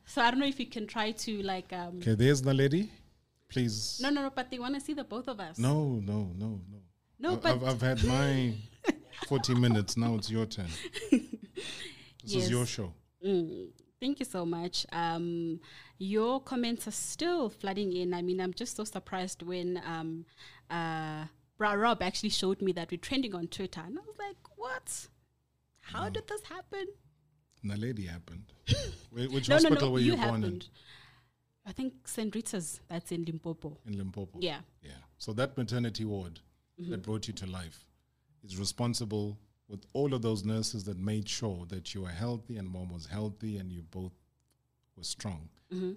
[0.09, 1.73] So I don't know if you can try to like.
[1.73, 2.91] Um, okay, there's the lady.
[3.49, 4.01] Please.
[4.03, 4.31] No, no, no.
[4.35, 5.59] But they want to see the both of us.
[5.59, 6.79] No, no, no, no.
[7.19, 8.55] No, I- but I've, I've had my
[9.29, 9.97] 40 minutes.
[9.97, 10.69] Now it's your turn.
[11.11, 12.93] This is your show.
[13.25, 13.69] Mm,
[14.01, 14.87] thank you so much.
[14.93, 15.61] Um,
[15.99, 18.13] your comments are still flooding in.
[18.15, 20.25] I mean, I'm just so surprised when um,
[20.71, 21.25] uh,
[21.59, 25.09] Bra Rob actually showed me that we're trending on Twitter, and I was like, "What?
[25.81, 26.87] How did this happen?"
[27.65, 28.45] Naledi happened.
[29.13, 30.69] Which no, no, hospital no, were you, you born happened.
[31.67, 32.35] I think St.
[32.35, 32.81] Rita's.
[32.89, 33.77] That's in Limpopo.
[33.85, 33.93] in?
[33.93, 34.39] In Limpopo.
[34.41, 34.61] Yeah.
[34.83, 34.93] Yeah.
[35.19, 36.41] So that maternity ward
[36.79, 37.03] that Mhm.
[37.03, 37.85] brought you to life
[38.45, 42.69] is responsible with all of those nurses that made sure that you were healthy and
[42.69, 44.13] mom was healthy and you both
[44.97, 45.97] were strong Mhm.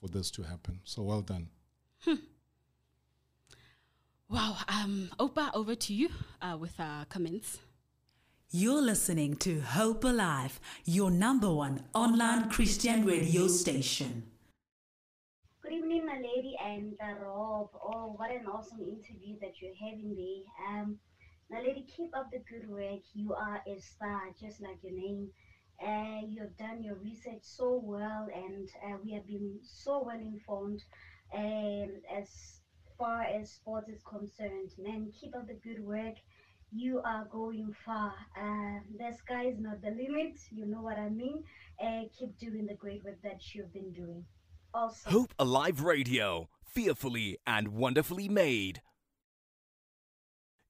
[0.00, 0.80] for this to happen.
[0.84, 1.48] So well done.
[4.28, 4.56] Wow.
[4.66, 6.08] Um, Opa, over to you
[6.42, 7.58] uh, with uh, comments.
[8.52, 14.22] You're listening to Hope Alive, your number one online Christian radio station.
[15.62, 17.70] Good evening, my lady and uh, Rob.
[17.74, 20.78] Oh, what an awesome interview that you're having there.
[20.80, 20.96] Um,
[21.50, 23.00] now, lady, keep up the good work.
[23.14, 25.28] You are a star, just like your name.
[25.84, 30.20] Uh, you have done your research so well, and uh, we have been so well
[30.20, 30.84] informed
[31.34, 32.60] um, as
[32.96, 34.70] far as sports is concerned.
[34.78, 36.14] Man, keep up the good work.
[36.78, 38.12] You are going far.
[38.38, 40.38] Uh, the sky is not the limit.
[40.50, 41.42] You know what I mean.
[41.82, 44.26] Uh, keep doing the great work that you've been doing.
[44.74, 45.10] Awesome.
[45.10, 48.82] Hope Alive Radio, fearfully and wonderfully made.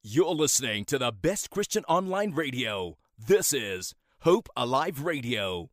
[0.05, 2.99] You're listening to the best Christian online radio.
[3.19, 5.71] This is Hope Alive Radio.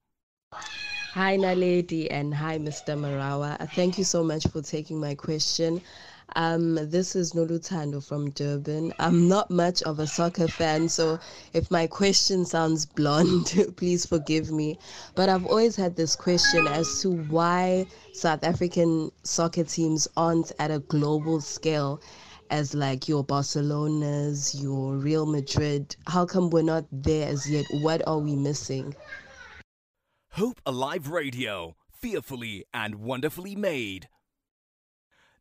[1.13, 2.97] Hi, Naledi, and hi, Mr.
[2.97, 3.71] Marawa.
[3.73, 5.79] Thank you so much for taking my question.
[6.35, 8.93] Um, this is Nolutando from Durban.
[8.99, 11.19] I'm not much of a soccer fan, so
[11.53, 14.77] if my question sounds blonde, please forgive me.
[15.15, 20.71] But I've always had this question as to why South African soccer teams aren't at
[20.71, 22.01] a global scale
[22.49, 25.95] as like your Barcelonas, your Real Madrid.
[26.07, 27.65] How come we're not there as yet?
[27.71, 28.95] What are we missing?
[30.31, 34.07] Hope Alive Radio, fearfully and wonderfully made.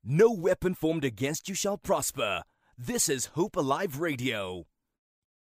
[0.05, 2.43] No weapon formed against you shall prosper.
[2.77, 4.67] This is Hope Alive Radio.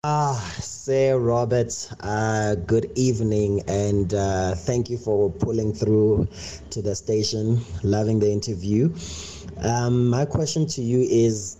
[0.04, 6.26] Ah, Sir Robert, uh, good evening, and uh, thank you for pulling through
[6.70, 7.60] to the station.
[7.82, 8.90] Loving the interview.
[9.58, 11.58] Um, my question to you is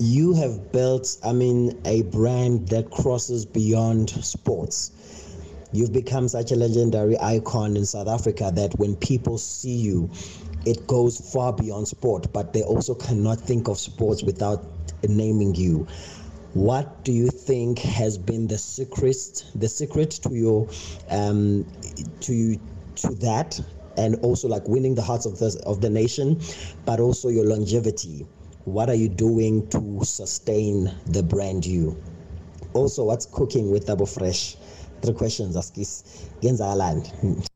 [0.00, 4.90] you have built, I mean, a brand that crosses beyond sports.
[5.72, 10.10] You've become such a legendary icon in South Africa that when people see you,
[10.66, 14.64] it goes far beyond sport, but they also cannot think of sports without
[15.08, 15.86] naming you.
[16.54, 20.68] What do you think has been the secret, the secret to your,
[21.08, 21.64] um,
[22.20, 22.58] to
[22.96, 23.60] to that,
[23.96, 26.40] and also like winning the hearts of the of the nation,
[26.84, 28.26] but also your longevity?
[28.64, 31.96] What are you doing to sustain the brand you?
[32.74, 34.56] Also, what's cooking with Double Fresh?
[35.02, 36.28] Three questions, Askis.
[36.42, 37.48] Genzaland.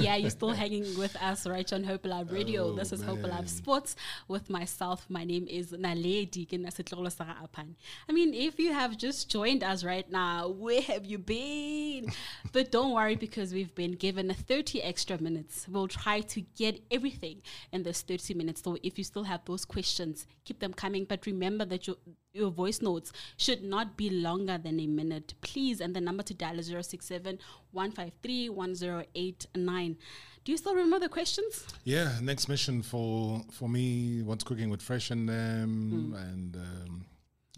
[0.00, 2.64] Yeah, you're still hanging with us right on Hope Alive Radio.
[2.64, 3.30] Oh, this is Hope man.
[3.30, 3.96] Alive Sports
[4.28, 5.06] with myself.
[5.08, 7.74] My name is Naledi Kinasitlolo Sara Apan.
[8.08, 12.10] I mean, if you have just joined us right now, where have you been?
[12.52, 15.66] but don't worry because we've been given 30 extra minutes.
[15.68, 18.62] We'll try to get everything in this 30 minutes.
[18.62, 21.04] So if you still have those questions, keep them coming.
[21.04, 21.96] But remember that your
[22.32, 25.80] your voice notes should not be longer than a minute, please.
[25.80, 27.38] And the number to dial is 067
[27.72, 29.96] 153 1089.
[30.44, 31.66] Do you still remember the questions?
[31.84, 34.22] Yeah, next mission for for me.
[34.22, 37.04] What's cooking with Fresh and them, and um,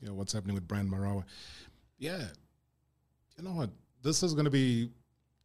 [0.01, 1.25] you know what's happening with Brand Marawa.
[1.99, 2.25] Yeah,
[3.39, 3.71] you know what?
[4.03, 4.91] This is going to be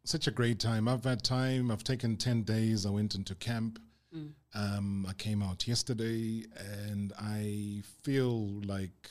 [0.03, 0.87] such a great time.
[0.87, 1.69] I've had time.
[1.69, 2.87] I've taken ten days.
[2.87, 3.79] I went into camp.
[4.15, 4.31] Mm.
[4.53, 6.45] Um, I came out yesterday,
[6.79, 9.09] and I feel like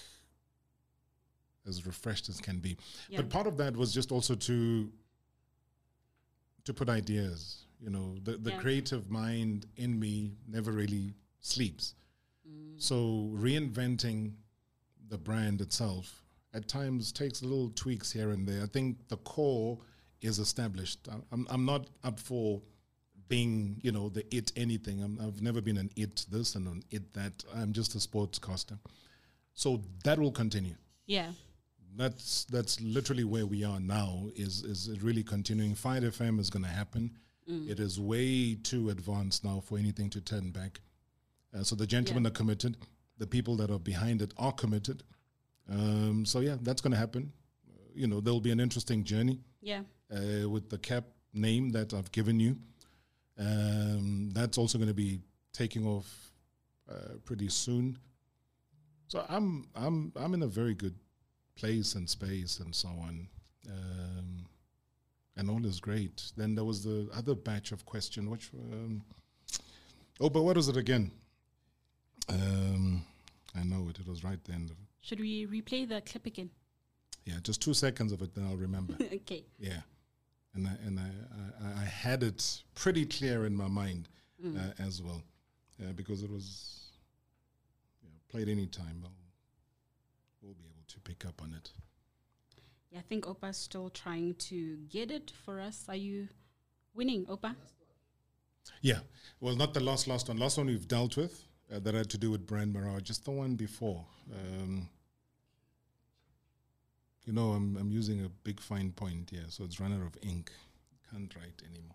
[1.69, 2.77] as refreshed as can be.
[3.09, 3.19] Yeah.
[3.21, 4.91] But part of that was just also to
[6.65, 7.65] to put ideas.
[7.81, 8.61] You know, the the Yeah.
[8.61, 11.95] creative mind in me never really sleeps.
[12.79, 14.35] So reinventing
[15.09, 18.63] the brand itself at times takes little tweaks here and there.
[18.63, 19.79] I think the core
[20.21, 21.09] is established.
[21.09, 22.63] I- I'm I'm not up for
[23.29, 25.03] being, you know, the it anything.
[25.03, 27.45] I'm, I've never been an it this and an it that.
[27.55, 28.79] I'm just a sportscaster.
[29.55, 30.75] So that will continue.
[31.07, 31.31] Yeah.
[31.97, 34.29] That's that's literally where we are now.
[34.37, 35.75] Is is really continuing?
[35.75, 37.11] Fight FM is going to happen.
[37.51, 37.71] Mm.
[37.71, 40.81] It is way too advanced now for anything to turn back.
[41.55, 42.29] Uh, so the gentlemen Yeah.
[42.29, 42.77] are committed.
[43.19, 45.03] the people that are behind it are committed.
[45.71, 47.33] Um, so yeah, that's going to happen.
[47.67, 49.41] Uh, you know, there'll be an interesting journey.
[49.63, 49.83] Yeah.
[50.13, 52.59] Uh, with the cap name that I've given you,
[53.39, 55.21] um, that's also going to be
[55.53, 56.33] taking off
[56.91, 57.99] uh, pretty soon.
[59.09, 60.95] So I'm I'm I'm in a very good
[61.57, 63.29] place and space and so on.
[63.69, 64.47] Um,
[65.37, 66.33] and all is great.
[66.37, 69.03] Then there was the other batch of question, which um,
[70.21, 71.11] oh, but what was it again?
[72.29, 73.05] Um,
[73.55, 73.99] I know it.
[73.99, 74.71] It was right then.
[75.01, 76.51] Should we replay the clip again?
[77.25, 78.95] Yeah, just two seconds of it, then I'll remember.
[79.13, 79.45] okay.
[79.59, 79.81] Yeah,
[80.57, 81.03] and I, and I,
[81.65, 84.09] I, I had it pretty clear in my mind
[84.45, 84.55] Mm.
[84.59, 85.23] uh, as well,
[85.83, 86.91] uh, because it was
[88.03, 89.01] yeah, played any time.
[89.03, 89.11] I'll,
[90.43, 91.71] we'll be able to pick up on it.
[92.91, 95.87] Yeah, I think Opa's still trying to get it for us.
[95.89, 96.29] Are you
[96.95, 97.57] winning, Opa?
[98.83, 98.99] Yeah,
[99.41, 100.37] well, not the last last one.
[100.37, 103.03] Last one we've dealt with uh, that had to do with Brand Marawa.
[103.03, 104.05] Just the one before.
[104.35, 104.87] Um,
[107.27, 110.17] you know, I'm I'm using a big fine point here, so it's run out of
[110.23, 110.51] ink.
[111.11, 111.95] Can't write anymore.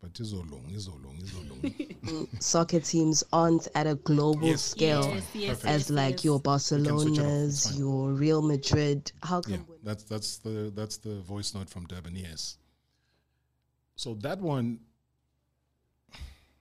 [0.00, 2.28] But it's all long, it's all long, it's all long.
[2.38, 4.62] Soccer teams aren't at a global Yes.
[4.62, 6.24] scale Yes, yes, as yes, like yes.
[6.24, 7.78] your We can switch it off, it's Barcelonas, fine.
[7.80, 9.10] your Real Madrid.
[9.24, 12.14] How come yeah, that's that's the that's the voice note from Durban.
[12.14, 12.58] Yes.
[13.96, 14.78] So that one,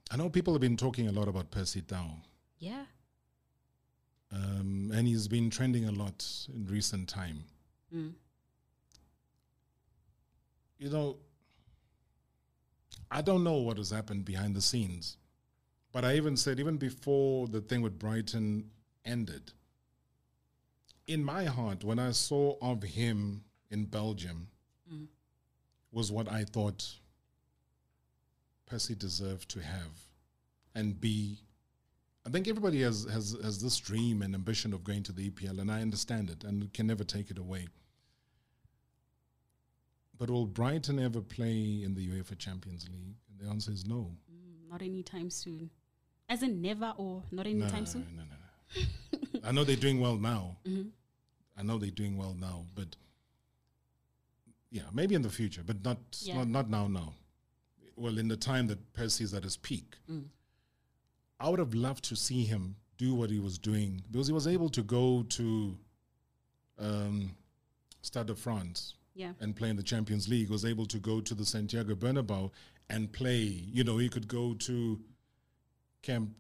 [0.10, 2.10] I know people have been talking a lot about Percy Tau,
[2.58, 2.86] Yeah.
[4.32, 7.44] Um, and he's been trending a lot in recent time.
[7.96, 8.14] Mm.
[10.78, 11.18] You know,
[13.10, 15.18] I don't know what has happened behind the scenes,
[15.92, 18.70] but I even said even before the thing with Brighton
[19.06, 19.52] ended.
[21.08, 24.50] In my heart, when I saw of him in Belgium,
[24.92, 25.08] Mm.
[25.92, 26.96] was what I thought
[28.66, 30.06] Percy deserved to have
[30.76, 31.40] and be.
[32.28, 35.60] I think everybody has, has, has this dream and ambition of going to the EPL,
[35.62, 37.68] and I understand it and can never take it away.
[40.18, 43.16] But will Brighton ever play in the UEFA Champions League?
[43.30, 44.12] And the answer is no.
[44.30, 45.70] Mm, not anytime soon.
[46.28, 48.06] As in never or not anytime No, soon?
[48.18, 50.58] no, no, I know they're doing well now.
[50.68, 50.90] Mhm.
[51.60, 52.96] I know they're doing well now, but
[54.70, 56.36] yeah, maybe in the future, but not Yeah.
[56.44, 56.88] not not now.
[56.88, 57.14] Now,
[57.96, 60.26] well, in the time that Percy is at his peak, Mm.
[61.40, 64.48] I would have loved to see him do what he was doing because he was
[64.48, 65.78] able to go to
[66.80, 67.32] um,
[68.02, 69.34] Stade de France Yeah.
[69.40, 70.50] and play in the Champions League.
[70.50, 72.52] Was able to go to the Santiago Bernabeu
[72.90, 73.38] and play.
[73.72, 75.00] You know, he could go to
[76.02, 76.32] Camp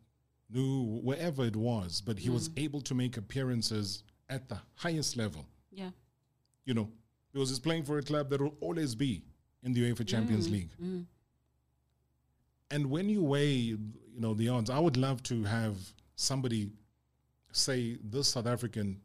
[0.50, 2.64] Nou, wherever it was, but he was Mm.
[2.64, 5.46] able to make appearances at the highest level.
[5.72, 5.92] Yeah.
[6.66, 6.90] You know,
[7.34, 9.24] because he's playing for a club that will always be
[9.64, 10.70] in the UEFA Champions Mm, League.
[10.82, 11.06] mm.
[12.72, 13.80] And when you weigh, you
[14.18, 15.78] know, the odds, I would love to have
[16.16, 16.70] somebody
[17.52, 19.00] say this South African,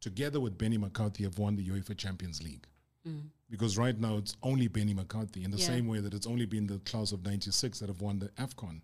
[0.00, 2.66] together with Benny McCarthy, have won the UEFA Champions League.
[3.06, 3.22] Mm.
[3.48, 5.66] Because right now it's only Benny McCarthy, in the Yeah.
[5.66, 8.82] same way that it's only been the class of '96 that have won the AFCON.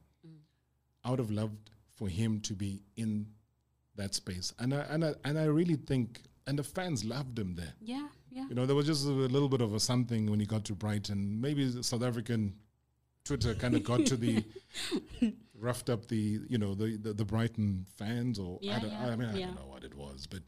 [1.05, 3.26] I would have loved for him to be in
[3.94, 7.55] that space, and I and I and I really think, and the fans loved him
[7.55, 7.74] there.
[7.80, 8.48] Yeah, yeah.
[8.48, 10.74] You know, there was just a little bit of a something when he got to
[10.74, 11.40] Brighton.
[11.40, 12.55] Maybe the South African
[13.27, 14.44] Twitter kind of got to the
[15.59, 19.16] roughed up the you know the the, the Brighton fans, or I, don't, yeah, I
[19.16, 19.47] mean I yeah.
[19.47, 20.43] don't know what it was, but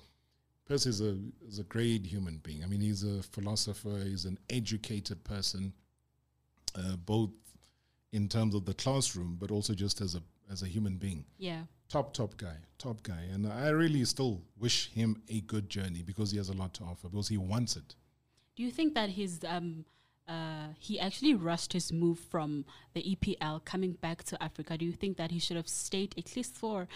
[0.66, 2.62] Percy is a is a great human being.
[2.62, 4.02] I mean, he's a philosopher.
[4.04, 5.72] He's an educated person,
[6.74, 7.30] uh, both
[8.12, 11.24] in terms of the classroom, but also just as a as a human being.
[11.38, 11.62] Yeah.
[11.88, 16.30] Top top guy, top guy, and I really still wish him a good journey because
[16.30, 17.94] he has a lot to offer because he wants it.
[18.56, 19.86] Do you think that his um
[20.28, 22.64] uh he actually rushed his move from
[22.94, 24.76] the EPL coming back to Africa?
[24.78, 26.86] Do you think that he should have stayed at least for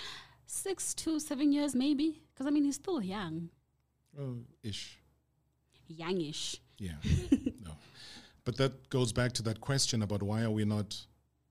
[0.47, 2.23] six to seven years, maybe?
[2.33, 3.49] Because I mean, he's still young,
[4.19, 4.99] Oh, ish.
[5.89, 6.61] youngish.
[6.79, 6.93] Yeah.
[7.65, 7.73] no.
[8.45, 10.97] But that goes back to that question about why are we not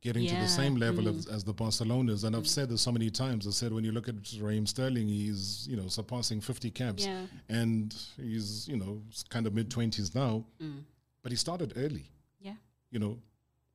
[0.01, 1.17] getting to the same level mm.
[1.17, 2.23] as, as the Barcelonas?
[2.25, 3.47] And I've said this so many times.
[3.47, 7.25] I said when you look at Raheem Sterling, he's you know surpassing 50 caps, Yeah.
[7.49, 10.43] and he's you know kind of mid 20s now.
[10.61, 10.83] Mm.
[11.23, 12.09] But he started early.
[12.39, 12.55] Yeah.
[12.89, 13.19] You know,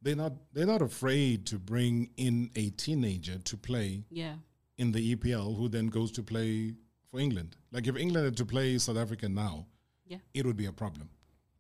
[0.03, 4.37] they're not they're not afraid to bring in a teenager to play Yeah.
[4.79, 6.75] in the EPL, who then goes to play
[7.11, 7.57] for England.
[7.73, 9.67] Like if England had to play South Africa now,
[10.07, 10.19] Yeah.
[10.35, 11.09] it would be a problem.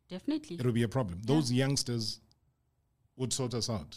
[0.08, 0.56] Definitely.
[0.56, 1.18] It would be a problem.
[1.20, 1.34] Yeah.
[1.34, 2.20] Those youngsters
[3.16, 3.96] would sort us out,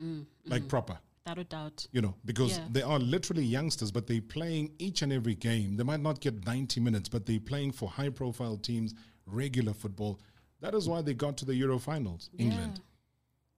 [0.00, 0.68] Mm, like mm.
[0.68, 0.98] proper.
[1.24, 1.86] Without a doubt.
[1.92, 2.68] You know, because Yeah.
[2.70, 5.76] they are literally youngsters, but they're playing each and every game.
[5.76, 8.94] They might not get 90 minutes, but they're playing for high profile teams,
[9.26, 10.20] regular football.
[10.64, 12.80] That is why they got to the Euro finals, England.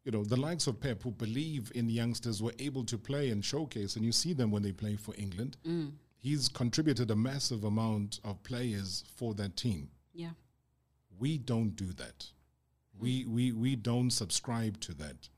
[0.04, 3.44] you know, the likes of Pep who believe in youngsters were able to play and
[3.44, 5.56] showcase, and you see them when they play for England.
[5.64, 5.92] Mm.
[6.16, 9.88] He's contributed a massive amount of players for that team.
[10.14, 10.30] Yeah.
[11.16, 12.26] We don't do that.
[12.98, 15.28] We we we don't subscribe to that.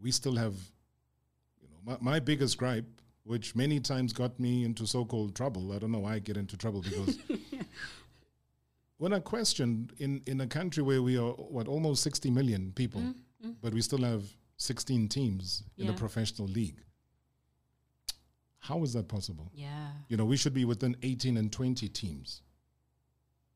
[0.00, 0.54] We still have,
[1.60, 2.88] you know, my, my biggest gripe,
[3.24, 5.72] which many times got me into so-called trouble.
[5.72, 7.18] I don't know why I get into trouble because
[9.02, 13.00] when I questioned in in a country where we are what almost sixty million people,
[13.00, 13.14] Mm,
[13.44, 13.54] mm.
[13.62, 14.22] but we still have
[14.56, 15.98] sixteen teams in a Yeah.
[15.98, 16.80] professional league.
[18.58, 19.50] How is that possible?
[19.54, 19.90] Yeah.
[20.08, 22.42] You know, we should be within 18 and 20 teams.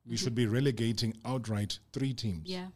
[0.05, 2.51] We should be relegating outright three teams Mm-hmm.
[2.51, 2.67] Yeah.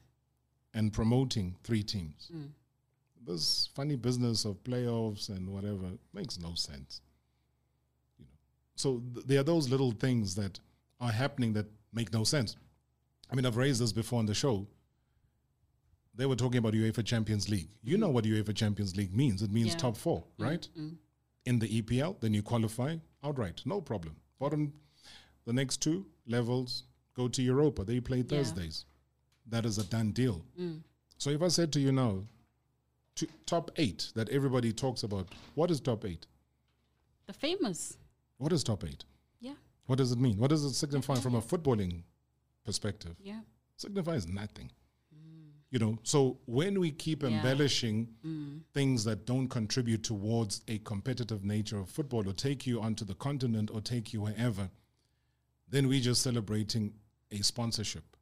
[0.73, 2.30] and promoting three teams.
[2.34, 2.52] Mm.
[3.26, 7.02] This funny business of playoffs and whatever makes no sense.
[8.18, 8.31] You know,
[8.76, 10.60] so th- there are those little things that
[10.99, 12.55] are happening that make no sense.
[13.31, 14.68] I mean, I've raised this before on the show.
[16.13, 17.69] They were talking about UEFA Champions League.
[17.84, 19.41] You know what UEFA Champions League means?
[19.41, 19.77] It means Yeah.
[19.77, 20.68] top four, right?
[20.77, 20.97] Mm.
[21.45, 24.15] in the EPL, then you qualify outright, no problem.
[24.38, 24.73] Bottom,
[25.45, 26.84] the next two levels
[27.15, 27.84] go to Europa.
[27.84, 28.23] They play Yeah.
[28.26, 28.85] Thursdays.
[29.47, 30.45] That is a done deal.
[30.59, 30.84] Mm.
[31.18, 32.27] So if I said to you now,
[33.15, 36.27] to top eight that everybody talks about, what is top eight?
[37.26, 37.97] The famous.
[38.38, 39.03] What is top eight?
[39.91, 40.38] What does it mean?
[40.38, 42.03] What does it signify from a footballing
[42.63, 43.18] perspective?
[43.22, 43.41] Yeah.
[43.76, 44.72] Signifies nothing.
[45.69, 47.31] You know, so when we keep Yeah.
[47.31, 48.61] embellishing Mm.
[48.73, 53.15] things that don't contribute towards a competitive nature of football or take you onto the
[53.15, 54.72] continent or take you wherever,
[55.68, 56.93] then we're just celebrating
[57.30, 58.15] a sponsorship.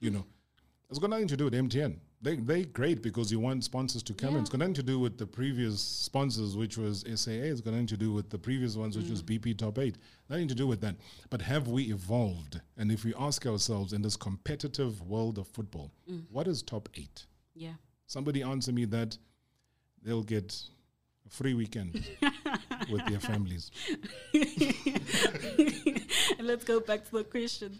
[0.00, 0.24] You know,
[0.88, 2.00] it's got nothing to do with MTN.
[2.20, 4.40] They they great because you want sponsors to come in.
[4.40, 7.30] It's got nothing to do with the previous sponsors, which was SAA.
[7.52, 9.98] It's got nothing to do with the previous ones, which was BP Top Eight.
[10.28, 10.96] Nothing to do with that.
[11.30, 12.60] But have we evolved?
[12.76, 16.24] And if we ask ourselves in this competitive world of football, Mm.
[16.30, 17.26] what is top eight?
[17.54, 17.74] Yeah.
[18.06, 19.16] Somebody answer me that,
[20.02, 20.60] they'll get
[21.26, 21.92] a free weekend
[22.90, 23.70] with their families.
[26.38, 27.78] and let's go back to the questions.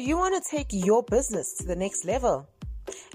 [0.00, 2.48] Do you want to take your business to the next level?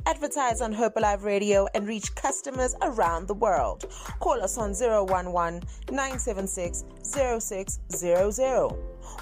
[0.06, 3.92] Advertise on Hope Alive Radio and reach customers around the world.
[4.20, 8.70] Call us on 011 976 0600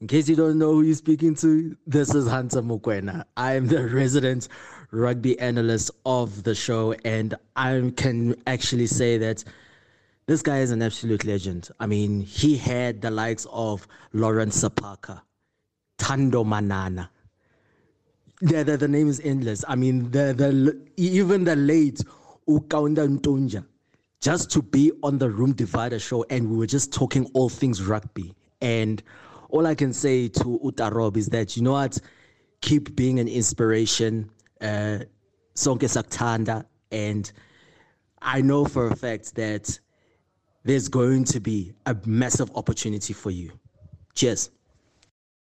[0.00, 3.24] In case you don't know who you're speaking to, this is Hunter Mukwena.
[3.36, 4.48] I am the resident
[4.90, 9.44] rugby analyst of the show, and I can actually say that
[10.26, 11.68] this guy is an absolute legend.
[11.78, 15.20] I mean, he had the likes of Lawrence Sephaka,
[15.98, 17.10] Thando Manana.
[18.40, 19.64] The, the, the name is endless.
[19.66, 22.00] I mean, the, the even the late
[22.48, 23.64] Ukaunda Ntunja,
[24.20, 27.82] just to be on the Room Divider show, and we were just talking all things
[27.82, 28.34] rugby.
[28.60, 29.02] And
[29.48, 31.98] all I can say to Utarob is that, you know what?
[32.60, 34.30] Keep being an inspiration.
[34.60, 34.98] Uh,
[35.56, 36.64] Sonke Saktanda.
[36.92, 37.30] And
[38.22, 39.78] I know for a fact that
[40.64, 43.52] there's going to be a massive opportunity for you.
[44.14, 44.50] Cheers.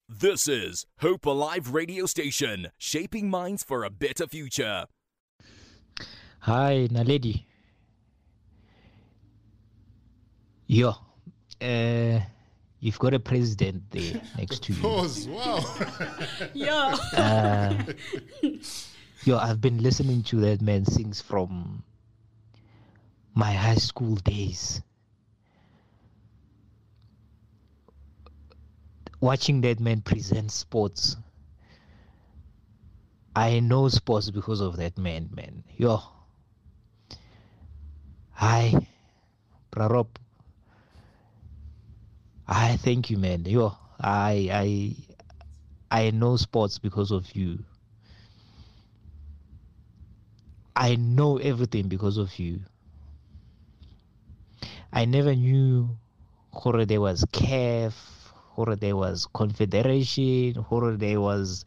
[0.08, 4.86] This is Hope Alive Radio Station, shaping minds for a better future.
[6.40, 7.44] Hi, Naledi.
[10.66, 10.94] Yo,
[11.60, 12.20] uh,
[12.80, 14.82] you've got a president there next to you.
[14.82, 15.28] Pause.
[15.28, 15.76] Wow.
[16.54, 16.94] Yo.
[17.16, 17.82] Uh,
[19.24, 21.84] yo, I've been listening to that man sings from
[23.34, 24.82] my high school days.
[29.22, 31.16] Watching that man present sports,
[33.36, 35.62] I know sports because of that man, man.
[35.76, 36.02] Yo.
[38.32, 38.74] Hi,
[39.70, 40.08] Bra Rob.
[42.48, 43.44] I thank you, man.
[43.44, 44.96] Yo, I I
[46.06, 47.60] I know sports because of you.
[50.74, 52.62] I know everything because of you.
[54.92, 55.90] I never knew
[56.86, 58.21] there was CAF,
[58.54, 61.64] horror there was Confederation, horror there was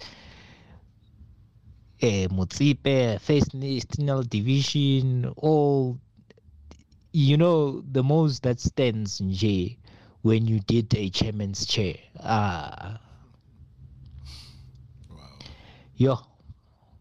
[2.03, 5.99] uh, Mutsipe, First National Division, all
[7.13, 9.77] you know, the most that stands in J
[10.21, 11.95] when you did a chairman's chair.
[12.19, 12.99] Ah,
[15.95, 16.17] Yo,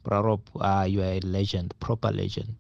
[0.05, 2.55] Bra Rob, uh, you are a legend, proper legend.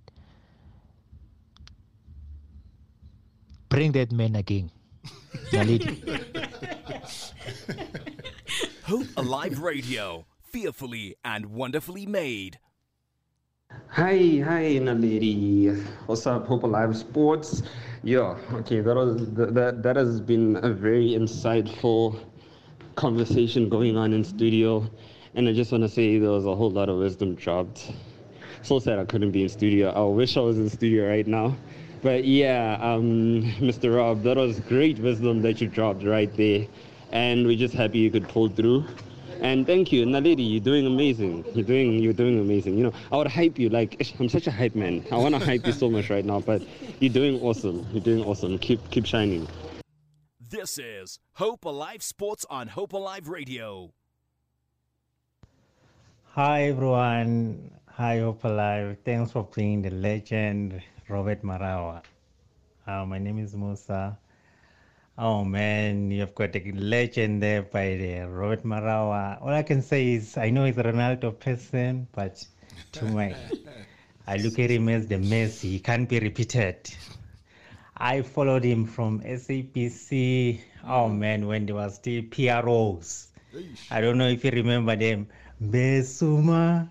[3.68, 4.70] Bring that man again.
[5.52, 6.30] Naledi.
[8.84, 12.58] Hope Alive Radio, fearfully and wonderfully made.
[13.88, 15.84] Hi, hi, Naledi.
[16.06, 17.62] What's up, Hope Alive Sports?
[18.02, 22.18] Yeah, okay, that was that that has been a very insightful
[22.96, 24.88] conversation going on in studio,
[25.34, 27.92] and I just want to say there was a whole lot of wisdom dropped.
[28.62, 29.90] So sad I couldn't be in studio.
[29.90, 31.56] I wish I was in studio right now.
[32.02, 33.96] But yeah, um, Mr.
[33.96, 36.66] Rob, that was great wisdom that you dropped right there,
[37.14, 38.84] and we're just happy you could pull through.
[39.40, 40.50] And thank you, Naledi.
[40.50, 41.44] You're doing amazing.
[41.54, 42.76] You're doing you're doing amazing.
[42.76, 45.04] You know, I would hype you like I'm such a hype man.
[45.10, 46.62] I want to hype you so much right now, but
[47.00, 47.86] you're doing awesome.
[47.92, 48.58] You're doing awesome.
[48.58, 49.48] Keep keep shining.
[50.40, 53.92] This is Hope Alive Sports on Hope Alive Radio.
[56.32, 57.70] Hi everyone.
[57.90, 58.96] Hi Hope Alive.
[59.04, 62.02] Thanks for bringing the legend Robert Marawa.
[62.86, 64.18] Uh, my name is Musa.
[65.16, 69.40] Oh man, you've got a legend there by the Robert Marawa.
[69.40, 72.44] All I can say is I know he's a Ronaldo person, but
[72.92, 73.32] to my
[74.26, 75.70] I look at him as the Messi.
[75.70, 76.92] He can't be repeated.
[77.96, 80.60] I followed him from SABC.
[80.82, 81.16] Oh mm.
[81.16, 83.28] man, when there was still PROs.
[83.92, 85.28] I don't know if you remember them.
[85.62, 86.90] Besuma,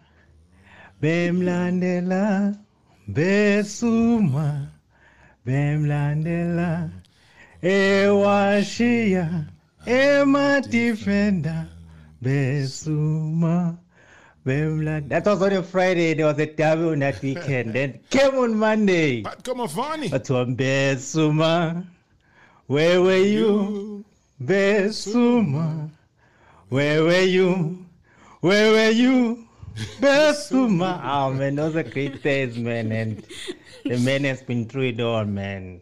[1.02, 2.58] Bemlandela,
[3.12, 4.70] Besuma,
[5.46, 7.03] Bemlandela,
[7.64, 9.48] Ewashia,
[9.88, 11.66] Emma Defender,
[12.22, 13.78] Besuma,
[14.46, 15.08] Bemland.
[15.08, 16.14] That was on a Friday.
[16.14, 17.72] There was a derby on that weekend.
[17.72, 19.22] then came on Monday.
[19.22, 20.10] But come on, funny.
[20.10, 21.86] But on Besuma,
[22.68, 24.04] where were you?
[24.44, 25.90] Besuma,
[26.68, 27.86] where were you?
[28.42, 29.48] Where were you?
[30.02, 31.00] Besuma.
[31.02, 32.92] Oh man, those are great days, man.
[32.92, 33.24] And
[33.86, 35.80] the man has been through it all, man.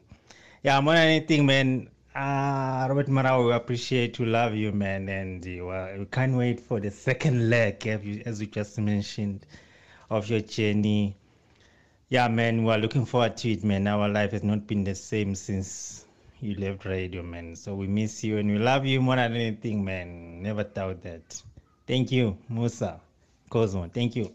[0.63, 1.89] Yeah, more than anything, man.
[2.13, 6.79] Uh, Robert Marawa, we appreciate you, love you, man, and uh, we can't wait for
[6.79, 9.45] the second leg, as you, as you just mentioned,
[10.11, 11.15] of your journey.
[12.09, 13.87] Yeah, man, we're looking forward to it, man.
[13.87, 16.05] Our life has not been the same since
[16.41, 17.55] you left radio, man.
[17.55, 20.43] So we miss you and we love you more than anything, man.
[20.43, 21.41] Never doubt that.
[21.87, 22.99] Thank you, Musa.
[23.49, 24.31] Cosmo, thank you.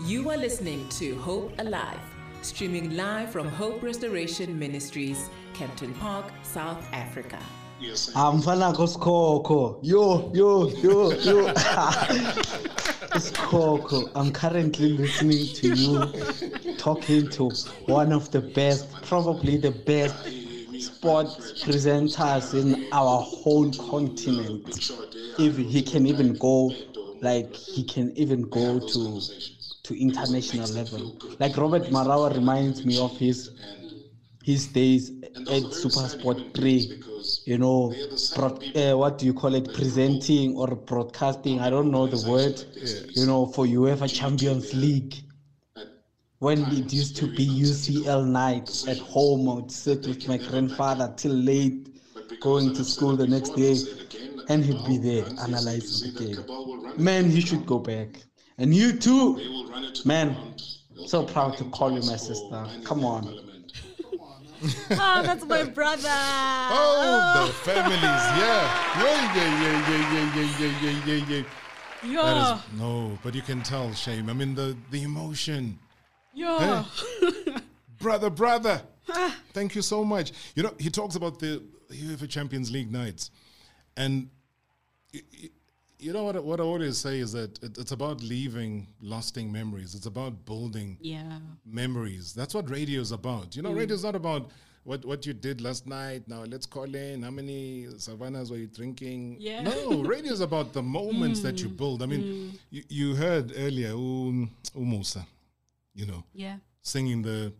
[0.00, 2.00] You are listening to Hope Alive,
[2.42, 7.38] streaming live from Hope Restoration Ministries, Kempton Park, South Africa.
[7.78, 11.52] Yes, Amfana kosikhokho yo yo yo yo.
[13.10, 17.50] Isikhokho, i'm currently listening to you talking to
[17.86, 20.14] one of the best probably the best
[20.78, 24.90] sports presenters in our whole continent.
[25.38, 26.72] If he can even go
[27.22, 29.20] like he can even go to
[29.90, 33.50] to international level like robert marawa reminds me of his
[34.42, 35.10] his days
[35.48, 36.96] at Supersport 3,
[37.44, 42.06] you know, broad, uh, what do you call it, presenting or broadcasting, I don't know
[42.06, 42.64] the word,
[43.14, 45.14] you know, for UEFA Champions League.
[46.38, 51.12] When it used to be UCL night at home, I would sit with my grandfather
[51.16, 51.88] till late,
[52.40, 53.88] going to school the next day,
[54.48, 56.46] and he'd be there analyzing the game.
[56.96, 58.29] Man, he should go back.
[58.60, 59.64] And you too,
[60.04, 60.36] man,
[61.06, 62.66] so proud to call you my sister.
[62.84, 63.26] Come on.
[64.90, 66.08] oh, that's my brother.
[66.72, 68.62] Oh, the families, yeah.
[69.02, 71.42] Yeah, yeah, yeah, yeah, yeah, yeah, yeah, yeah, yeah.
[72.02, 72.22] Yeah.
[72.22, 74.30] That is, no, but you can tell, Shame.
[74.30, 75.78] I mean, the, the emotion.
[76.34, 76.84] Yeah.
[77.20, 77.54] Hey,
[78.00, 78.80] brother, brother.
[79.08, 79.36] Ah.
[79.52, 80.32] Thank you so much.
[80.54, 81.62] You know, he talks about the
[81.92, 83.30] UEFA Champions League nights.
[83.96, 84.28] And
[85.12, 85.48] y- y-
[86.00, 89.94] you know what, what I always say is that it, it's about leaving lasting memories.
[89.94, 91.38] It's about building Yeah.
[91.64, 92.32] memories.
[92.34, 93.54] That's what radio is about.
[93.56, 93.76] You know, Mm.
[93.78, 94.50] radio is not about
[94.84, 96.26] what, what you did last night.
[96.26, 97.22] Now let's call in.
[97.22, 99.36] How many savannas were you drinking?
[99.38, 99.62] Yeah.
[99.62, 101.76] No, radio is about the moments that you Mm.
[101.76, 102.02] build.
[102.02, 102.58] I mean, Mm.
[102.70, 105.24] you, you heard earlier, um, Umusa,
[105.94, 106.56] you know, Yeah.
[106.82, 107.52] singing the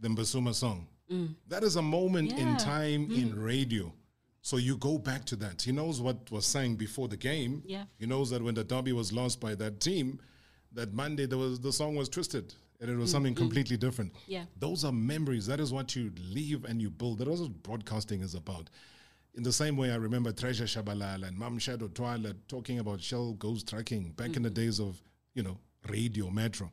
[0.00, 0.86] the Mbasuma song.
[1.10, 1.34] Mm.
[1.48, 2.56] That is a moment in Yeah.
[2.56, 3.42] time in Mm.
[3.44, 3.92] radio.
[4.48, 5.60] So you go back to that.
[5.60, 7.62] He knows what was saying before the game.
[7.66, 7.84] Yeah.
[7.98, 10.20] He knows that when the derby was lost by that team,
[10.72, 13.36] that Monday there was the song was twisted and it was Mm, something mm.
[13.44, 14.10] completely different.
[14.26, 14.46] Yeah.
[14.58, 15.44] Those are memories.
[15.48, 17.18] That is what you leave and you build.
[17.18, 18.70] That is what broadcasting is about.
[19.34, 23.34] In the same way, I remember Treasure Tshabalala and Mam Shado Twala talking about Shell
[23.34, 24.98] Goes Trucking back in the days of,
[25.34, 25.58] you know,
[25.90, 26.72] radio, metro.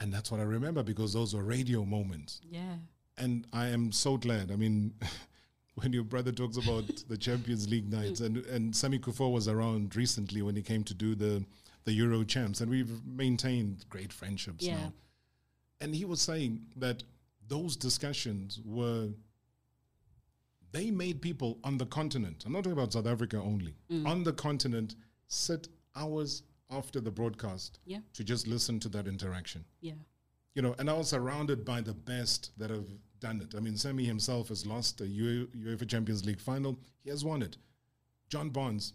[0.00, 2.40] And that's what I remember because those were radio moments.
[2.50, 2.78] Yeah.
[3.16, 4.50] And I am so glad.
[4.50, 4.94] I mean,
[5.82, 9.94] when your brother talks about the Champions League nights, and and Sammy Kuffour was around
[9.96, 11.44] recently when he came to do the
[11.84, 14.76] the Euro champs, and we've maintained great friendships Yeah.
[14.78, 14.92] now.
[15.80, 17.02] And he was saying that
[17.46, 19.08] those discussions were
[20.72, 22.44] they made people on the continent.
[22.44, 23.74] I'm not talking about South Africa only.
[23.90, 24.06] Mm.
[24.06, 24.96] On the continent,
[25.28, 28.00] sit hours after the broadcast Yeah.
[28.12, 29.94] to just listen to that interaction Yeah.
[30.54, 32.86] you know, and I was surrounded by the best that have
[33.20, 33.54] done it.
[33.56, 36.78] I mean, Sammy himself has lost a UEFA Champions League final.
[37.04, 37.56] He has won it.
[38.28, 38.92] John Barnes,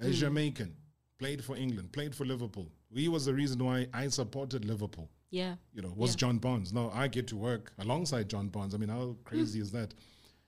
[0.00, 0.12] a Mm.
[0.14, 0.76] Jamaican,
[1.18, 2.70] played for England, played for Liverpool.
[2.92, 5.10] He was the reason why I supported Liverpool.
[5.30, 5.56] Yeah.
[5.72, 6.16] You know, was Yeah.
[6.18, 6.72] John Barnes.
[6.72, 8.74] Now I get to work alongside John Barnes.
[8.74, 9.92] I mean, how crazy is that?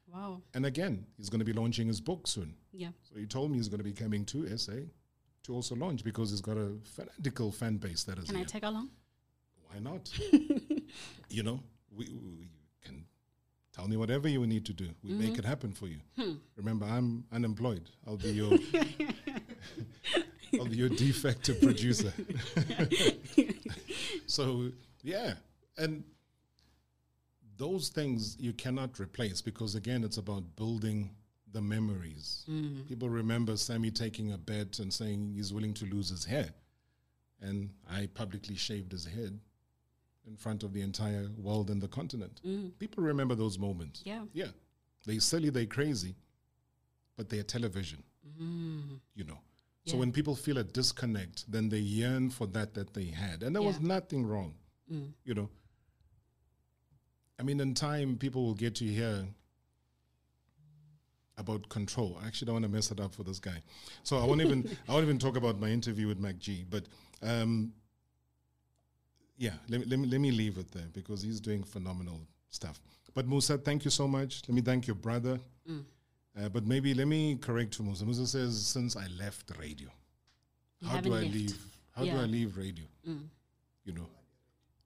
[0.06, 0.42] Wow.
[0.54, 2.54] And again, he's going to be launching his book soon.
[2.72, 2.90] Yeah.
[3.02, 4.72] So he told me he's going to be coming to SA
[5.42, 8.46] to also launch because he's got a fanatical fan base that is Can I here.
[8.46, 8.90] tag along?
[9.68, 10.10] Why not?
[11.28, 11.60] you know,
[11.90, 12.48] we, we
[12.86, 13.04] can
[13.72, 14.88] tell me whatever you need to do.
[15.02, 15.38] We make Mhm.
[15.40, 15.98] it happen for you.
[16.18, 16.34] Hmm.
[16.56, 17.90] Remember, I'm unemployed.
[18.06, 18.52] I'll be your
[20.58, 22.12] I'll be your de facto producer.
[24.26, 24.70] so
[25.02, 25.34] yeah,
[25.76, 26.04] and
[27.58, 31.10] those things you cannot replace because again, it's about building
[31.52, 32.44] the memories.
[32.48, 32.86] Mm.
[32.88, 36.50] People remember Sammy taking a bet and saying he's willing to lose his hair,
[37.40, 39.38] and I publicly shaved his head
[40.26, 42.40] in front of the entire world and the continent.
[42.44, 42.72] Mm.
[42.78, 44.02] People remember those moments.
[44.04, 44.22] Yeah.
[44.32, 44.48] Yeah.
[45.06, 46.16] They silly, they crazy,
[47.16, 48.02] but they're television,
[48.40, 49.00] Mm.
[49.14, 49.38] you know.
[49.86, 53.44] So when people feel a disconnect, then they yearn for that that they had.
[53.44, 54.54] And there was nothing wrong,
[54.92, 55.12] Mm.
[55.24, 55.48] you know.
[57.38, 59.28] I mean, in time, people will get to hear
[61.38, 62.18] about control.
[62.20, 63.62] I actually don't want to mess it up for this guy.
[64.02, 66.64] So I won't even I won't even talk about my interview with Mac G.
[66.68, 66.86] But
[67.22, 67.72] um,
[69.36, 72.80] yeah, let me, let me let me leave it there because he's doing phenomenal stuff.
[73.14, 74.42] But Musa, thank you so much.
[74.48, 75.38] Let me thank your brother.
[75.70, 75.84] Mm.
[76.38, 78.04] Uh, but maybe let me correct Musa.
[78.04, 79.88] Musa says since I left radio,
[80.80, 81.32] You how do I left.
[81.34, 81.58] leave?
[81.96, 82.84] How do I leave radio?
[83.08, 83.22] Mm.
[83.84, 84.06] You know.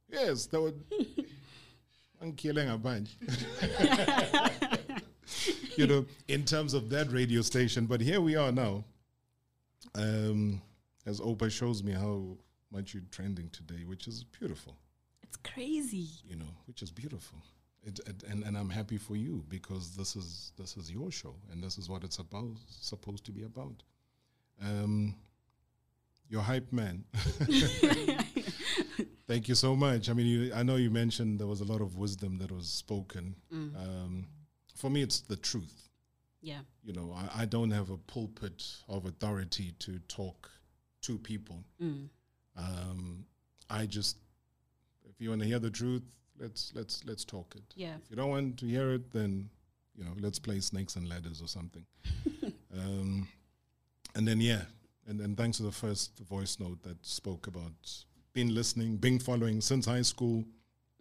[0.09, 0.81] Yes, that would.
[2.23, 3.17] I'm killing a bunch.
[5.77, 7.87] you know, in terms of that radio station.
[7.87, 8.85] But here we are now.
[9.95, 10.61] Um,
[11.07, 12.37] as Opa shows me how
[12.73, 14.77] much you're trending today, which is beautiful.
[15.23, 16.09] It's crazy.
[16.25, 17.39] You know, which is beautiful.
[17.83, 21.35] It, it, and, and I'm happy for you because this is this is your show
[21.51, 23.83] and this is what it's about supposed to be about.
[24.63, 25.15] Um,
[26.29, 27.05] your hype man.
[29.27, 30.11] Thank you so much.
[30.11, 32.69] I mean, you, I know you mentioned there was a lot of wisdom that was
[32.69, 33.37] spoken.
[33.53, 33.77] Mm.
[33.77, 34.27] Um,
[34.75, 35.89] for me, it's the truth.
[36.43, 36.61] Yeah.
[36.83, 40.51] You know, I, I don't have a pulpit of authority to talk
[41.03, 41.65] to people.
[41.83, 42.09] Mm.
[42.61, 43.25] Um,
[43.69, 44.17] I just,
[45.09, 46.03] if you want to hear the truth,
[46.39, 47.63] let's let's let's talk it.
[47.75, 47.95] Yeah.
[48.03, 49.49] If you don't want to hear it, then
[49.97, 51.85] you know, let's play snakes and ladders or something.
[52.77, 53.29] um,
[54.15, 54.63] and then yeah,
[55.07, 57.73] and then thanks to the first voice note that spoke about
[58.33, 60.45] been listening, been following since high school.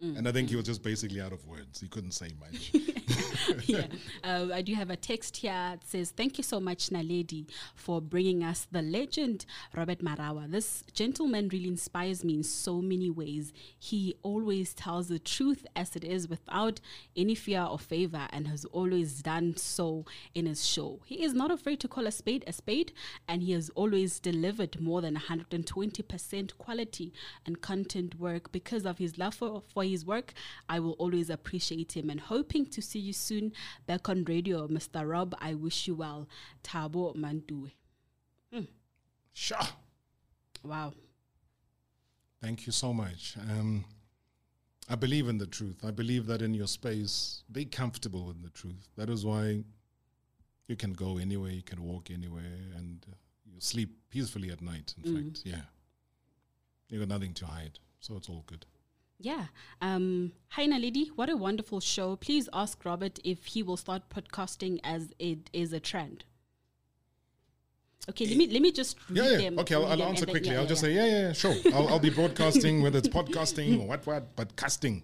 [0.02, 1.80] Mm, And I think he was just basically out of words.
[1.80, 2.72] He couldn't say much.
[3.66, 3.86] yeah.
[4.24, 5.72] Uh, I do have a text here.
[5.74, 9.44] It says, Thank you so much, Naledi, for bringing us the legend,
[9.76, 10.50] Robert Marawa.
[10.50, 13.52] This gentleman really inspires me in so many ways.
[13.78, 16.80] He always tells the truth as it is without
[17.14, 21.00] any fear or favor and has always done so in his show.
[21.04, 22.92] He is not afraid to call a spade a spade
[23.28, 27.12] and he has always delivered more than 120% quality
[27.44, 30.32] and content work because of his love for, for his work.
[30.68, 33.52] I will always appreciate him and hoping to see you soon
[33.86, 35.08] back on radio, Mr.
[35.08, 35.34] Rob.
[35.40, 36.28] I wish you well.
[36.62, 37.70] Tabo Mandue.
[38.52, 38.64] Hmm.
[39.32, 39.58] Sure.
[40.64, 40.92] Wow.
[42.42, 43.36] Thank you so much.
[43.50, 43.84] Um,
[44.88, 45.76] I believe in the truth.
[45.84, 48.88] I believe that in your space, be comfortable with the truth.
[48.96, 49.62] That is why
[50.66, 53.14] you can go anywhere, you can walk anywhere, and uh,
[53.44, 54.94] you sleep peacefully at night.
[55.04, 55.24] In Mm.
[55.34, 55.62] fact, yeah,
[56.88, 58.64] you got nothing to hide, so it's all good.
[59.20, 59.46] Yeah.
[59.82, 61.08] Um, hi, Naledi.
[61.14, 62.16] What a wonderful show.
[62.16, 66.24] Please ask Robert if he will start podcasting as it is a trend.
[68.08, 69.36] Okay, let me let me just read Yeah, yeah.
[69.38, 69.58] them.
[69.58, 70.50] Okay, I'll, I'll them answer quickly.
[70.52, 71.54] yeah, I'll yeah, just say, yeah, yeah, sure.
[71.74, 75.02] I'll, I'll be broadcasting, whether it's podcasting or what, what, but casting.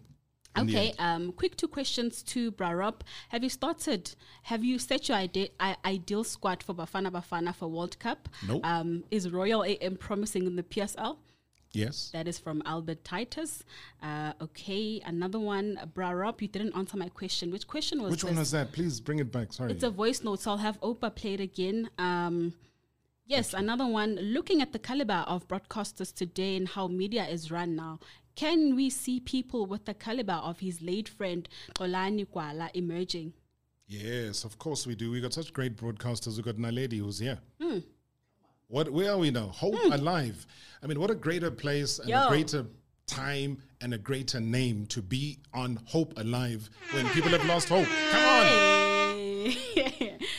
[0.59, 3.05] Okay, um, quick two questions to Bra Rob.
[3.28, 4.14] Have you started?
[4.44, 8.30] Have you set your ide- I- ideal squad for Bafana Bafana for World Cup?
[8.48, 8.64] Nope.
[8.64, 11.18] Um, is Royal AM promising in the PSL?
[11.76, 12.10] Yes.
[12.12, 13.64] That is from Albert Titus.
[14.02, 16.40] Uh, okay, another one, Bra Rob.
[16.40, 17.50] You didn't answer my question.
[17.50, 18.30] Which question was Which this?
[18.30, 18.72] one was that?
[18.72, 19.52] Please bring it back.
[19.52, 19.72] Sorry.
[19.72, 21.90] It's a voice note, so I'll have Opa play it again.
[21.98, 22.54] Um,
[23.26, 24.16] yes, another one.
[24.16, 28.00] Looking at the caliber of broadcasters today and how media is run now,
[28.34, 31.48] can we see people with the caliber of his late friend
[31.78, 33.32] Olani Kwala emerging?
[33.88, 35.10] Yes, of course we do.
[35.10, 36.36] We got such great broadcasters.
[36.36, 37.38] We got Naledi who's here.
[37.60, 37.78] Hmm.
[38.68, 38.90] What?
[38.90, 39.48] Where are we now?
[39.48, 39.93] Hope hmm.
[39.93, 40.47] Alive.
[40.82, 42.66] I mean, what a greater place and a greater
[43.06, 47.86] time and a greater name to be on Hope Alive when people have lost hope.
[48.10, 49.52] Come on.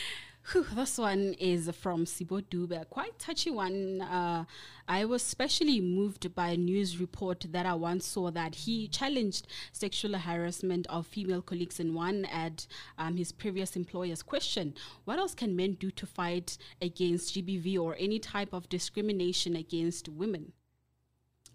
[0.52, 4.00] Whew, this one is from Sibo Dube, quite touchy one.
[4.00, 4.46] Uh,
[4.88, 9.46] I was especially moved by a news report that I once saw that he challenged
[9.72, 12.66] sexual harassment of female colleagues in one at
[12.96, 14.72] um, his previous employer's question.
[15.04, 20.08] What else can men do to fight against GBV or any type of discrimination against
[20.08, 20.52] women?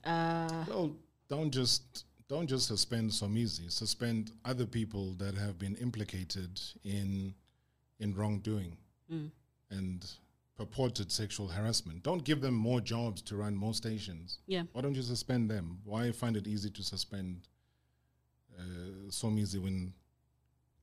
[0.03, 0.95] Uh, Well,
[1.29, 3.71] don't just don't just suspend Somizi.
[3.71, 7.33] Suspend other people that have been implicated in
[7.99, 8.77] in wrongdoing
[9.11, 9.31] Mm.
[9.69, 10.05] and
[10.57, 12.03] purported sexual harassment.
[12.03, 14.39] Don't give them more jobs to run more stations.
[14.45, 14.63] Yeah.
[14.71, 15.79] Why don't you suspend them?
[15.83, 17.47] Why find it easy to suspend
[18.57, 19.93] uh, Somizi when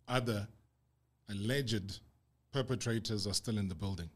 [0.08, 0.48] other
[1.28, 2.00] alleged
[2.52, 4.10] perpetrators are still in the building?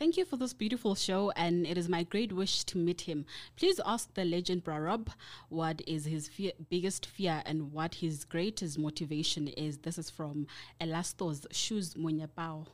[0.00, 3.26] Thank you for this beautiful show, and it is my great wish to meet him.
[3.56, 5.10] Please ask the legend Bra Rob
[5.50, 9.76] what is his fear, biggest fear and what his greatest motivation is.
[9.76, 10.46] This is from
[10.80, 12.66] Elastos Shoes Munyapao.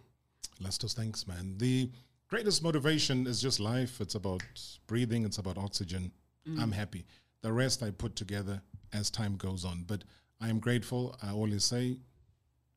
[0.62, 1.56] Lastos, thanks, man.
[1.58, 1.90] The
[2.28, 4.00] greatest motivation is just life.
[4.00, 4.44] It's about
[4.86, 6.12] breathing, it's about oxygen.
[6.48, 6.62] Mm.
[6.62, 7.06] I'm happy.
[7.42, 8.62] The rest I put together
[8.92, 9.82] as time goes on.
[9.84, 10.04] But
[10.40, 11.18] I am grateful.
[11.20, 11.96] I always say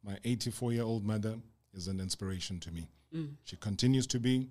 [0.03, 1.35] my 84 year old mother
[1.75, 2.87] is an inspiration to me.
[3.13, 3.35] Mm.
[3.43, 4.49] She continues to be.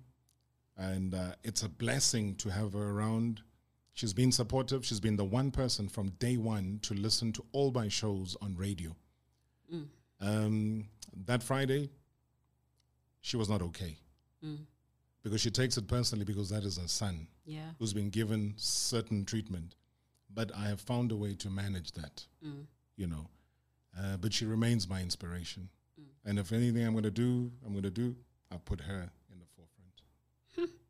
[0.77, 3.41] And uh, it's a blessing to have her around.
[3.93, 4.85] She's been supportive.
[4.85, 8.55] She's been the one person from day one to listen to all my shows on
[8.55, 8.95] radio.
[9.73, 9.87] Mm.
[10.21, 10.87] Um,
[11.25, 11.89] that Friday,
[13.21, 13.97] she was not okay
[14.43, 14.59] Mm.
[15.21, 17.71] because she takes it personally because that is her son Yeah.
[17.77, 19.75] who's been given certain treatment.
[20.33, 22.67] But I have found a way to manage that, Mm.
[22.95, 23.29] you know.
[23.97, 25.69] Uh, but she remains my inspiration.
[25.99, 26.03] Mm.
[26.23, 28.15] And if anything I'm going to do, I'm going to do,
[28.51, 30.69] I'll put her in the forefront.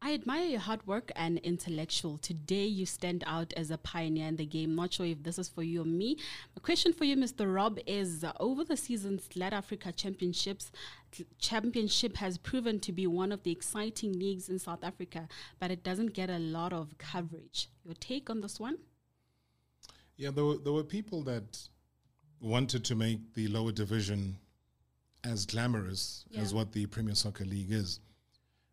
[0.00, 2.18] I admire your hard work and intellectual.
[2.18, 4.76] Today, you stand out as a pioneer in the game.
[4.76, 6.16] Not sure if this is for you or me.
[6.54, 7.52] My question for you, Mr.
[7.52, 10.70] Rob, is uh, over the season's GladAfrica Championships,
[11.40, 15.26] championship has proven to be one of the exciting leagues in South Africa,
[15.58, 17.68] but it doesn't get a lot of coverage.
[17.84, 18.78] Your take on this one?
[20.16, 21.68] Yeah, there were, there were people that
[22.40, 24.36] wanted to make the lower division
[25.24, 28.00] as glamorous as what the Premier Soccer League is.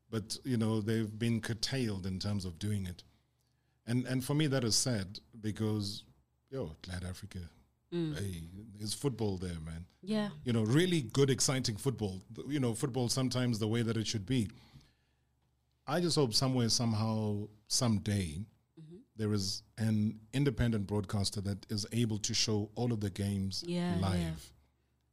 [0.10, 3.04] But, you know, they've been curtailed in terms of doing it.
[3.88, 6.04] And and for me, that is sad because,
[6.50, 7.42] yo, GladAfrica.
[7.94, 8.18] Mm.
[8.18, 8.42] Hey,
[8.78, 9.86] there's football there, man.
[10.02, 10.30] Yeah.
[10.44, 12.22] You know, really good, exciting football.
[12.48, 14.50] You know, football sometimes the way that it should be.
[15.88, 18.40] I just hope somewhere, somehow, someday,
[18.78, 18.96] Mm-hmm.
[19.16, 23.96] there is an independent broadcaster that is able to show all of the games Yeah,
[24.02, 24.32] live yeah.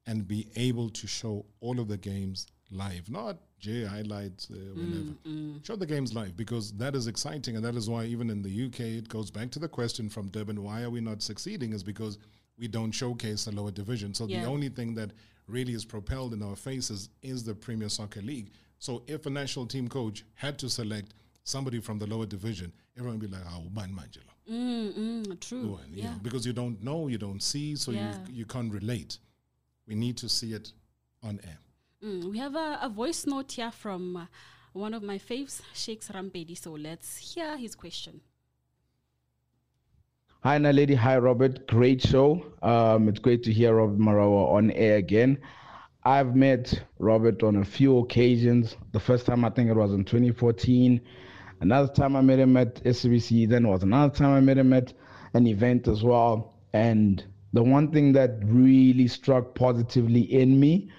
[0.06, 5.12] And be able to show all of the games live, not J highlights, uh, whenever.
[5.26, 5.64] mm.
[5.64, 7.54] Show the games live because that is exciting.
[7.56, 10.28] And that is why, even in the UK, it goes back to the question from
[10.28, 11.72] Durban why are we not succeeding?
[11.72, 12.18] Is because
[12.58, 14.14] we don't showcase the lower division.
[14.14, 14.42] So Yeah.
[14.42, 15.12] the only thing that
[15.46, 18.50] really is propelled in our faces is the Premier Soccer League.
[18.78, 21.14] So if a national team coach had to select
[21.44, 24.32] somebody from the lower division, everyone would be like, oh, man, Manjelo.
[24.50, 24.92] Mm,
[25.26, 25.62] mm, true.
[25.68, 26.10] Go on, you yeah.
[26.12, 28.16] know, because you don't know, you don't see, so Yeah.
[28.28, 29.18] you you can't relate.
[29.86, 30.72] We need to see it
[31.22, 31.58] on air.
[32.04, 34.26] Mm, we have a, a voice note here from uh,
[34.72, 36.56] one of my faves, Sheikh Rampedi.
[36.56, 38.20] So let's hear his question.
[40.42, 40.96] Hi, Naledi.
[40.96, 41.68] Hi, Robert.
[41.68, 42.44] Great show.
[42.62, 45.38] Um, it's great to hear Robert Marawa on air again.
[46.04, 48.76] I've met Robert on a few occasions.
[48.90, 51.00] The first time I think it was in 2014.
[51.60, 53.48] Another time I met him at SBC.
[53.48, 54.92] Then was another time I met him at
[55.34, 56.54] an event as well.
[56.72, 60.90] And the one thing that really struck positively in me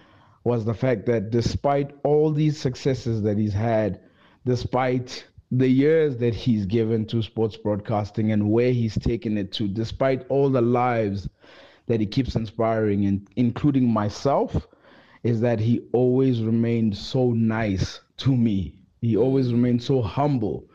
[0.43, 3.99] was the fact that despite all these successes that he's had,
[4.45, 9.67] despite the years that he's given to sports broadcasting and where he's taken it to,
[9.67, 11.29] despite all the lives
[11.87, 14.67] that he keeps inspiring, and including myself,
[15.23, 18.75] is that he always remained so nice to me.
[19.01, 20.69] He always remained so humble.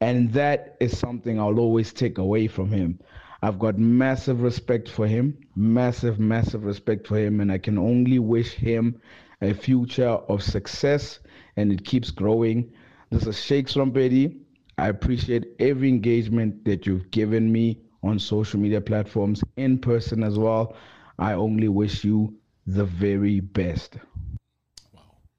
[0.00, 3.00] And that is something I'll always take away from him.
[3.42, 8.18] I've got massive respect for him, massive, massive respect for him, and I can only
[8.18, 9.00] wish him
[9.40, 11.20] a future of success
[11.56, 12.72] and it keeps growing.
[13.10, 14.40] This is Sheikh Srompedi.
[14.76, 20.38] I appreciate every engagement that you've given me on social media platforms, in person as
[20.38, 20.76] well.
[21.18, 22.34] I only wish you
[22.66, 23.96] the very best.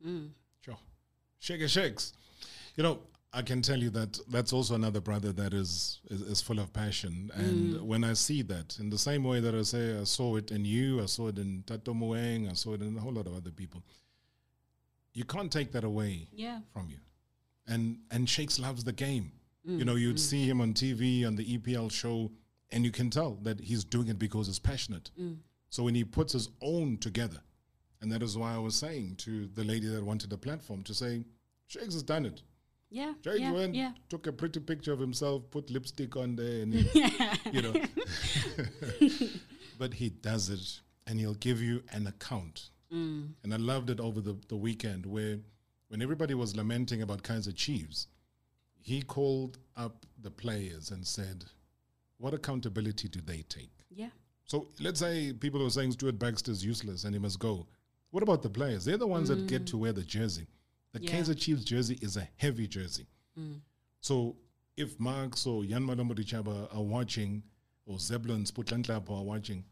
[0.05, 0.29] Mm.
[0.61, 0.77] Sure.
[1.39, 2.13] Shake it, shakes.
[2.75, 2.99] You know,
[3.31, 6.73] I can tell you that that's also another brother that is is, is full of
[6.73, 7.81] passion, and Mm.
[7.81, 10.65] when I see that, in the same way that I say I saw it in
[10.65, 13.35] you, I saw it in Tato Moeng, I saw it in a whole lot of
[13.35, 13.83] other people.
[15.13, 16.61] You can't take that away Yeah.
[16.73, 16.99] from you,
[17.67, 19.31] and and Shakes loves the game.
[19.67, 20.29] Mm, You know, you'd mm.
[20.31, 22.31] see him on TV on the EPL show,
[22.71, 25.11] and you can tell that he's doing it because he's passionate.
[25.19, 25.37] Mm.
[25.69, 27.41] So when he puts his own together,
[28.01, 30.93] and that is why I was saying to the lady that wanted the platform to
[30.95, 31.25] say,
[31.67, 32.41] Shakes has done it.
[32.89, 33.13] Yeah.
[33.21, 33.91] Jake yeah, went, yeah.
[34.09, 37.03] took a pretty picture of himself, put lipstick on there, and he,
[37.51, 37.73] you know.
[39.77, 42.69] but he does it, and he'll give you an account.
[42.93, 43.29] Mm.
[43.43, 45.37] And I loved it over the, the weekend where,
[45.89, 48.07] when everybody was lamenting about Kaizer Chiefs,
[48.81, 51.45] he called up the players and said,
[52.17, 54.09] "What accountability do they take?" Yeah.
[54.45, 57.67] So let's say people are saying Stuart Baxter is useless and he must go.
[58.11, 58.85] What about the players?
[58.85, 59.67] They're the ones that get Mm.
[59.67, 60.47] to wear the jersey.
[60.91, 61.11] The Yeah.
[61.11, 63.07] Kaizer Chiefs jersey is a heavy jersey.
[63.37, 63.61] Mm.
[64.01, 64.37] So
[64.75, 67.43] if Marks or Jan Malombo Dichaba are watching,
[67.85, 69.65] or Zeblon Sputlantlap are watching,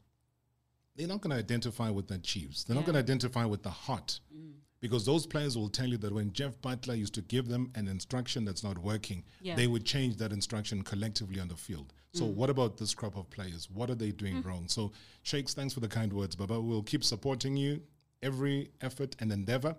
[0.95, 2.63] they're not going to identify with the Chiefs.
[2.63, 4.19] They're not going to identify with the heart.
[4.35, 4.53] Mm.
[4.79, 7.87] Because those players will tell you that when Jeff Butler used to give them an
[7.87, 9.55] instruction that's not working, Yeah.
[9.55, 11.93] they would change that instruction collectively on the field.
[12.13, 12.33] So, Mm.
[12.35, 13.69] what about this crop of players?
[13.71, 14.45] What are they doing Mm.
[14.45, 14.67] wrong?
[14.67, 14.91] So,
[15.23, 16.59] Shakes, thanks for the kind words, Baba.
[16.61, 17.81] We'll keep supporting you.
[18.21, 19.75] Every effort and endeavor,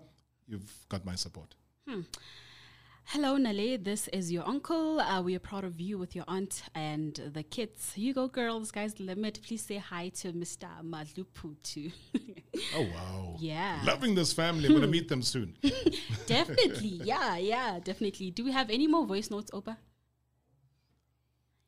[0.49, 1.55] you've got my support.
[1.87, 2.01] Hmm.
[3.05, 3.79] Hello, Nale.
[3.81, 4.99] This is your uncle.
[4.99, 7.93] Uh, we are proud of you with your aunt and the kids.
[7.95, 8.69] You go, girls.
[8.69, 9.39] Guys, limit.
[9.41, 10.67] Please say hi to Mr.
[10.83, 11.91] Madlupu too.
[12.75, 13.35] Oh, wow.
[13.39, 13.79] Yeah.
[13.85, 14.65] Loving this family.
[14.65, 15.55] I'm going to meet them soon.
[16.27, 16.99] definitely.
[17.05, 18.31] Yeah, yeah, definitely.
[18.31, 19.77] Do we have any more voice notes, Opa?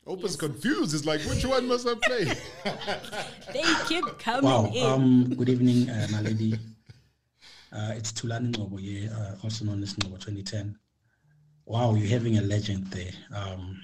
[0.05, 0.91] Opa's confused.
[0.91, 2.25] He's like, which one must I play?
[3.53, 4.71] They keep coming Wow.
[4.73, 4.85] in.
[4.85, 6.59] Um, good evening, uh, Naledi.
[7.73, 10.75] Uh, it's Tulani Ngobo here, uh, also known as Ngobo 2010.
[11.65, 13.11] Wow, you're having a legend there.
[13.33, 13.79] Um,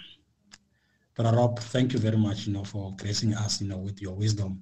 [1.15, 4.13] but Rob, thank you very much, you know, for gracing us, you know, with your
[4.13, 4.61] wisdom.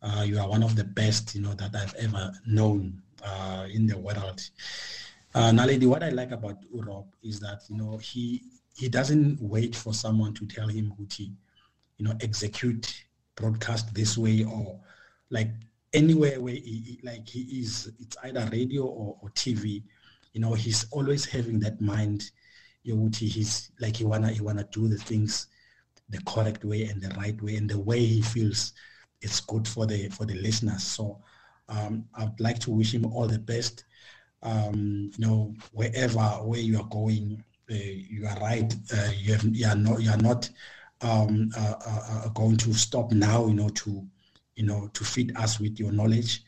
[0.00, 3.86] Uh, you are one of the best, you know, that I've ever known uh, in
[3.86, 4.40] the world.
[5.34, 8.42] Uh, Naledi, what I like about Rob is that, you know, he
[8.76, 11.32] he doesn't wait for someone to tell him, Guti,
[11.96, 13.04] you know, execute
[13.34, 14.78] broadcast this way or
[15.30, 15.50] like
[15.92, 19.82] anywhere where he, like he is, it's either radio or, or TV.
[20.32, 22.30] You know, he's always having that mind.
[22.82, 25.46] You know, he's like he wanna he wanna do the things
[26.10, 28.72] the correct way and the right way and the way he feels
[29.20, 30.82] it's good for the for the listeners.
[30.82, 31.18] So
[31.68, 33.84] um, I'd like to wish him all the best.
[34.42, 38.72] Um, you know, wherever where you are going, uh, you are right.
[38.94, 40.48] Uh, you have you are not you are not
[41.00, 43.46] um, uh, uh, uh, going to stop now.
[43.46, 44.06] You know to
[44.58, 46.42] you know to feed us with your knowledge.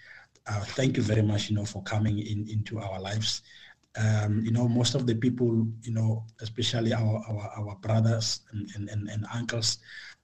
[0.46, 1.48] Uh, thank you very much.
[1.48, 3.42] You know for coming in into our lives.
[3.96, 8.88] Um, you know most of the people you know especially our our, our brothers and,
[8.88, 9.78] and, and, uncles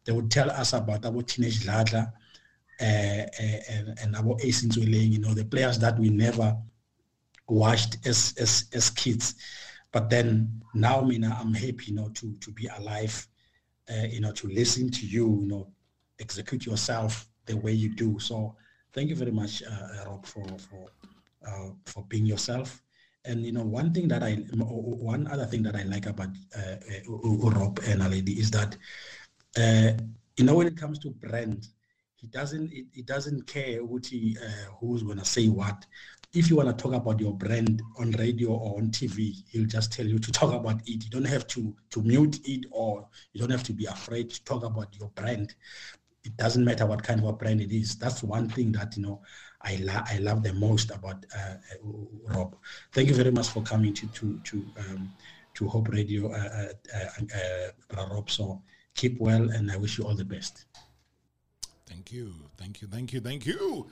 [0.04, 2.12] they would tell us about our Teenage Dladla
[2.80, 6.56] uh, and, and our Ace Ntsoelengoe, you know the players that we never
[7.48, 9.34] watched as as as kids
[9.90, 13.26] but then now Mina, i'm happy you know to to be alive
[13.90, 15.66] uh, you know to listen to you you know
[16.20, 18.18] execute yourself the way you do.
[18.18, 18.56] So
[18.92, 20.90] thank you very much uh, rob for for
[21.46, 22.82] uh, for being yourself.
[23.24, 24.34] And you know one thing that i
[25.12, 26.76] one other thing that i like about uh,
[27.10, 28.76] uh, rob and Aledi is that
[29.58, 29.92] uh,
[30.36, 31.66] you know when it comes to brand
[32.16, 35.84] he doesn't he, doesn't care what he, uh, who's to say what.
[36.32, 39.92] If you want to talk about your brand on radio or on tv he'll just
[39.92, 41.04] tell you to talk about it.
[41.04, 44.44] You don't have to to mute it or you don't have to be afraid to
[44.44, 45.54] talk about your brand
[46.26, 49.02] it doesn't matter what kind of a brand it is that's one thing that you
[49.04, 49.16] know
[49.62, 52.56] i, la- I love the most about uh, uh, rob
[52.92, 55.12] thank you very much for coming to to to um,
[55.54, 58.60] to hope radio uh, uh, uh, uh, rob so
[58.94, 60.66] keep well and i wish you all the best
[61.88, 63.86] Thank you, thank you, thank you, thank you.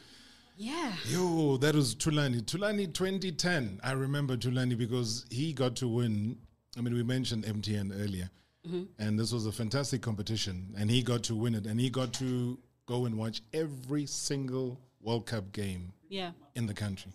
[0.57, 0.93] Yeah.
[1.07, 2.43] Yo, that was Tulani.
[2.43, 3.81] Tulani 2010.
[3.83, 6.37] I remember Tulani because he got to win.
[6.77, 8.31] I mean, we mentioned MTN earlier,
[8.67, 8.89] Mhm.
[8.99, 12.13] and this was a fantastic competition, and he got to win it, and he got
[12.15, 16.33] to go and watch every single World Cup game Yeah.
[16.55, 17.13] in the country.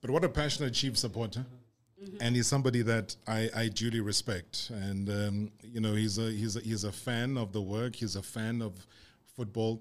[0.00, 1.44] But what a passionate Chief supporter.
[2.02, 2.16] Mhm.
[2.20, 6.56] And he's somebody that I, I duly respect, and um, you know he's a he's
[6.56, 7.96] a, he's a fan of the work.
[7.96, 8.86] He's a fan of
[9.36, 9.80] football,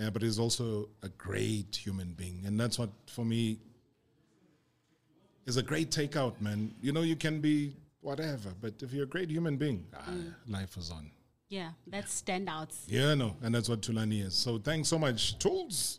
[0.00, 3.58] uh, but he's also a great human being, and that's what for me
[5.46, 6.74] is a great takeout, man.
[6.82, 7.74] You know, you can be
[8.10, 10.32] whatever, but if you're a great human being, ah, Mm.
[10.48, 11.10] life is on.
[11.48, 12.76] Yeah, that's standouts.
[12.86, 14.34] Yeah, no, and that's what Tulani is.
[14.34, 15.98] So thanks so much, Tools.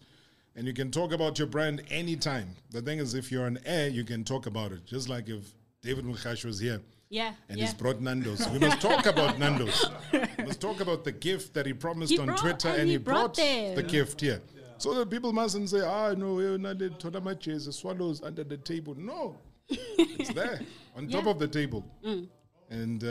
[0.55, 2.55] And you can talk about your brand anytime.
[2.71, 4.85] The thing is, if you're on air, you can talk about it.
[4.85, 5.53] Just like if
[5.83, 7.65] David Mogashoa was here, Yeah, And yeah.
[7.65, 8.45] he's brought Nando's.
[8.49, 9.85] We must talk about Nando's.
[10.11, 12.87] We must talk about the gift that he promised He on brought- Twitter and and
[12.87, 14.41] he he brought brought, the gift here.
[14.77, 17.33] So that people mustn't say, ah, no, Naledi Tonama
[17.65, 18.93] the swallows under the table.
[18.95, 19.37] No,
[19.69, 20.59] it's there
[20.97, 21.85] on top of the table.
[22.03, 22.27] Mm.
[22.69, 23.07] And, uh,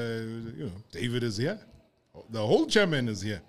[0.58, 1.58] you know, David is here.
[2.30, 3.40] The whole chairman is here.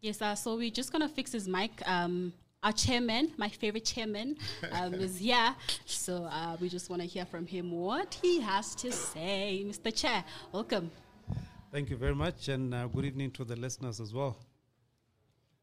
[0.00, 1.70] Yes, uh, so we're just gonna fix his mic.
[1.88, 4.36] Um, our chairman, my favorite chairman,
[4.72, 5.54] um, is here.
[5.84, 9.64] So uh, we just want to hear from him what he has to say.
[9.66, 9.94] Mr.
[9.94, 10.90] Chair, welcome.
[11.72, 14.36] Thank you very much, and uh, good evening to the listeners as well.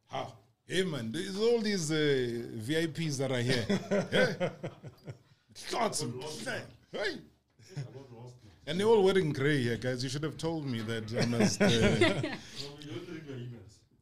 [0.08, 0.34] How?
[0.66, 3.66] Hey, man, there's all these uh, VIPs that are here.
[4.12, 4.50] yeah?
[5.74, 6.14] Lots of
[6.92, 7.20] Hey.
[8.66, 10.04] And they're all wearing grey here, guys.
[10.04, 11.62] You should have told me that I must.
[11.62, 12.36] Uh,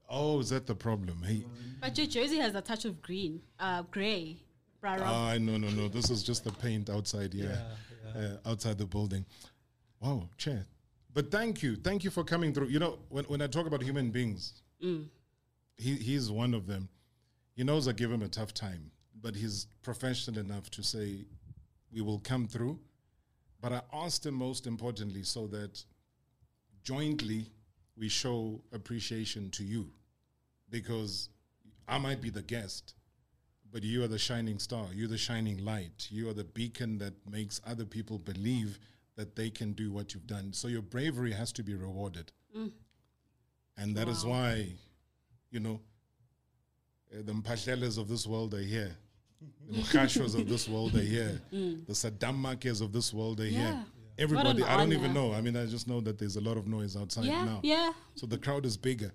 [0.10, 1.22] oh, is that the problem?
[1.24, 1.44] Hey.
[1.80, 4.38] But your jersey has a touch of green, uh, grey.
[4.80, 5.88] Bra- bra- Ah, no, no, no.
[5.88, 7.60] This is just the paint outside here,
[8.16, 9.26] Uh, outside the building.
[10.02, 10.66] Wow, chair.
[11.14, 11.76] But thank you.
[11.76, 12.68] Thank you for coming through.
[12.68, 14.54] You know, when, when I talk about human beings,
[14.84, 15.08] Mm.
[15.78, 16.90] he, he's one of them.
[17.56, 18.92] He knows I give him a tough time,
[19.22, 21.26] but he's professional enough to say,
[21.94, 22.80] we will come through.
[23.62, 25.84] But I asked him most importantly so that
[26.84, 27.46] jointly
[27.96, 29.88] we show appreciation to you
[30.70, 31.30] because
[31.88, 32.96] I might be the guest,
[33.72, 34.88] but you are the shining star.
[34.94, 36.08] You're the shining light.
[36.10, 38.80] You are the beacon that makes other people believe
[39.16, 40.54] that they can do what you've done.
[40.54, 42.32] So your bravery has to be rewarded.
[42.58, 42.72] Mm.
[43.78, 44.32] And that is Wow.
[44.32, 44.74] why,
[45.52, 45.82] you know,
[47.14, 48.96] uh, the Mphahleles of this world are here.
[49.68, 51.42] The Mogashoas of this world are here.
[51.54, 51.86] Mm.
[51.86, 53.60] The Saddam Maakes of this world are Yeah.
[53.60, 53.74] here.
[53.74, 53.86] What
[54.20, 55.34] Everybody, I don't even know.
[55.34, 57.60] I mean, I just know that there's a lot of noise outside Yeah, now.
[57.64, 57.92] yeah.
[58.16, 59.12] So the crowd is bigger.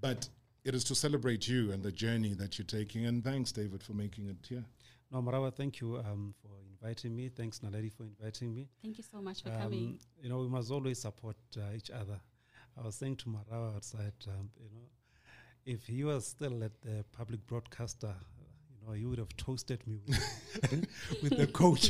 [0.00, 0.28] But
[0.64, 3.06] it is to celebrate you and the journey that you're taking.
[3.06, 4.64] And thanks, David, for making it here.
[5.12, 7.28] No, Marawa, thank you um, for inviting me.
[7.28, 8.68] Thanks, Naledi, for inviting me.
[8.82, 10.00] Thank you so much for Um, coming.
[10.22, 12.18] You know, we must always support uh, each other.
[12.76, 14.88] I was saying to Marawa outside, um, you know,
[15.66, 18.14] if he was still at the public broadcaster,
[18.82, 20.86] you know, he would have toasted me with,
[21.22, 21.88] with the coach.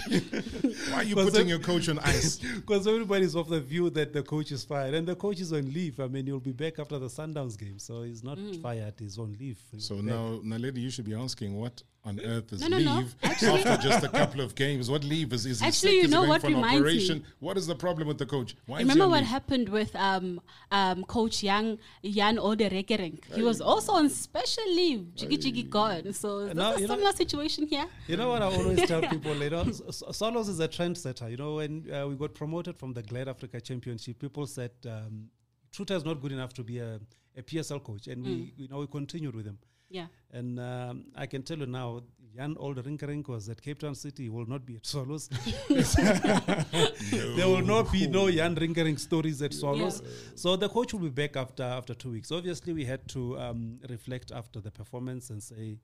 [0.91, 2.39] Why are you putting your coach on ice?
[2.57, 5.73] Because everybody's of the view that the coach is fired, and the coach is on
[5.73, 5.99] leave.
[6.01, 8.61] I mean, he'll be back after the Sundowns game, so he's not Mm.
[8.63, 8.95] fired.
[8.99, 9.59] He's on leave.
[9.71, 10.45] He'll So now, back.
[10.45, 12.97] now, Naledi, you should be asking what on earth is No, no, no.
[12.97, 14.91] leave Actually- after just a couple of games?
[14.91, 15.47] What leave is?
[15.47, 15.99] Is he Actually, sick?
[15.99, 17.23] you Is know what for an reminds me?
[17.39, 18.57] What is the problem with the coach?
[18.67, 19.29] Why Remember what leave?
[19.29, 20.41] happened with um,
[20.73, 23.33] um, Coach Young, Jan Olde Riekerink?
[23.33, 25.15] He was also on special leave.
[25.15, 26.13] Jiggy Jiggy gone.
[26.13, 27.87] So is Now, a you know- similar situation here?
[28.09, 31.31] You know what I always tell people, you know, S- S- Solos is a trendsetter.
[31.31, 35.29] You know, when uh, we got promoted from the GladAfrica Championship, people said um,
[35.71, 36.99] Truter is not good enough to be a,
[37.37, 38.53] a PSL coach, and we, Mm.
[38.57, 39.59] you know, we continued with him.
[39.93, 40.07] Yeah.
[40.33, 42.03] And um, I can tell you now,
[42.35, 44.31] Jan Olde Riekerink was at Cape Town City.
[44.31, 45.29] Will not be at Solos.
[45.69, 50.01] there will not be no Jan Riekerink stories at Solos.
[50.03, 50.11] Yeah.
[50.35, 52.33] So the coach will be back after after two weeks.
[52.33, 55.77] Obviously, we had to um, reflect after the performance and say,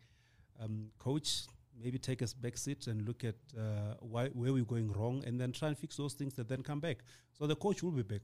[0.59, 1.43] um, coach,
[1.79, 5.39] maybe take a back seat and look at uh, why, where we're going wrong, and
[5.39, 6.99] then try and fix those things that then come back.
[7.39, 8.23] So the coach will be back.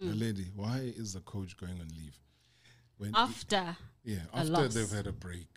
[0.00, 2.18] The lady, why is the coach going on leave?
[3.04, 5.48] When After yeah, a after they've had a break,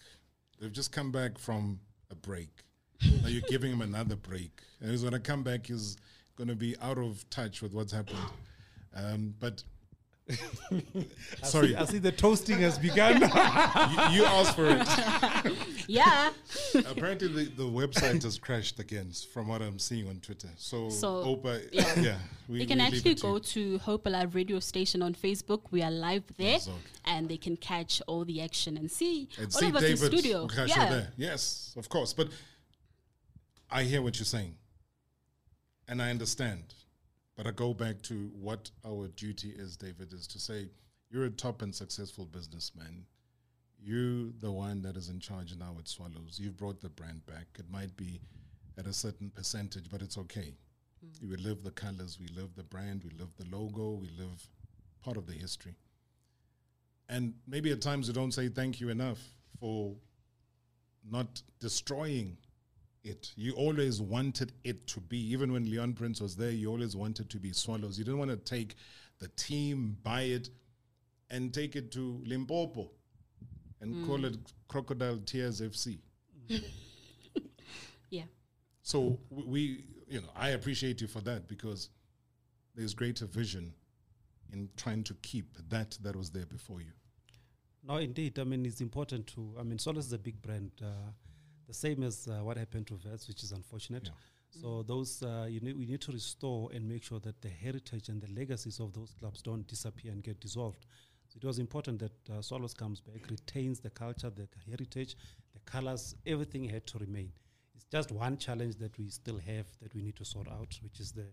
[0.60, 1.80] they've just come back from
[2.12, 2.50] a break.
[3.22, 5.68] now you're giving him another break, and he's going to come back.
[5.68, 5.96] He's
[6.36, 8.20] going to be out of touch with what's happened.
[8.94, 9.64] Um, but
[11.42, 13.22] I sorry, see- I see the toasting has begun.
[13.22, 15.56] you, you asked for it.
[15.88, 16.32] yeah.
[16.76, 20.50] Apparently, the, the website has crashed again, from what I'm seeing on Twitter.
[20.58, 22.00] So, So, Opa, yeah.
[22.00, 22.18] yeah,
[22.50, 23.34] we, they can actually it to you.
[23.34, 25.62] go to Hope Alive radio station on Facebook.
[25.72, 26.72] We are live there, okay.
[27.06, 30.14] and they can catch all the action and see and all see of us David
[30.14, 30.48] in studio.
[30.66, 30.90] Yeah.
[30.90, 31.08] there.
[31.16, 32.12] Yes, of course.
[32.14, 32.28] But
[33.72, 34.56] I hear what you're saying,
[35.88, 36.74] and I understand.
[37.38, 40.70] But I go back to what our duty is, David, is to say
[41.12, 43.06] you're a top and successful businessman.
[43.80, 46.40] You're the one that is in charge now at Swallows.
[46.42, 47.46] You've brought the brand back.
[47.60, 48.20] It might be
[48.78, 50.56] at a certain percentage, but it's okay.
[51.06, 51.30] Mm.
[51.30, 54.50] We live the colors, we live the brand, we live the logo, we live
[55.04, 55.76] part of the history.
[57.08, 59.20] And maybe at times we don't say thank you enough
[59.60, 59.96] for
[61.10, 62.38] not destroying
[63.04, 63.32] it.
[63.36, 67.30] You always wanted it to be, even when Leon Prins was there, you always wanted
[67.30, 67.98] to be Swallows.
[67.98, 68.76] You didn't want to take
[69.20, 70.50] the team, buy it,
[71.30, 72.90] and take it to Limpopo
[73.82, 74.06] and Mm.
[74.06, 74.38] call it
[74.68, 76.00] Crocodile Tears FC.
[78.10, 78.24] Yeah.
[78.82, 81.90] So w- we, you know, I appreciate you for that because
[82.74, 83.74] there's greater vision
[84.54, 86.92] in trying to keep that that was there before you.
[87.84, 88.40] No, indeed.
[88.40, 89.56] I mean, it's important to.
[89.60, 90.72] I mean, Solos is a big brand.
[90.82, 91.12] Uh,
[91.68, 94.10] the same as uh, what happened to Wits, which is unfortunate.
[94.50, 98.10] So those uh, you need, we need to restore and make sure that the heritage
[98.10, 100.86] and the legacies of those clubs don't disappear and get dissolved.
[101.28, 105.18] So it was important that uh, Swallows comes back, retains the culture, the heritage,
[105.54, 107.32] the colors, everything had to remain.
[107.76, 111.00] It's just one challenge that we still have that we need to sort out, which
[111.00, 111.26] is the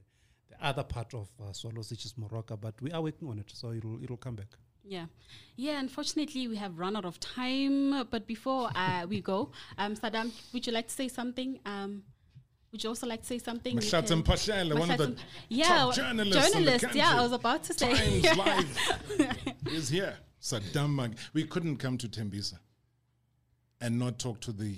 [0.50, 2.60] the other part of uh, Swallows, which is Moroka.
[2.60, 4.56] But we are working on it, so it'll it'll come back.
[4.86, 5.06] Yeah,
[5.56, 5.80] yeah.
[5.80, 8.06] Unfortunately, we have run out of time.
[8.10, 11.58] But before uh, we go, um, Saddam, would you like to say something?
[11.64, 12.02] Um,
[12.74, 13.74] would you also like to say something?
[13.74, 15.16] You Mahlatse one of the
[15.48, 17.94] yeah, top journalists journalist, Yeah, I was about to say.
[17.94, 20.16] Times Live is here.
[20.42, 21.16] Saddam Maake.
[21.32, 22.58] We couldn't come to Tembisa
[23.80, 24.76] and not talk to the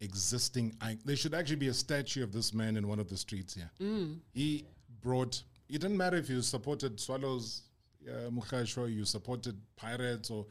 [0.00, 0.74] existing.
[0.80, 3.54] I, there should actually be a statue of this man in one of the streets
[3.54, 3.70] here.
[3.80, 4.18] Mm.
[4.32, 4.66] He
[5.00, 5.42] brought.
[5.68, 7.62] It didn't matter if you supported Swallows,
[8.08, 10.46] uh, Mogashoa, you supported Pirates, or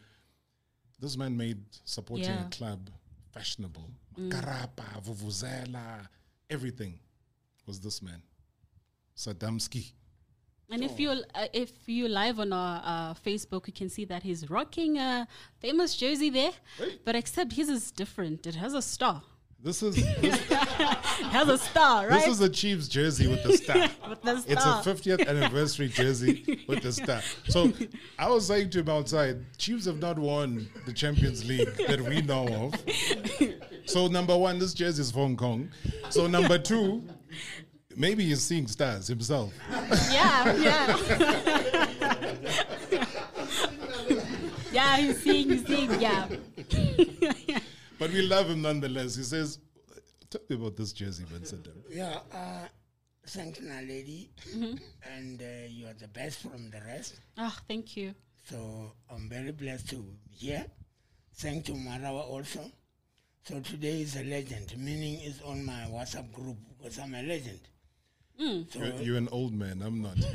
[1.00, 2.46] this man made supporting Yeah.
[2.48, 2.90] a club
[3.32, 3.90] fashionable.
[4.18, 4.32] Mm.
[4.32, 6.08] Makarapa, Vuvuzela,
[6.50, 7.00] everything
[7.66, 8.22] was this man,
[9.16, 9.92] Saddamski.
[10.70, 14.24] And if you uh, if you live on our uh, Facebook, you can see that
[14.24, 15.28] he's rocking a
[15.60, 16.54] famous jersey there,
[17.04, 18.48] but except his is different.
[18.48, 19.22] It has a star.
[19.64, 20.34] This is it
[21.30, 22.20] has a star, right?
[22.20, 23.78] This is a Chiefs jersey with the star.
[24.10, 27.22] With the It's a 50th anniversary jersey with the star.
[27.48, 27.72] So
[28.20, 32.22] I was saying to him outside, Chiefs have not won the Champions League that we
[32.22, 32.74] know of.
[33.86, 35.70] So number one, this jersey is Hong Kong.
[36.10, 37.04] So number two,
[37.96, 39.54] maybe he's seeing stars himself.
[40.12, 41.88] yeah, yeah.
[44.72, 46.28] yeah, he's seeing, he's seeing, yeah.
[48.02, 49.16] But we love him nonetheless.
[49.16, 49.60] He says,
[50.32, 52.68] "Tell me about this jersey, Ben Saddam." Yeah, uh,
[53.28, 54.32] thank you, lady.
[54.56, 54.82] Mhm.
[55.16, 57.20] And uh, you are the best from the rest.
[57.38, 58.16] Oh, thank you.
[58.50, 60.66] So I'm very blessed to be here.
[61.36, 62.72] Thank you, Marawa, also.
[63.44, 67.60] So today is a legend, meaning it's on my WhatsApp group because I'm a legend.
[68.72, 69.84] So You're, you're an old man.
[69.84, 70.18] I'm not.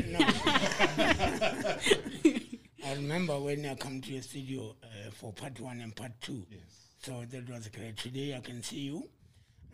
[2.86, 6.47] I remember when I come to your studio uh, for part one and part two.
[6.48, 6.85] Yes.
[7.06, 7.96] So that was great.
[7.96, 9.08] Today I can see you,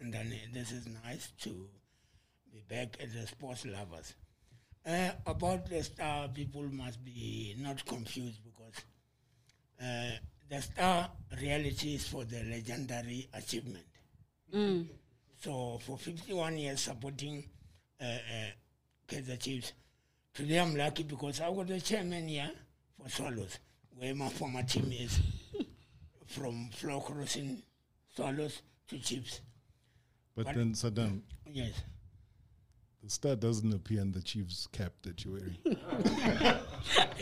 [0.02, 1.66] and then uh, this is nice to
[2.52, 4.12] be back at the sports lovers.
[4.84, 8.84] Uh, about the star, people must be not confused because
[9.82, 10.10] uh,
[10.50, 11.10] the star
[11.40, 13.86] reality is for the legendary achievement.
[14.54, 14.88] Mm.
[15.42, 17.44] So for 51 years supporting
[17.98, 18.50] uh, uh,
[19.08, 19.72] Kaizer Chiefs,
[20.34, 22.50] today I'm lucky because I was the chairman here
[23.00, 23.58] for Swallows,
[23.96, 25.18] where my former team is,
[26.32, 27.62] from floor crossing
[28.14, 29.40] Swallows to Chiefs.
[30.34, 31.74] But But- then Saddam, Yes.
[33.02, 35.56] the star doesn't appear in the Chiefs cap that you're wearing.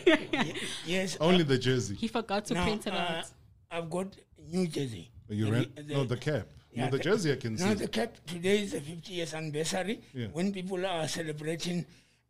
[0.06, 0.54] Ye-
[0.86, 1.16] yes.
[1.20, 1.94] Only the jersey.
[1.96, 3.24] He forgot to Now, print it uh, out.
[3.70, 4.16] I've got
[4.48, 5.10] New Jersey.
[5.28, 6.48] You The- ran- no, the cap.
[6.74, 7.74] No, the jersey I can no, see.
[7.74, 8.16] the cap.
[8.26, 10.00] Today is the 50 years anniversary.
[10.14, 10.28] Yeah.
[10.28, 11.84] When people are celebrating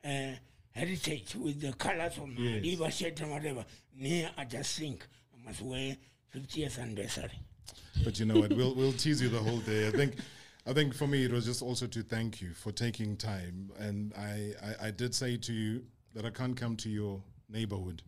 [0.05, 0.33] uh,
[0.73, 2.65] heritage with the colors of my Yes.
[2.65, 5.97] liver shirt and whatever, me, I just think I must wear
[6.31, 7.31] 50 years anniversary.
[8.05, 8.53] But you know what?
[8.53, 9.89] We'll we'll tease you the whole day.
[9.89, 10.15] I think
[10.67, 13.71] I think for me it was just also to thank you for taking time.
[13.79, 15.83] And I, I, I did say to you
[16.15, 18.03] that I can't come to your neighborhood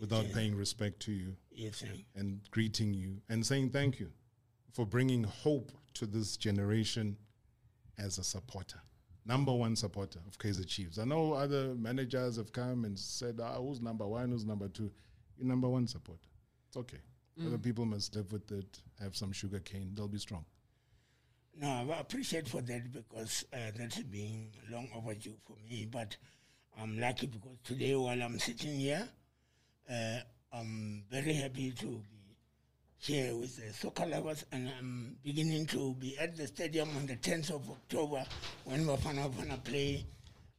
[0.00, 1.84] without paying respect to you Yes,
[2.16, 4.10] and greeting you and saying thank you
[4.72, 7.16] for bringing hope to this generation
[7.98, 8.80] as a supporter.
[9.24, 10.98] Number one supporter of Kaizer Chiefs.
[10.98, 14.90] I know other managers have come and said, ah, who's number one, who's number two?
[15.38, 16.28] You're number one supporter.
[16.68, 16.98] It's okay.
[17.40, 17.62] Other Mm.
[17.62, 20.44] people must live with it, have some sugar cane, they'll be strong.
[21.56, 25.86] No, I appreciate for that because uh, that's been long overdue for me.
[25.90, 26.16] But
[26.78, 29.08] I'm lucky because today, while I'm sitting here,
[29.90, 30.18] uh,
[30.52, 32.36] I'm very happy to be
[32.98, 37.16] here with the soccer lovers, and I'm beginning to be at the stadium on the
[37.16, 38.24] 10th of October
[38.64, 40.04] when Bafana Bafana play.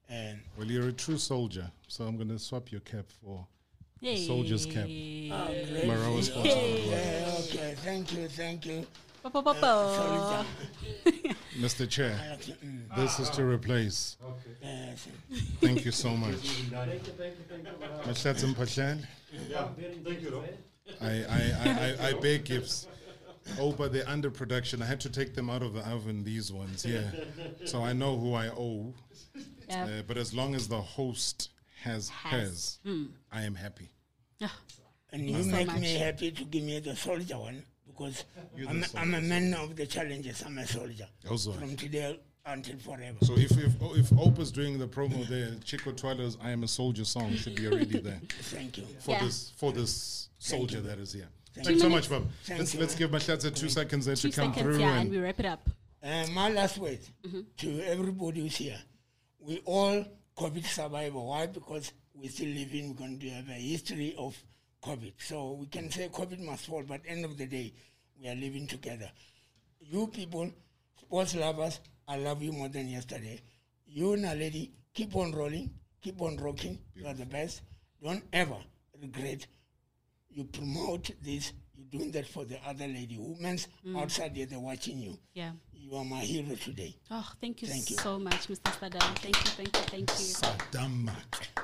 [0.07, 3.45] And Well, you're a true soldier, so I'm going to swap your cap for
[4.03, 4.89] a soldier's Camp.
[4.89, 5.85] Oh, great.
[5.85, 6.47] Marawa Sports.
[6.47, 8.85] Yeah, okay, thank you, thank you.
[9.23, 9.95] Pa, pa, pa, pa.
[9.95, 11.35] soldier.
[11.57, 11.89] Mr.
[11.89, 12.95] Chair, I like it, mm.
[12.95, 14.17] this is to replace.
[14.61, 15.07] Yes.
[15.61, 16.69] Thank you so much.
[18.05, 19.05] Mahlatse Mphahlele.
[20.03, 20.45] Thank you, Rob.
[21.01, 22.87] I, I, I, I, I beg gifts.
[23.59, 24.81] Oh, but they're under production.
[24.81, 27.09] I had to take them out of the oven, these ones, yeah.
[27.65, 28.93] So I know who I owe.
[29.67, 29.85] Yeah.
[29.85, 31.49] Uh, but as long as the host
[31.85, 32.31] has Has.
[32.31, 33.07] hers, Mm.
[33.31, 33.89] I am happy.
[35.11, 35.79] And you you so make much.
[35.79, 38.25] me happy to give me the soldier one because
[38.67, 40.43] I'm, the I'm a man of the challenges.
[40.45, 41.07] I'm a soldier.
[41.29, 41.53] Also.
[41.53, 43.17] From today until forever.
[43.23, 47.05] So if if if Opa's doing the promo there, Chicco Twala's "I Am a Soldier"
[47.05, 48.19] song should be already there.
[48.41, 48.85] Thank you.
[48.99, 49.23] for Yeah.
[49.23, 50.83] this for this Thank soldier you.
[50.89, 51.29] that is here.
[51.53, 51.87] Thank Thanks you.
[51.87, 52.27] so much, Bob.
[52.43, 52.79] Thank Let's you.
[52.81, 54.79] let's give Mahlatse two seconds there Two to come seconds, through.
[54.83, 55.69] yeah, and and we wrap it up.
[56.03, 56.99] Uh, my last word
[57.57, 58.79] to everybody who's here.
[59.39, 60.03] We all
[60.37, 61.19] COVID survivor.
[61.19, 61.47] Why?
[61.47, 64.35] Because we're still living, we're going to have a history of
[64.83, 65.13] COVID.
[65.17, 67.73] So we can say COVID must fall, but end of the day,
[68.21, 69.09] we are living together.
[69.79, 70.51] You people,
[70.99, 73.41] sports lovers, I love you more than yesterday.
[73.87, 75.71] You, and Naledi, keep on rolling,
[76.01, 76.79] keep on rocking.
[76.95, 77.61] You are the best.
[78.03, 78.57] Don't ever
[79.01, 79.47] regret.
[80.29, 81.53] You promote this.
[81.77, 83.17] You're doing that for the other lady.
[83.19, 84.01] Women's Mm.
[84.01, 85.17] outside there, they're watching you.
[85.33, 85.51] Yeah.
[85.73, 86.95] You are my hero today.
[87.11, 87.97] Oh, thank you, Thank you.
[87.97, 88.71] so much, Mr.
[88.79, 89.15] Saddam.
[89.19, 90.15] Thank you, thank you, thank you.
[90.15, 91.09] Saddam.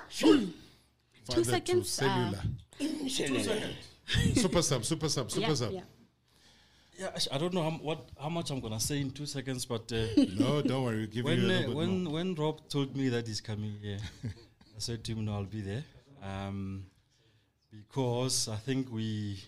[0.10, 0.54] Two
[1.26, 1.90] Father to seconds.
[1.90, 2.44] cellular.
[2.80, 5.72] uh, super sub, super sub, super Yeah, sub.
[5.74, 5.82] yeah.
[7.00, 9.92] Yeah, I don't know how, what how much I'm gonna say in two seconds, but
[9.92, 10.06] uh,
[10.38, 12.96] No, don't worry, we'll give when you a uh, little bit when when Rob told
[12.96, 15.84] me that he's coming here, I said to him, "No, I'll be there,"
[16.22, 16.86] um,
[17.72, 19.42] because I think we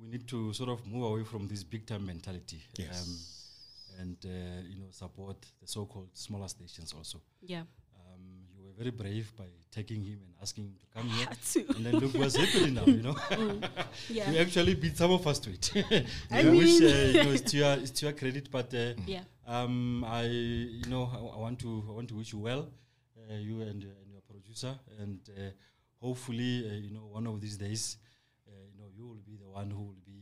[0.00, 3.02] we need to sort of move away from this big time mentality, Yes.
[3.06, 7.20] um, and uh, you know support the so-called smaller stations also.
[7.42, 7.60] Yeah.
[7.96, 8.22] Um,
[8.56, 11.74] you were very brave by taking him and asking him to come here, to.
[11.76, 12.84] and then look what's happening now.
[12.86, 13.68] You know, Mm,
[14.10, 14.30] yeah.
[14.30, 15.70] you actually beat some of us to it.
[16.30, 18.72] I I wish uh, mean- you know, it's to your it's to your credit, but
[18.74, 19.24] uh, Yeah.
[19.46, 22.68] um, I you know I, I want to I want to wish you well,
[23.30, 25.50] uh, you and, uh, and your producer, and uh,
[26.00, 28.09] hopefully uh, you know one of these days, uh,
[29.00, 30.18] you will be the one who will be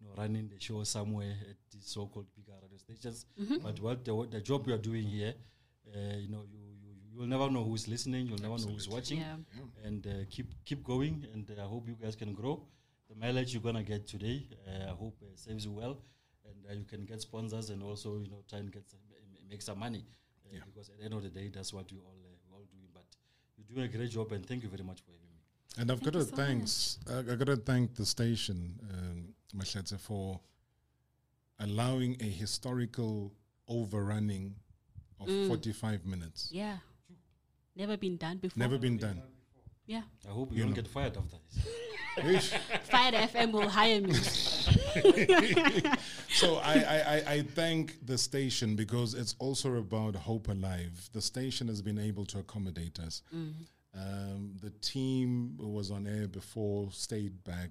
[0.00, 3.18] you know running the show somewhere at these so-called bigger radio stations.
[3.42, 3.62] Mhm.
[3.66, 5.34] But what the, what the job you are doing here,
[5.94, 6.58] uh, you know you.
[6.58, 6.86] you
[7.18, 8.22] You'll never know who's listening.
[8.28, 9.38] You'll never know who's watching, Yeah.
[9.86, 11.14] and uh, keep keep going.
[11.34, 12.54] And uh, I hope you guys can grow.
[13.10, 14.36] The mileage you're gonna get today,
[14.68, 15.94] uh, I hope uh, serves you well,
[16.48, 19.00] and uh, you can get sponsors and also you know try and get some,
[19.50, 20.04] make some money.
[20.46, 22.66] Uh, Because at the end of the day, that's what we all uh, we all
[22.76, 22.88] doing.
[22.98, 23.06] But
[23.56, 25.27] you're doing a great job, and thank you very much for having me.
[25.78, 26.98] And I've Thank got to so thanks.
[27.10, 30.40] I, I got to thank the station, um, Mahlatse, for
[31.60, 33.32] allowing a historical
[33.68, 34.54] overrunning
[35.20, 35.46] of Mm.
[35.48, 36.48] 45 minutes.
[36.52, 36.78] Yeah.
[37.76, 38.58] Never been done before.
[38.58, 39.22] Never been done.
[39.86, 40.02] Yeah.
[40.28, 40.76] I hope you, You don't know.
[40.82, 41.66] get fired after this.
[42.24, 42.50] Ish.
[42.90, 44.12] Fire FM will hire me.
[46.40, 51.08] so I, I, I, I thank the station because it's also about Hope Alive.
[51.12, 53.22] The station has been able to accommodate us.
[53.34, 53.52] Mhm.
[53.98, 57.70] Um, the team who was on air before stayed back,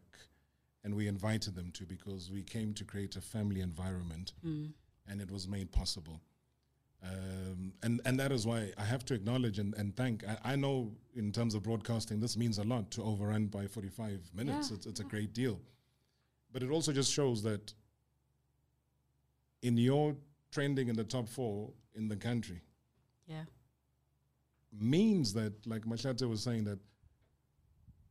[0.84, 4.74] and we invited them to because we came to create a family environment, Mm.
[5.08, 6.20] and it was made possible.
[7.04, 10.24] Um, and and that is why I have to acknowledge and, and thank.
[10.28, 14.32] I, I know in terms of broadcasting, this means a lot to overrun by 45
[14.34, 14.70] minutes.
[14.70, 15.60] Yeah, It's, it's a great deal.
[16.52, 17.74] But it also just shows that
[19.62, 20.16] in your
[20.52, 22.62] trending in the top four in the country
[23.28, 23.44] Yeah.
[24.72, 26.80] Means that, like Mahlatse was saying, that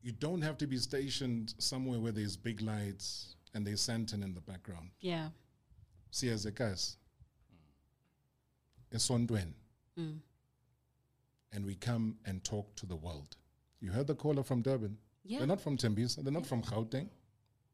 [0.03, 4.35] you don't have to be stationed somewhere where there's big lights and there's Sandton in
[4.35, 4.91] the background.
[5.01, 5.29] Yeah.
[6.11, 6.97] See as a Siyazekas.
[8.95, 9.53] Esondwen.
[9.99, 10.19] Mm.
[11.53, 13.37] And we come and talk to the world.
[13.81, 14.97] You heard the caller from Durban.
[15.25, 15.39] Yeah.
[15.39, 16.23] They're not from Tembisa.
[16.23, 17.09] They're not from Gauteng.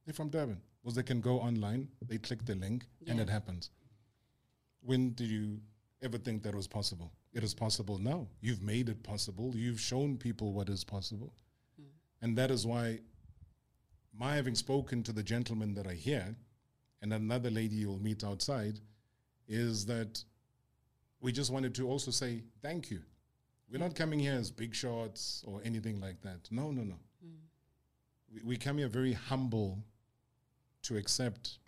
[0.05, 0.61] They're from Durban.
[0.83, 3.71] Because they can go online, they click the link, and it happens.
[4.81, 5.61] When did you
[6.03, 7.13] ever think that was possible?
[7.33, 8.29] It is possible now.
[8.41, 9.53] You've made it possible.
[9.55, 11.33] You've shown people what is possible.
[11.77, 11.87] Hmm.
[12.21, 13.01] And that is why
[14.15, 16.37] my having spoken to the gentleman that I hear
[17.01, 18.79] and another lady you'll meet outside
[19.49, 20.23] is that
[21.21, 23.01] we just wanted to also say thank you.
[23.71, 26.49] We're not coming here as big shots or anything like that.
[26.51, 26.97] No, no, no.
[27.23, 27.37] Hmm.
[28.33, 29.83] We, we come here very humble
[30.83, 31.59] to accept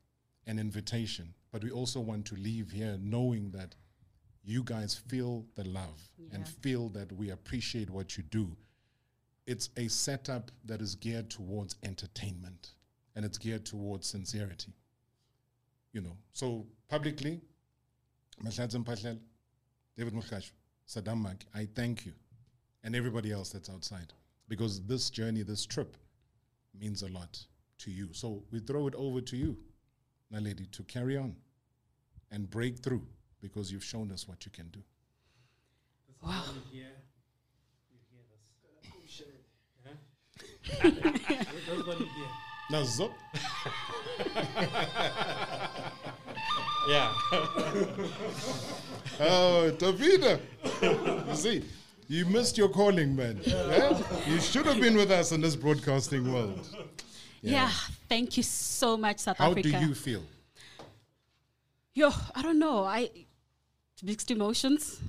[0.47, 3.75] an invitation, but we also want to leave here knowing that
[4.44, 6.00] you guys feel the love
[6.32, 8.55] and feel that we appreciate what you do.
[9.47, 12.73] It's a setup that is geared towards entertainment
[13.16, 14.73] and it's geared towards sincerity.
[15.92, 17.40] You know, so publicly,
[18.42, 20.50] David Mogashoa,
[20.89, 22.12] Saddam Maake, I thank you
[22.82, 24.12] and everybody else that's outside
[24.48, 25.97] because this journey, this trip
[26.78, 27.39] means a lot
[27.78, 28.08] to you.
[28.12, 29.56] So we throw it over to you,
[30.32, 31.36] Naledi, to carry on
[32.31, 33.06] and break through
[33.44, 34.81] because you've shown us what you can do.
[36.24, 36.44] Wow.
[42.70, 43.12] Now, Zop.
[46.89, 47.14] Yeah.
[49.20, 50.39] oh, Davida.
[51.28, 51.64] you see,
[52.08, 53.40] you missed your calling, man.
[53.42, 53.98] Yeah?
[54.26, 56.60] You should have been with us in this broadcasting world.
[57.40, 57.70] Yeah.
[58.06, 59.70] Thank you so much, South How Africa.
[59.70, 60.23] do you feel?
[61.94, 62.84] Yo, I don't know.
[62.84, 63.08] I
[64.02, 65.00] mixed emotions.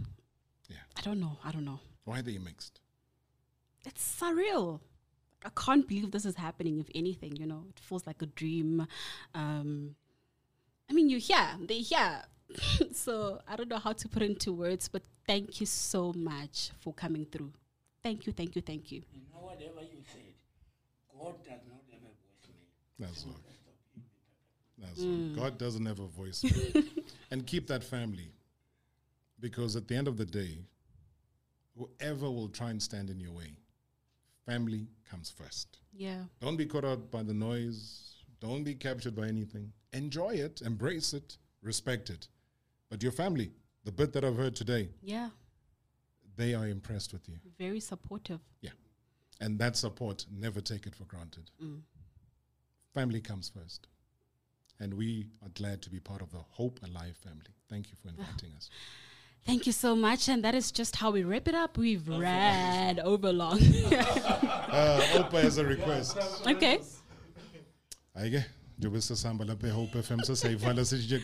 [0.69, 0.77] Yeah.
[0.97, 1.37] I don't know.
[1.43, 1.79] I don't know.
[2.05, 2.79] Why are they mixed?
[3.85, 4.79] It's surreal.
[5.43, 6.79] I can't believe this is happening.
[6.79, 8.87] If anything, you know, it feels like a dream.
[9.33, 9.95] Um,
[10.89, 12.21] I mean, you hear they hear
[12.93, 16.71] so I don't know how to put it into words, but thank you so much
[16.79, 17.51] for coming through.
[18.03, 19.01] Thank you, thank you, thank you.
[19.13, 20.21] You know, whatever you said,
[21.19, 22.99] God does not have a voicemail.
[22.99, 23.35] That's all.
[24.77, 25.37] That's Mm.
[25.37, 25.43] all.
[25.43, 26.43] God doesn't have a voice.
[27.31, 28.29] and keep that family.
[29.45, 30.57] Because at the end of the day,
[31.77, 33.51] whoever will try and stand in your way,
[34.43, 35.77] family comes first.
[35.93, 36.23] Yeah.
[36.41, 38.15] Don't be caught out by the noise.
[38.39, 39.71] Don't be captured by anything.
[39.93, 42.27] Enjoy it, embrace it, respect it.
[42.89, 43.51] But your family,
[43.83, 45.29] the bit that I've heard today, Yeah.
[46.35, 47.35] they are impressed with you.
[47.59, 48.39] Very supportive.
[48.61, 48.71] Yeah.
[49.41, 51.51] And that support, never take it for granted.
[51.63, 51.81] Mm.
[52.95, 53.85] Family comes first.
[54.79, 57.53] And we are glad to be part of the Hope Alive family.
[57.69, 58.71] Thank you for inviting us.
[59.45, 60.27] Thank you so much.
[60.27, 61.77] And that is just how we wrap it up.
[61.77, 63.53] We've ran over long.
[63.91, 66.17] uh, Opa has a request.
[66.47, 66.79] Okay.
[68.15, 68.45] Ayike,
[68.79, 71.21] njengoba sisahamba lapha eHope FM sesiyivala sithi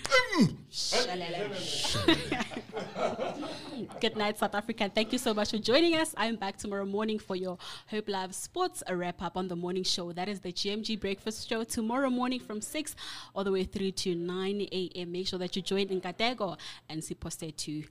[3.99, 4.91] Good night, South Africa.
[4.93, 6.13] Thank you so much for joining us.
[6.17, 7.57] I'm back tomorrow morning for your
[7.89, 10.11] Hope Live Sports, a wrap up on the morning show.
[10.11, 12.95] That is the GMG Breakfast Show tomorrow morning from 6
[13.33, 15.11] all the way through to 9 a.m.
[15.11, 16.57] Make sure that you join in Katego
[16.89, 17.83] and Siposte too.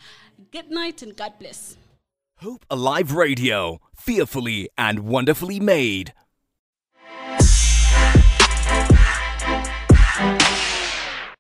[0.51, 1.77] Good night and God bless.
[2.39, 6.13] Hope Alive Radio, fearfully and wonderfully made.